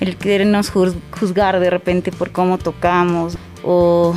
El 0.00 0.16
querernos 0.16 0.70
juzgar 0.70 1.60
de 1.60 1.70
repente 1.70 2.10
por 2.12 2.32
cómo 2.32 2.58
tocamos 2.58 3.38
o, 3.62 4.14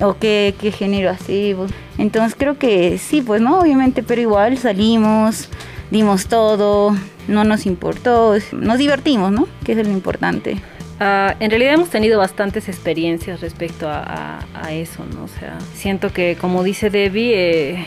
o 0.00 0.16
qué, 0.18 0.54
qué 0.60 0.72
género 0.72 1.10
hacemos. 1.10 1.70
Entonces 1.98 2.34
creo 2.38 2.58
que 2.58 2.98
sí, 2.98 3.22
pues, 3.22 3.40
¿no? 3.40 3.60
Obviamente, 3.60 4.02
pero 4.02 4.20
igual 4.20 4.58
salimos, 4.58 5.48
dimos 5.90 6.26
todo, 6.26 6.94
no 7.28 7.44
nos 7.44 7.66
importó, 7.66 8.34
nos 8.52 8.78
divertimos, 8.78 9.32
¿no? 9.32 9.48
Que 9.64 9.72
es 9.72 9.86
lo 9.86 9.92
importante. 9.92 10.56
Uh, 10.98 11.36
en 11.40 11.50
realidad 11.50 11.74
hemos 11.74 11.90
tenido 11.90 12.18
bastantes 12.18 12.68
experiencias 12.68 13.42
respecto 13.42 13.86
a, 13.88 14.38
eso, 14.70 15.04
¿no? 15.14 15.24
O 15.24 15.28
sea, 15.28 15.58
siento 15.74 16.12
que, 16.12 16.36
como 16.40 16.62
dice 16.62 16.90
Debbie, 16.90 17.34
eh, 17.34 17.86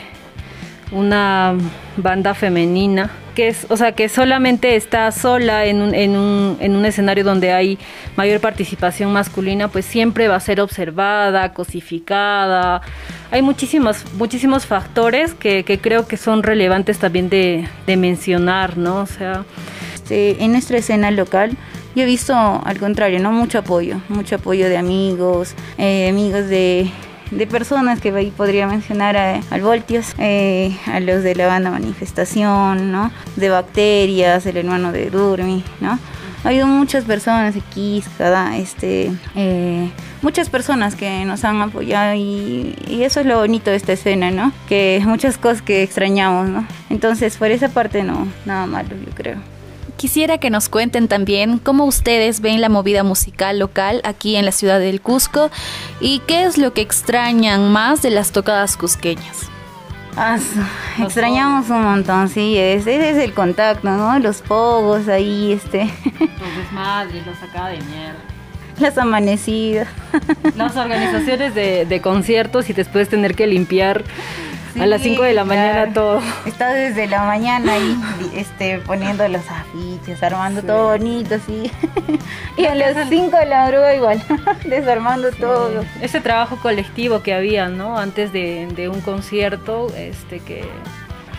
una 0.92 1.54
banda 1.96 2.34
femenina 2.34 3.10
que 3.34 3.48
es, 3.48 3.66
o 3.68 3.76
sea, 3.76 3.92
que 3.92 4.08
solamente 4.08 4.76
está 4.76 5.10
sola 5.12 5.64
en 5.64 5.80
un, 5.80 5.94
en, 5.94 6.16
un, 6.16 6.56
en 6.60 6.74
un 6.74 6.84
escenario 6.84 7.24
donde 7.24 7.52
hay 7.52 7.78
mayor 8.16 8.40
participación 8.40 9.12
masculina, 9.12 9.68
pues 9.68 9.84
siempre 9.84 10.28
va 10.28 10.36
a 10.36 10.40
ser 10.40 10.60
observada, 10.60 11.52
cosificada. 11.52 12.82
Hay 13.30 13.42
muchísimos, 13.42 14.04
muchísimos 14.14 14.66
factores 14.66 15.34
que, 15.34 15.64
que 15.64 15.78
creo 15.78 16.08
que 16.08 16.16
son 16.16 16.42
relevantes 16.42 16.98
también 16.98 17.28
de, 17.28 17.68
de 17.86 17.96
mencionar, 17.96 18.76
¿no? 18.76 18.96
O 18.96 19.06
sea, 19.06 19.44
sí, 20.04 20.36
en 20.40 20.52
nuestra 20.52 20.78
escena 20.78 21.10
local 21.10 21.56
yo 21.94 22.04
he 22.04 22.06
visto 22.06 22.34
al 22.34 22.78
contrario, 22.78 23.18
¿no? 23.18 23.32
Mucho 23.32 23.58
apoyo, 23.58 24.00
mucho 24.08 24.36
apoyo 24.36 24.68
de 24.68 24.76
amigos, 24.76 25.54
eh, 25.76 26.08
amigos 26.08 26.48
de, 26.48 26.90
de, 27.30 27.46
personas 27.46 28.00
que 28.00 28.10
ahí 28.10 28.30
podría 28.30 28.66
mencionar 28.66 29.16
a, 29.16 29.40
al 29.50 29.62
Voltios, 29.62 30.14
eh, 30.18 30.76
a 30.86 31.00
los 31.00 31.22
de 31.22 31.34
la 31.34 31.46
banda 31.46 31.70
Manifestación, 31.70 32.92
¿no? 32.92 33.10
De 33.36 33.48
Bacterias, 33.48 34.46
el 34.46 34.56
hermano 34.56 34.92
de 34.92 35.10
Durmi, 35.10 35.64
¿no? 35.80 35.98
Ha 36.42 36.48
habido 36.48 36.66
muchas 36.66 37.04
personas 37.04 37.54
aquí, 37.54 38.02
cada, 38.16 38.56
este, 38.56 39.12
eh, 39.34 39.90
muchas 40.22 40.48
personas 40.48 40.94
que 40.94 41.24
nos 41.26 41.44
han 41.44 41.60
apoyado 41.60 42.14
y, 42.14 42.74
y, 42.88 43.02
eso 43.02 43.20
es 43.20 43.26
lo 43.26 43.38
bonito 43.38 43.70
de 43.70 43.76
esta 43.76 43.92
escena, 43.92 44.30
¿no? 44.30 44.52
Que 44.68 45.02
muchas 45.06 45.36
cosas 45.36 45.60
que 45.60 45.82
extrañamos, 45.82 46.48
¿no? 46.48 46.66
Entonces, 46.88 47.36
por 47.36 47.50
esa 47.50 47.68
parte 47.68 48.02
no, 48.02 48.26
nada 48.46 48.66
malo, 48.66 48.90
yo 48.90 49.12
creo. 49.14 49.59
Quisiera 50.00 50.38
que 50.38 50.48
nos 50.48 50.70
cuenten 50.70 51.08
también 51.08 51.58
cómo 51.58 51.84
ustedes 51.84 52.40
ven 52.40 52.62
la 52.62 52.70
movida 52.70 53.04
musical 53.04 53.58
local 53.58 54.00
aquí 54.02 54.36
en 54.36 54.46
la 54.46 54.50
ciudad 54.50 54.78
del 54.78 55.02
Cusco 55.02 55.50
y 56.00 56.20
qué 56.20 56.44
es 56.44 56.56
lo 56.56 56.72
que 56.72 56.80
extrañan 56.80 57.70
más 57.70 58.00
de 58.00 58.08
las 58.08 58.32
tocadas 58.32 58.78
cusqueñas. 58.78 59.50
Ah, 60.16 60.38
extrañamos 60.98 61.68
un 61.68 61.82
montón, 61.82 62.30
sí, 62.30 62.56
ese 62.56 63.10
es 63.10 63.18
el 63.18 63.34
contacto, 63.34 63.90
¿no? 63.90 64.18
Los 64.20 64.40
pogos 64.40 65.06
ahí, 65.06 65.52
este. 65.52 65.84
Los 66.18 66.56
desmadres, 66.56 67.26
los 67.26 67.42
acá 67.42 67.68
de 67.68 67.76
mierda. 67.82 68.20
Las 68.78 68.96
amanecidas. 68.96 69.88
Las 70.56 70.76
organizaciones 70.76 71.54
de, 71.54 71.84
de 71.84 72.00
conciertos 72.00 72.70
y 72.70 72.72
después 72.72 73.10
tener 73.10 73.34
que 73.34 73.46
limpiar 73.46 74.02
Sí, 74.72 74.80
a 74.80 74.86
las 74.86 75.02
5 75.02 75.22
de 75.22 75.32
la 75.32 75.44
mañana 75.44 75.92
todo. 75.92 76.20
Está 76.46 76.72
desde 76.72 77.06
la 77.08 77.24
mañana 77.24 77.72
ahí 77.72 77.96
este, 78.34 78.78
poniendo 78.78 79.26
los 79.28 79.42
afiches, 79.48 80.22
armando 80.22 80.60
sí. 80.60 80.66
todo 80.66 80.90
bonito, 80.90 81.34
así. 81.34 81.70
y 82.56 82.64
a 82.66 82.74
las 82.74 83.08
5 83.08 83.36
de 83.36 83.46
la 83.46 83.62
madrugada 83.62 83.94
igual, 83.94 84.22
desarmando 84.64 85.30
sí. 85.32 85.40
todo. 85.40 85.84
Ese 86.00 86.20
trabajo 86.20 86.56
colectivo 86.56 87.22
que 87.22 87.34
había, 87.34 87.68
¿no? 87.68 87.98
Antes 87.98 88.32
de, 88.32 88.68
de, 88.74 88.88
un 88.88 89.00
concierto, 89.00 89.88
este 89.96 90.40
que 90.40 90.64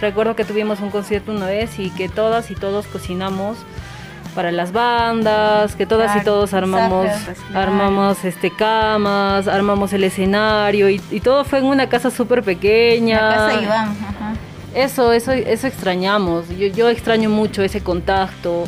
recuerdo 0.01 0.35
que 0.35 0.43
tuvimos 0.43 0.81
un 0.81 0.89
concierto 0.89 1.31
una 1.31 1.45
vez 1.45 1.79
y 1.79 1.89
que 1.91 2.09
todas 2.09 2.51
y 2.51 2.55
todos 2.55 2.87
cocinamos 2.87 3.57
para 4.35 4.51
las 4.51 4.71
bandas, 4.71 5.75
que 5.75 5.85
todas 5.85 6.15
y 6.15 6.23
todos 6.23 6.53
armamos 6.53 7.07
armamos 7.53 8.23
este 8.23 8.49
camas, 8.51 9.47
armamos 9.47 9.93
el 9.93 10.03
escenario 10.03 10.89
y, 10.89 11.01
y 11.11 11.19
todo 11.19 11.43
fue 11.43 11.59
en 11.59 11.65
una 11.65 11.89
casa 11.89 12.11
súper 12.11 12.43
pequeña. 12.43 13.21
La 13.21 13.35
casa 13.35 13.61
Iván. 13.61 13.89
Ajá. 13.89 14.33
Eso, 14.73 15.11
eso, 15.11 15.31
eso 15.31 15.67
extrañamos. 15.67 16.47
Yo, 16.49 16.67
yo 16.67 16.89
extraño 16.89 17.29
mucho 17.29 17.61
ese 17.61 17.81
contacto 17.81 18.63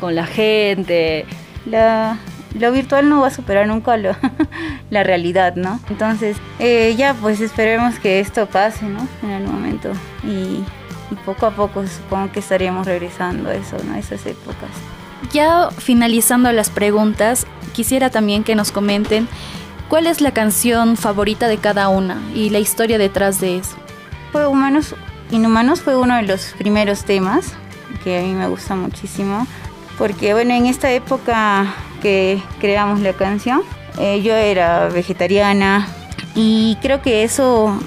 con 0.00 0.14
la 0.14 0.26
gente. 0.26 1.26
La, 1.66 2.18
lo 2.58 2.72
virtual 2.72 3.08
no 3.08 3.20
va 3.20 3.28
a 3.28 3.30
superar 3.30 3.66
nunca 3.66 3.96
lo, 3.96 4.16
la 4.90 5.02
realidad, 5.02 5.56
¿no? 5.56 5.80
Entonces, 5.90 6.36
eh, 6.58 6.94
ya 6.96 7.14
pues 7.14 7.40
esperemos 7.40 7.98
que 7.98 8.20
esto 8.20 8.46
pase, 8.46 8.86
¿no? 8.86 9.06
En 9.22 9.30
el 9.30 9.44
momento. 9.44 9.92
Y, 10.22 10.64
y 11.10 11.14
poco 11.26 11.46
a 11.46 11.50
poco 11.50 11.86
supongo 11.86 12.32
que 12.32 12.40
estaríamos 12.40 12.86
regresando 12.86 13.50
a 13.50 13.54
eso, 13.54 13.76
¿no? 13.84 13.94
A 13.94 13.98
esas 13.98 14.24
épocas. 14.24 14.70
Ya 15.32 15.70
finalizando 15.70 16.52
las 16.52 16.70
preguntas, 16.70 17.46
quisiera 17.72 18.10
también 18.10 18.44
que 18.44 18.54
nos 18.54 18.72
comenten 18.72 19.28
cuál 19.88 20.06
es 20.06 20.20
la 20.20 20.32
canción 20.32 20.96
favorita 20.96 21.48
de 21.48 21.58
cada 21.58 21.88
una 21.88 22.20
y 22.34 22.50
la 22.50 22.58
historia 22.58 22.98
detrás 22.98 23.40
de 23.40 23.58
eso. 23.58 23.76
Humanos 24.32 24.94
Inhumanos 25.30 25.80
fue 25.80 25.96
uno 25.96 26.16
de 26.16 26.22
los 26.22 26.54
primeros 26.58 27.04
temas 27.04 27.52
que 28.02 28.18
a 28.18 28.22
mí 28.22 28.32
me 28.32 28.48
gusta 28.48 28.74
muchísimo 28.74 29.46
porque 29.96 30.34
bueno, 30.34 30.54
en 30.54 30.66
esta 30.66 30.92
época 30.92 31.74
que 32.02 32.42
creamos 32.60 33.00
la 33.00 33.12
canción, 33.12 33.62
eh, 33.98 34.22
yo 34.22 34.34
era 34.34 34.88
vegetariana 34.88 35.88
y 36.34 36.76
creo 36.82 37.00
que 37.00 37.22
eso 37.22 37.78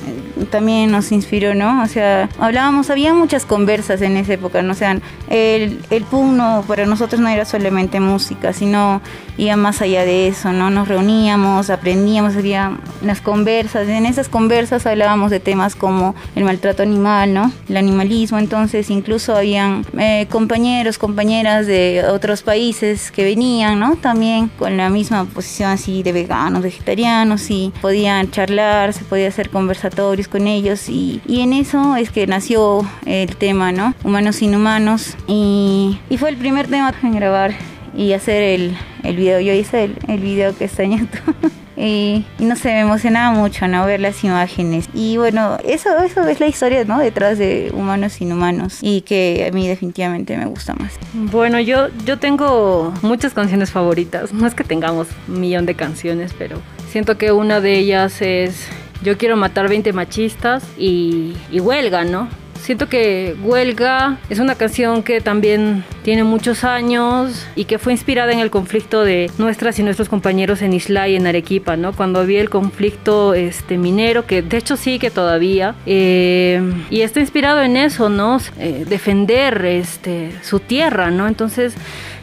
también 0.46 0.92
nos 0.92 1.12
inspiró, 1.12 1.56
¿no? 1.56 1.84
O 1.84 1.88
sea, 1.88 2.30
hablábamos, 2.40 2.90
había 2.90 3.14
muchas 3.14 3.46
conversas 3.46 4.02
en 4.02 4.18
esa 4.18 4.34
época, 4.34 4.62
¿no? 4.62 4.72
O 4.72 4.76
sea, 4.76 4.98
el, 5.30 5.80
el 5.90 6.04
PUM 6.04 6.38
para 6.68 6.86
nosotros 6.86 7.20
no 7.22 7.30
era 7.30 7.46
solamente 7.46 8.00
música, 8.00 8.54
sino 8.54 9.02
iba 9.38 9.56
más 9.56 9.82
allá 9.82 10.04
de 10.04 10.28
eso, 10.28 10.52
¿no? 10.52 10.70
Nos 10.70 10.88
reuníamos, 10.88 11.70
aprendíamos, 11.70 12.36
había 12.36 12.78
unas 13.02 13.22
conversas, 13.22 13.88
en 13.88 14.06
esas 14.06 14.30
conversas 14.30 14.86
hablábamos 14.86 15.32
de 15.32 15.40
temas 15.40 15.76
como 15.76 16.16
el 16.36 16.44
maltrato 16.44 16.84
animal, 16.84 17.34
¿no? 17.34 17.52
El 17.70 17.78
animalismo, 17.78 18.40
entonces 18.40 18.90
incluso 18.90 19.36
habían 19.36 19.86
eh, 19.98 20.28
compañeros, 20.30 20.98
compañeras 20.98 21.68
de 21.68 22.04
otros 22.10 22.42
países 22.42 23.12
que 23.12 23.24
venían, 23.24 23.80
¿no? 23.80 23.96
También 23.96 24.50
con 24.58 24.76
la 24.78 24.90
misma 24.90 25.26
posición 25.26 25.70
así 25.70 26.04
de 26.04 26.12
veganos, 26.12 26.64
vegetarianos, 26.64 27.50
y 27.50 27.72
podían 27.82 28.32
charlar, 28.32 28.94
se 28.94 29.04
podía 29.04 29.28
hacer 29.28 29.50
conversatorios 29.50 30.27
con 30.28 30.48
ellos 30.48 30.90
y, 30.90 31.22
y, 31.28 31.42
en 31.42 31.54
eso 31.54 31.96
es 31.96 32.12
que 32.12 32.28
nació 32.28 32.88
el 33.06 33.36
tema, 33.36 33.72
¿no? 33.72 33.94
Humanos 34.04 34.42
inhumanos 34.42 35.16
y, 35.28 36.00
y 36.10 36.18
fue 36.18 36.30
el 36.30 36.38
primer 36.38 36.68
tema 36.68 36.94
en 37.04 37.16
grabar 37.16 37.54
y 37.96 38.14
hacer 38.14 38.42
el, 38.44 38.78
el 39.04 39.16
video. 39.16 39.40
Yo 39.40 39.54
hice 39.54 39.86
el, 39.86 39.98
el 40.08 40.20
video 40.20 40.56
que 40.56 40.66
está 40.66 40.84
en 40.84 41.00
YouTube. 41.00 41.52
Y, 41.80 42.26
no 42.40 42.56
sé, 42.56 42.70
me 42.70 42.80
emocionaba 42.80 43.38
mucho, 43.38 43.68
¿no? 43.68 43.86
Ver 43.86 44.00
las 44.00 44.24
imágenes. 44.24 44.90
Y 44.96 45.18
bueno, 45.18 45.58
eso, 45.64 45.96
eso 46.00 46.28
es 46.28 46.40
la 46.40 46.48
historia, 46.48 46.84
¿no? 46.86 46.98
Detrás 46.98 47.38
de 47.38 47.72
Humanos 47.72 48.20
Inhumanos. 48.20 48.80
Y 48.82 49.02
que 49.02 49.48
a 49.48 49.54
mí 49.54 49.68
definitivamente 49.68 50.36
me 50.38 50.46
gusta 50.46 50.74
más. 50.74 50.94
Bueno, 51.14 51.60
yo, 51.60 51.90
yo 52.04 52.18
tengo 52.18 52.94
muchas 53.04 53.36
canciones 53.36 53.70
favoritas. 53.70 54.34
No 54.34 54.48
es 54.48 54.56
que 54.56 54.64
tengamos 54.64 55.08
un 55.28 55.40
millón 55.40 55.68
de 55.68 55.76
canciones, 55.76 56.34
pero 56.36 56.60
siento 56.92 57.18
que 57.20 57.32
una 57.32 57.62
de 57.62 57.78
ellas 57.78 58.24
es 58.24 58.68
Yo 59.04 59.18
quiero 59.18 59.38
matar 59.38 59.70
20 59.70 59.94
machistas 59.94 60.64
y, 60.78 61.36
Huelga, 61.52 62.04
¿no? 62.04 62.28
Siento 62.62 62.90
que 62.90 63.36
Huelga 63.44 64.18
es 64.30 64.40
una 64.40 64.56
canción 64.56 65.04
que 65.04 65.22
también 65.22 65.86
tiene 66.04 66.24
muchos 66.24 66.64
años 66.64 67.48
y 67.56 67.66
que 67.66 67.78
fue 67.78 67.94
inspirada 67.94 68.34
en 68.34 68.40
el 68.40 68.50
conflicto 68.50 69.04
de 69.04 69.32
nuestras 69.38 69.80
y 69.80 69.84
nuestros 69.84 70.10
compañeros 70.10 70.62
en 70.62 70.74
Isla 70.74 71.08
y 71.08 71.16
en 71.16 71.28
Arequipa, 71.28 71.78
¿no? 71.78 71.94
Cuando 71.94 72.20
había 72.20 72.42
el 72.42 72.50
conflicto 72.50 73.36
este, 73.36 73.78
minero, 73.78 74.26
que 74.26 74.42
de 74.42 74.58
hecho 74.58 74.76
sigue 74.76 75.12
todavía, 75.12 75.76
eh, 75.86 76.62
y 76.90 77.02
está 77.02 77.22
inspirado 77.22 77.62
en 77.62 77.78
eso, 77.78 78.10
¿no? 78.10 78.40
Eh, 78.60 78.84
defender 78.90 79.64
este, 79.64 80.32
su 80.42 80.60
tierra, 80.60 81.10
¿no? 81.10 81.28
Entonces 81.28 81.76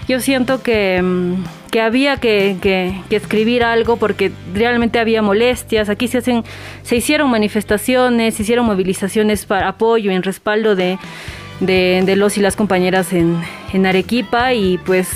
yo 0.08 0.20
siento 0.20 0.62
que, 0.62 1.00
mm, 1.00 1.44
que 1.74 1.80
había 1.80 2.18
que, 2.18 2.56
que, 2.62 3.16
escribir 3.16 3.64
algo 3.64 3.96
porque 3.96 4.30
realmente 4.54 5.00
había 5.00 5.22
molestias. 5.22 5.88
Aquí 5.88 6.06
se 6.06 6.18
hacen, 6.18 6.44
se 6.84 6.94
hicieron 6.94 7.28
manifestaciones, 7.28 8.36
se 8.36 8.44
hicieron 8.44 8.64
movilizaciones 8.64 9.44
para 9.44 9.70
apoyo 9.70 10.12
en 10.12 10.22
respaldo 10.22 10.76
de, 10.76 11.00
de, 11.58 12.04
de 12.06 12.14
los 12.14 12.38
y 12.38 12.42
las 12.42 12.54
compañeras 12.54 13.12
en, 13.12 13.42
en 13.72 13.86
Arequipa 13.86 14.54
y 14.54 14.78
pues 14.78 15.08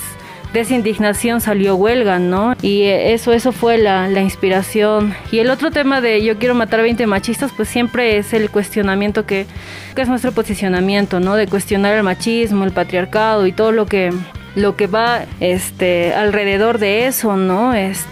de 0.53 0.59
esa 0.59 0.75
indignación 0.75 1.41
salió 1.41 1.77
huelga, 1.77 2.19
¿no? 2.19 2.57
Y 2.61 2.87
eso, 2.87 3.33
eso 3.33 3.53
fue 3.53 3.79
la, 3.79 4.09
la, 4.09 4.21
inspiración. 4.21 5.15
Y 5.31 5.39
el 5.39 5.51
otro 5.51 5.71
tema 5.71 6.01
de 6.01 6.25
yo 6.25 6.39
quiero 6.39 6.57
matar 6.57 6.81
a 6.81 6.83
20 6.83 7.07
machistas, 7.07 7.53
pues 7.57 7.69
siempre 7.69 8.17
es 8.17 8.33
el 8.33 8.51
cuestionamiento 8.51 9.27
que, 9.27 9.47
que 9.95 10.03
es 10.03 10.09
nuestro 10.09 10.33
posicionamiento, 10.33 11.21
¿no? 11.21 11.37
De 11.37 11.47
cuestionar 11.47 11.95
el 11.95 12.03
machismo, 12.03 12.65
el 12.65 12.73
patriarcado 12.73 13.47
y 13.47 13.53
todo 13.53 13.71
lo 13.71 13.87
que, 13.87 14.11
lo 14.55 14.77
que 14.77 14.87
va 14.87 15.25
este, 15.41 16.15
alrededor 16.15 16.79
de 16.79 17.07
eso, 17.07 17.37
¿no? 17.37 17.75
Es... 17.75 18.05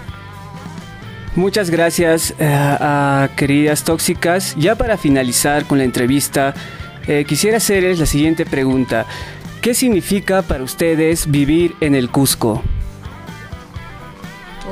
Muchas 1.34 1.68
gracias 1.68 2.34
eh, 2.39 3.28
queridas 3.37 3.84
tóxicas. 3.84 4.55
Ya 4.57 4.74
para 4.74 4.97
finalizar 4.97 5.66
con 5.66 5.78
la 5.78 5.84
entrevista, 5.84 6.55
eh, 7.07 7.24
quisiera 7.26 7.59
hacerles 7.59 7.99
la 7.99 8.07
siguiente 8.07 8.47
pregunta. 8.47 9.07
¿Qué 9.61 9.74
significa 9.74 10.43
para 10.43 10.64
ustedes 10.64 11.30
vivir 11.30 11.74
en 11.80 11.95
el 11.95 12.09
Cusco? 12.09 12.62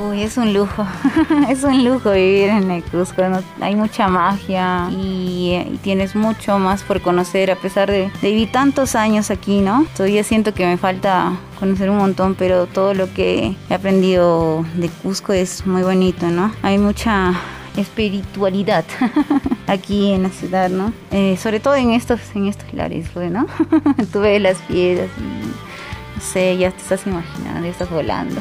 Uy, 0.02 0.22
es 0.22 0.36
un 0.36 0.52
lujo, 0.52 0.84
es 1.48 1.62
un 1.62 1.84
lujo 1.84 2.10
vivir 2.10 2.48
en 2.48 2.70
el 2.70 2.82
Cusco, 2.82 3.22
hay 3.60 3.76
mucha 3.76 4.08
magia 4.08 4.88
y, 4.90 5.78
tienes 5.82 6.16
mucho 6.16 6.58
más 6.58 6.82
por 6.82 7.00
conocer 7.00 7.50
a 7.50 7.56
pesar 7.56 7.90
de, 7.90 8.10
de, 8.20 8.30
vivir 8.30 8.50
tantos 8.50 8.96
años 8.96 9.30
aquí, 9.30 9.60
¿no? 9.60 9.86
Todavía 9.96 10.24
siento 10.24 10.52
que 10.52 10.66
me 10.66 10.78
falta 10.78 11.32
conocer 11.60 11.90
un 11.90 11.98
montón, 11.98 12.34
pero 12.34 12.66
todo 12.66 12.92
lo 12.92 13.12
que 13.12 13.54
he 13.70 13.74
aprendido 13.74 14.64
de 14.74 14.88
Cusco 14.88 15.32
es 15.32 15.64
muy 15.64 15.82
bonito, 15.82 16.26
¿no? 16.26 16.52
Hay 16.62 16.78
mucha 16.78 17.34
espiritualidad 17.76 18.84
aquí 19.66 20.12
en 20.12 20.24
la 20.24 20.30
ciudad, 20.30 20.70
¿no? 20.70 20.92
Eh, 21.12 21.36
sobre 21.36 21.60
todo 21.60 21.76
en 21.76 21.90
estos, 21.90 22.20
en 22.34 22.48
estos 22.48 22.72
lares, 22.72 23.14
¿no? 23.14 23.46
Tú 24.12 24.20
ves 24.20 24.40
las 24.40 24.58
piedras 24.62 25.08
y, 25.18 25.22
no 26.16 26.20
sé, 26.20 26.56
ya 26.56 26.70
te 26.70 26.78
estás 26.78 27.06
imaginando, 27.06 27.62
ya 27.62 27.70
estás 27.70 27.90
volando. 27.90 28.40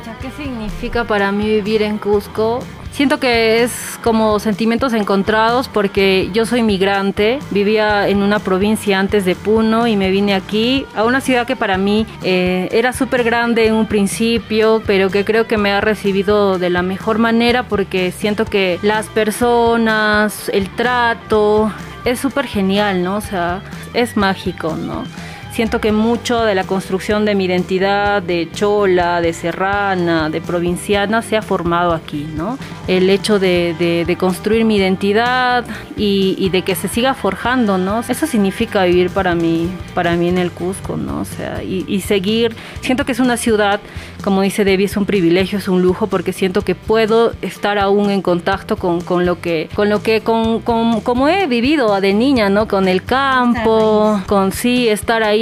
Pucha, 0.00 0.16
¿qué 0.18 0.30
significa 0.30 1.04
para 1.04 1.30
mí 1.30 1.46
vivir 1.46 1.82
en 1.82 1.98
Cusco? 1.98 2.60
Siento 2.90 3.20
que 3.20 3.62
es 3.62 3.98
como 4.02 4.38
sentimientos 4.38 4.94
encontrados 4.94 5.68
porque 5.68 6.30
yo 6.32 6.46
soy 6.46 6.62
migrante, 6.62 7.38
vivía 7.50 8.08
en 8.08 8.22
una 8.22 8.38
provincia 8.38 8.98
antes 8.98 9.26
de 9.26 9.34
Puno 9.34 9.86
y 9.86 9.96
me 9.96 10.10
vine 10.10 10.34
aquí 10.34 10.86
a 10.94 11.04
una 11.04 11.20
ciudad 11.20 11.46
que 11.46 11.54
para 11.54 11.76
mí 11.76 12.06
eh, 12.22 12.68
era 12.72 12.94
súper 12.94 13.24
grande 13.24 13.66
en 13.66 13.74
un 13.74 13.84
principio, 13.84 14.82
pero 14.86 15.10
que 15.10 15.26
creo 15.26 15.46
que 15.46 15.58
me 15.58 15.70
ha 15.70 15.82
recibido 15.82 16.58
de 16.58 16.70
la 16.70 16.80
mejor 16.80 17.18
manera 17.18 17.64
porque 17.64 18.10
siento 18.10 18.46
que 18.46 18.78
las 18.82 19.06
personas, 19.08 20.48
el 20.54 20.70
trato, 20.70 21.70
es 22.06 22.18
súper 22.18 22.46
genial, 22.46 23.04
¿no? 23.04 23.16
O 23.16 23.20
sea, 23.20 23.60
es 23.92 24.16
mágico, 24.16 24.76
¿no? 24.76 25.04
Siento 25.52 25.80
que 25.80 25.92
mucho 25.92 26.44
de 26.44 26.54
la 26.54 26.64
construcción 26.64 27.24
de 27.24 27.34
mi 27.34 27.44
identidad 27.44 28.22
de 28.22 28.48
chola, 28.52 29.20
de 29.20 29.32
serrana, 29.32 30.30
de 30.30 30.40
provinciana 30.40 31.22
se 31.22 31.36
ha 31.36 31.42
formado 31.42 31.92
aquí, 31.92 32.28
¿no? 32.34 32.58
El 32.86 33.10
hecho 33.10 33.38
de, 33.38 33.74
de, 33.78 34.04
de 34.04 34.16
construir 34.16 34.64
mi 34.64 34.76
identidad 34.76 35.64
y, 35.96 36.34
y, 36.38 36.50
de 36.50 36.62
que 36.62 36.74
se 36.74 36.88
siga 36.88 37.14
forjando, 37.14 37.78
¿no? 37.78 38.00
Eso 38.08 38.26
significa 38.26 38.84
vivir 38.84 39.10
para 39.10 39.34
mí, 39.34 39.70
para 39.94 40.16
mí 40.16 40.28
en 40.28 40.38
el 40.38 40.50
Cusco, 40.50 40.96
¿no? 40.96 41.20
O 41.20 41.24
sea, 41.24 41.62
y, 41.62 41.84
y 41.86 42.00
seguir, 42.00 42.54
siento 42.80 43.04
que 43.04 43.12
es 43.12 43.20
una 43.20 43.36
ciudad, 43.36 43.80
como 44.24 44.42
dice 44.42 44.64
Debbie, 44.64 44.86
es 44.86 44.96
un 44.96 45.06
privilegio, 45.06 45.58
es 45.58 45.68
un 45.68 45.82
lujo, 45.82 46.06
porque 46.06 46.32
siento 46.32 46.62
que 46.62 46.74
puedo 46.74 47.32
estar 47.42 47.78
aún 47.78 48.10
en 48.10 48.22
contacto 48.22 48.76
con, 48.76 49.00
con 49.00 49.26
lo 49.26 49.40
que, 49.40 49.68
con 49.74 49.88
lo 49.88 50.02
que, 50.02 50.20
con, 50.20 50.60
con, 50.60 51.00
como 51.00 51.28
he 51.28 51.46
vivido 51.46 52.00
de 52.00 52.12
niña, 52.12 52.48
¿no? 52.48 52.68
Con 52.68 52.88
el 52.88 53.04
campo, 53.04 54.20
con 54.26 54.52
sí, 54.52 54.88
estar 54.88 55.22
ahí 55.22 55.39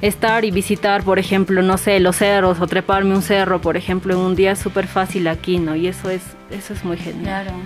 estar 0.00 0.44
y 0.44 0.50
visitar, 0.50 1.02
por 1.02 1.18
ejemplo, 1.18 1.62
no 1.62 1.78
sé, 1.78 2.00
los 2.00 2.16
cerros 2.16 2.60
o 2.60 2.66
treparme 2.66 3.14
un 3.14 3.22
cerro, 3.22 3.60
por 3.60 3.76
ejemplo, 3.76 4.14
en 4.14 4.20
un 4.20 4.34
día 4.36 4.52
es 4.52 4.58
súper 4.58 4.86
fácil 4.86 5.28
aquí, 5.28 5.58
¿no? 5.58 5.76
Y 5.76 5.86
eso 5.86 6.10
es, 6.10 6.22
eso 6.50 6.72
es 6.72 6.84
muy 6.84 6.96
genial. 6.96 7.44
Claro. 7.44 7.56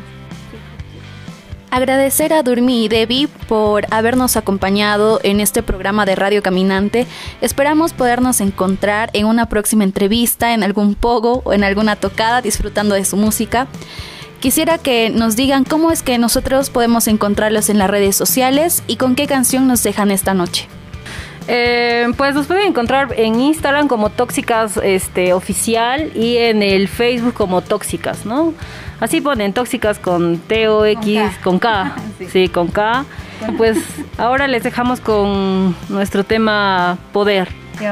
Agradecer 1.75 2.33
a 2.33 2.45
Durmi 2.45 2.85
y 2.85 2.89
Debbie 2.89 3.27
por 3.49 3.87
habernos 3.91 4.37
acompañado 4.37 5.19
en 5.25 5.41
este 5.41 5.61
programa 5.61 6.07
de 6.07 6.15
Radio 6.15 6.41
Caminante. 6.41 7.05
Esperamos 7.41 7.93
podernos 7.93 8.41
encontrar 8.41 9.11
en 9.13 9.27
una 9.27 9.49
próxima 9.49 9.83
entrevista, 9.83 10.55
en 10.55 10.63
algún 10.63 10.95
pogo 10.95 11.43
o 11.45 11.53
en 11.53 11.65
alguna 11.65 11.97
tocada 11.97 12.43
disfrutando 12.43 12.95
de 12.95 13.05
su 13.05 13.17
música. 13.17 13.67
Quisiera 14.39 14.79
que 14.79 15.11
nos 15.11 15.35
digan 15.35 15.65
cómo 15.65 15.91
es 15.91 16.05
que 16.05 16.17
nosotros 16.17 16.71
podemos 16.71 17.09
encontrarlos 17.09 17.69
en 17.69 17.79
las 17.79 17.91
redes 17.91 18.15
sociales 18.15 18.85
y 18.87 18.95
con 18.95 19.17
qué 19.17 19.27
canción 19.27 19.67
nos 19.67 19.83
dejan 19.83 20.13
esta 20.13 20.33
noche. 20.33 20.69
Eh, 21.47 22.07
pues 22.17 22.35
nos 22.35 22.47
pueden 22.47 22.69
encontrar 22.69 23.15
en 23.17 23.39
Instagram 23.39 23.87
como 23.89 24.11
Tóxicas 24.11 24.79
este, 24.83 25.35
Oficial 25.35 26.11
y 26.15 26.39
en 26.39 26.63
el 26.63 26.89
Facebook 26.89 27.35
como 27.35 27.61
Tóxicas, 27.61 28.25
¿no? 28.25 28.55
Así 29.01 29.21
ponen 29.21 29.53
Tóxicas 29.53 29.99
con 29.99 30.39
T-O-X, 30.39 31.21
con 31.43 31.59
K, 31.59 31.95
con 31.95 31.95
K. 31.95 31.97
sí. 32.19 32.29
sí, 32.29 32.49
con 32.49 32.69
K. 32.69 33.05
Pues 33.59 33.79
ahora 34.17 34.47
les 34.47 34.63
dejamos 34.63 35.01
con 35.01 35.77
nuestro 35.89 36.25
tema 36.25 36.97
Poder. 37.13 37.49
Yo. 37.81 37.91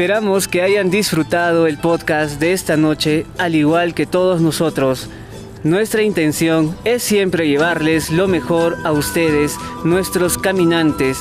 Esperamos 0.00 0.48
que 0.48 0.62
hayan 0.62 0.88
disfrutado 0.88 1.66
el 1.66 1.76
podcast 1.76 2.40
de 2.40 2.54
esta 2.54 2.78
noche, 2.78 3.26
al 3.36 3.54
igual 3.54 3.92
que 3.92 4.06
todos 4.06 4.40
nosotros. 4.40 5.10
Nuestra 5.62 6.00
intención 6.00 6.74
es 6.86 7.02
siempre 7.02 7.46
llevarles 7.46 8.10
lo 8.10 8.26
mejor 8.26 8.78
a 8.84 8.92
ustedes, 8.92 9.58
nuestros 9.84 10.38
caminantes, 10.38 11.18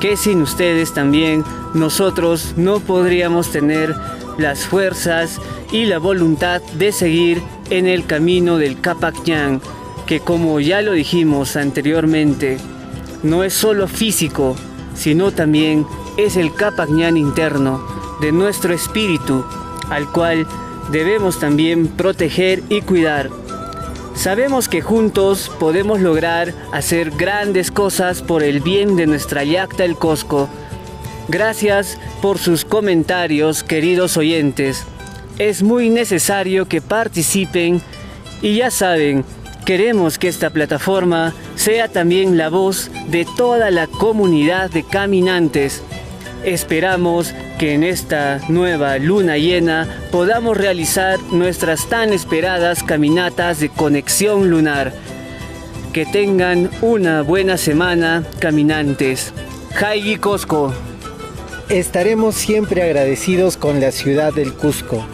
que 0.00 0.16
sin 0.16 0.40
ustedes 0.40 0.94
también 0.94 1.42
nosotros 1.74 2.54
no 2.56 2.78
podríamos 2.78 3.50
tener 3.50 3.92
las 4.38 4.66
fuerzas 4.66 5.40
y 5.72 5.86
la 5.86 5.98
voluntad 5.98 6.62
de 6.78 6.92
seguir 6.92 7.42
en 7.70 7.88
el 7.88 8.06
camino 8.06 8.56
del 8.56 8.80
Capac 8.80 9.16
que 10.06 10.20
como 10.20 10.60
ya 10.60 10.80
lo 10.80 10.92
dijimos 10.92 11.56
anteriormente, 11.56 12.58
no 13.24 13.42
es 13.42 13.52
solo 13.52 13.88
físico, 13.88 14.54
sino 14.94 15.32
también 15.32 15.84
es 16.16 16.36
el 16.36 16.54
Capagñán 16.54 17.16
interno 17.16 18.01
de 18.22 18.32
nuestro 18.32 18.72
espíritu, 18.72 19.44
al 19.90 20.10
cual 20.10 20.46
debemos 20.90 21.38
también 21.40 21.88
proteger 21.88 22.62
y 22.70 22.80
cuidar. 22.80 23.28
Sabemos 24.14 24.68
que 24.68 24.80
juntos 24.80 25.50
podemos 25.58 26.00
lograr 26.00 26.54
hacer 26.72 27.10
grandes 27.10 27.70
cosas 27.70 28.22
por 28.22 28.42
el 28.44 28.60
bien 28.60 28.94
de 28.94 29.06
nuestra 29.06 29.42
Yacta 29.42 29.84
el 29.84 29.96
Cosco. 29.96 30.48
Gracias 31.28 31.98
por 32.20 32.38
sus 32.38 32.64
comentarios, 32.64 33.64
queridos 33.64 34.16
oyentes. 34.16 34.84
Es 35.38 35.62
muy 35.62 35.90
necesario 35.90 36.68
que 36.68 36.80
participen 36.80 37.82
y 38.40 38.56
ya 38.56 38.70
saben, 38.70 39.24
queremos 39.64 40.18
que 40.18 40.28
esta 40.28 40.50
plataforma 40.50 41.34
sea 41.56 41.88
también 41.88 42.38
la 42.38 42.50
voz 42.50 42.90
de 43.08 43.26
toda 43.36 43.70
la 43.72 43.88
comunidad 43.88 44.70
de 44.70 44.84
caminantes 44.84 45.82
Esperamos 46.44 47.32
que 47.60 47.74
en 47.74 47.84
esta 47.84 48.40
nueva 48.48 48.98
luna 48.98 49.36
llena 49.38 49.86
podamos 50.10 50.56
realizar 50.56 51.20
nuestras 51.30 51.88
tan 51.88 52.12
esperadas 52.12 52.82
caminatas 52.82 53.60
de 53.60 53.68
conexión 53.68 54.50
lunar. 54.50 54.92
Que 55.92 56.04
tengan 56.04 56.68
una 56.80 57.22
buena 57.22 57.56
semana, 57.56 58.24
caminantes. 58.40 59.32
Jaigi 59.74 60.16
Cosco. 60.16 60.74
Estaremos 61.68 62.34
siempre 62.34 62.82
agradecidos 62.82 63.56
con 63.56 63.80
la 63.80 63.92
ciudad 63.92 64.34
del 64.34 64.52
Cusco, 64.52 65.06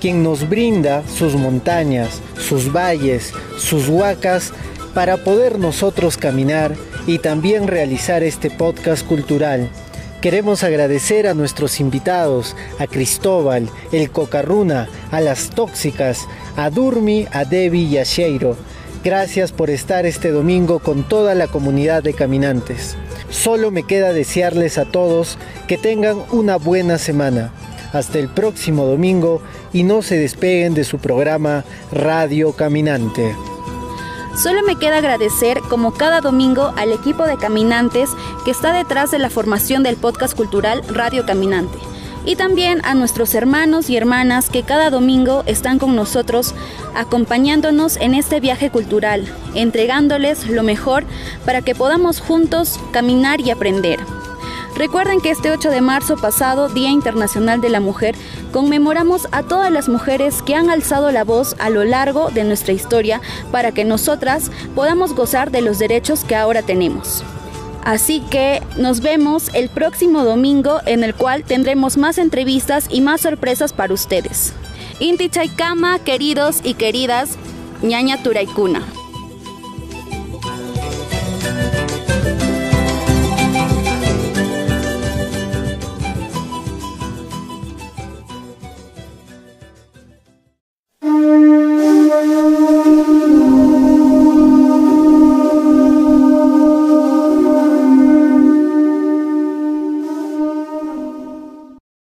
quien 0.00 0.22
nos 0.22 0.48
brinda 0.48 1.02
sus 1.08 1.34
montañas, 1.34 2.22
sus 2.38 2.72
valles, 2.72 3.32
sus 3.58 3.88
huacas, 3.88 4.52
para 4.94 5.16
poder 5.16 5.58
nosotros 5.58 6.16
caminar 6.16 6.76
y 7.08 7.18
también 7.18 7.66
realizar 7.66 8.22
este 8.22 8.50
podcast 8.50 9.04
cultural 9.04 9.68
Queremos 10.26 10.64
agradecer 10.64 11.28
a 11.28 11.34
nuestros 11.34 11.78
invitados, 11.78 12.56
a 12.80 12.88
Cristóbal, 12.88 13.70
el 13.92 14.10
Cocarruna, 14.10 14.88
a 15.12 15.20
las 15.20 15.50
Tóxicas, 15.50 16.26
a 16.56 16.68
Durmi, 16.68 17.28
a 17.30 17.44
Debbie 17.44 17.84
y 17.84 17.98
a 17.98 18.02
Sheiro. 18.02 18.56
Gracias 19.04 19.52
por 19.52 19.70
estar 19.70 20.04
este 20.04 20.32
domingo 20.32 20.80
con 20.80 21.08
toda 21.08 21.36
la 21.36 21.46
comunidad 21.46 22.02
de 22.02 22.12
caminantes. 22.12 22.96
Solo 23.30 23.70
me 23.70 23.84
queda 23.84 24.12
desearles 24.12 24.78
a 24.78 24.84
todos 24.86 25.38
que 25.68 25.78
tengan 25.78 26.16
una 26.32 26.56
buena 26.56 26.98
semana. 26.98 27.52
Hasta 27.92 28.18
el 28.18 28.28
próximo 28.28 28.84
domingo 28.84 29.40
y 29.72 29.84
no 29.84 30.02
se 30.02 30.18
despeguen 30.18 30.74
de 30.74 30.82
su 30.82 30.98
programa 30.98 31.64
Radio 31.92 32.50
Caminante. 32.50 33.32
Solo 34.36 34.62
me 34.62 34.76
queda 34.76 34.98
agradecer, 34.98 35.62
como 35.62 35.94
cada 35.94 36.20
domingo, 36.20 36.74
al 36.76 36.92
equipo 36.92 37.24
de 37.24 37.38
caminantes 37.38 38.10
que 38.44 38.50
está 38.50 38.74
detrás 38.74 39.10
de 39.10 39.18
la 39.18 39.30
formación 39.30 39.82
del 39.82 39.96
podcast 39.96 40.36
cultural 40.36 40.82
Radio 40.88 41.24
Caminante. 41.24 41.78
Y 42.26 42.36
también 42.36 42.84
a 42.84 42.94
nuestros 42.94 43.34
hermanos 43.34 43.88
y 43.88 43.96
hermanas 43.96 44.50
que 44.50 44.62
cada 44.62 44.90
domingo 44.90 45.42
están 45.46 45.78
con 45.78 45.96
nosotros 45.96 46.54
acompañándonos 46.94 47.96
en 47.96 48.14
este 48.14 48.40
viaje 48.40 48.68
cultural, 48.68 49.24
entregándoles 49.54 50.46
lo 50.48 50.62
mejor 50.62 51.04
para 51.46 51.62
que 51.62 51.74
podamos 51.74 52.20
juntos 52.20 52.78
caminar 52.92 53.40
y 53.40 53.50
aprender. 53.50 54.00
Recuerden 54.76 55.22
que 55.22 55.30
este 55.30 55.50
8 55.50 55.70
de 55.70 55.80
marzo 55.80 56.16
pasado, 56.16 56.68
Día 56.68 56.90
Internacional 56.90 57.62
de 57.62 57.70
la 57.70 57.80
Mujer, 57.80 58.14
conmemoramos 58.52 59.26
a 59.32 59.42
todas 59.42 59.72
las 59.72 59.88
mujeres 59.88 60.42
que 60.42 60.54
han 60.54 60.68
alzado 60.68 61.10
la 61.12 61.24
voz 61.24 61.56
a 61.58 61.70
lo 61.70 61.82
largo 61.84 62.28
de 62.30 62.44
nuestra 62.44 62.74
historia 62.74 63.22
para 63.50 63.72
que 63.72 63.86
nosotras 63.86 64.50
podamos 64.74 65.14
gozar 65.14 65.50
de 65.50 65.62
los 65.62 65.78
derechos 65.78 66.24
que 66.24 66.36
ahora 66.36 66.60
tenemos. 66.60 67.24
Así 67.84 68.20
que 68.20 68.62
nos 68.76 69.00
vemos 69.00 69.48
el 69.54 69.70
próximo 69.70 70.24
domingo 70.24 70.80
en 70.84 71.04
el 71.04 71.14
cual 71.14 71.44
tendremos 71.44 71.96
más 71.96 72.18
entrevistas 72.18 72.86
y 72.90 73.00
más 73.00 73.22
sorpresas 73.22 73.72
para 73.72 73.94
ustedes. 73.94 74.52
Inti 75.00 75.30
Chaikama, 75.30 76.00
queridos 76.00 76.60
y 76.62 76.74
queridas, 76.74 77.38
ñaña 77.82 78.22
Turaikuna. 78.22 78.82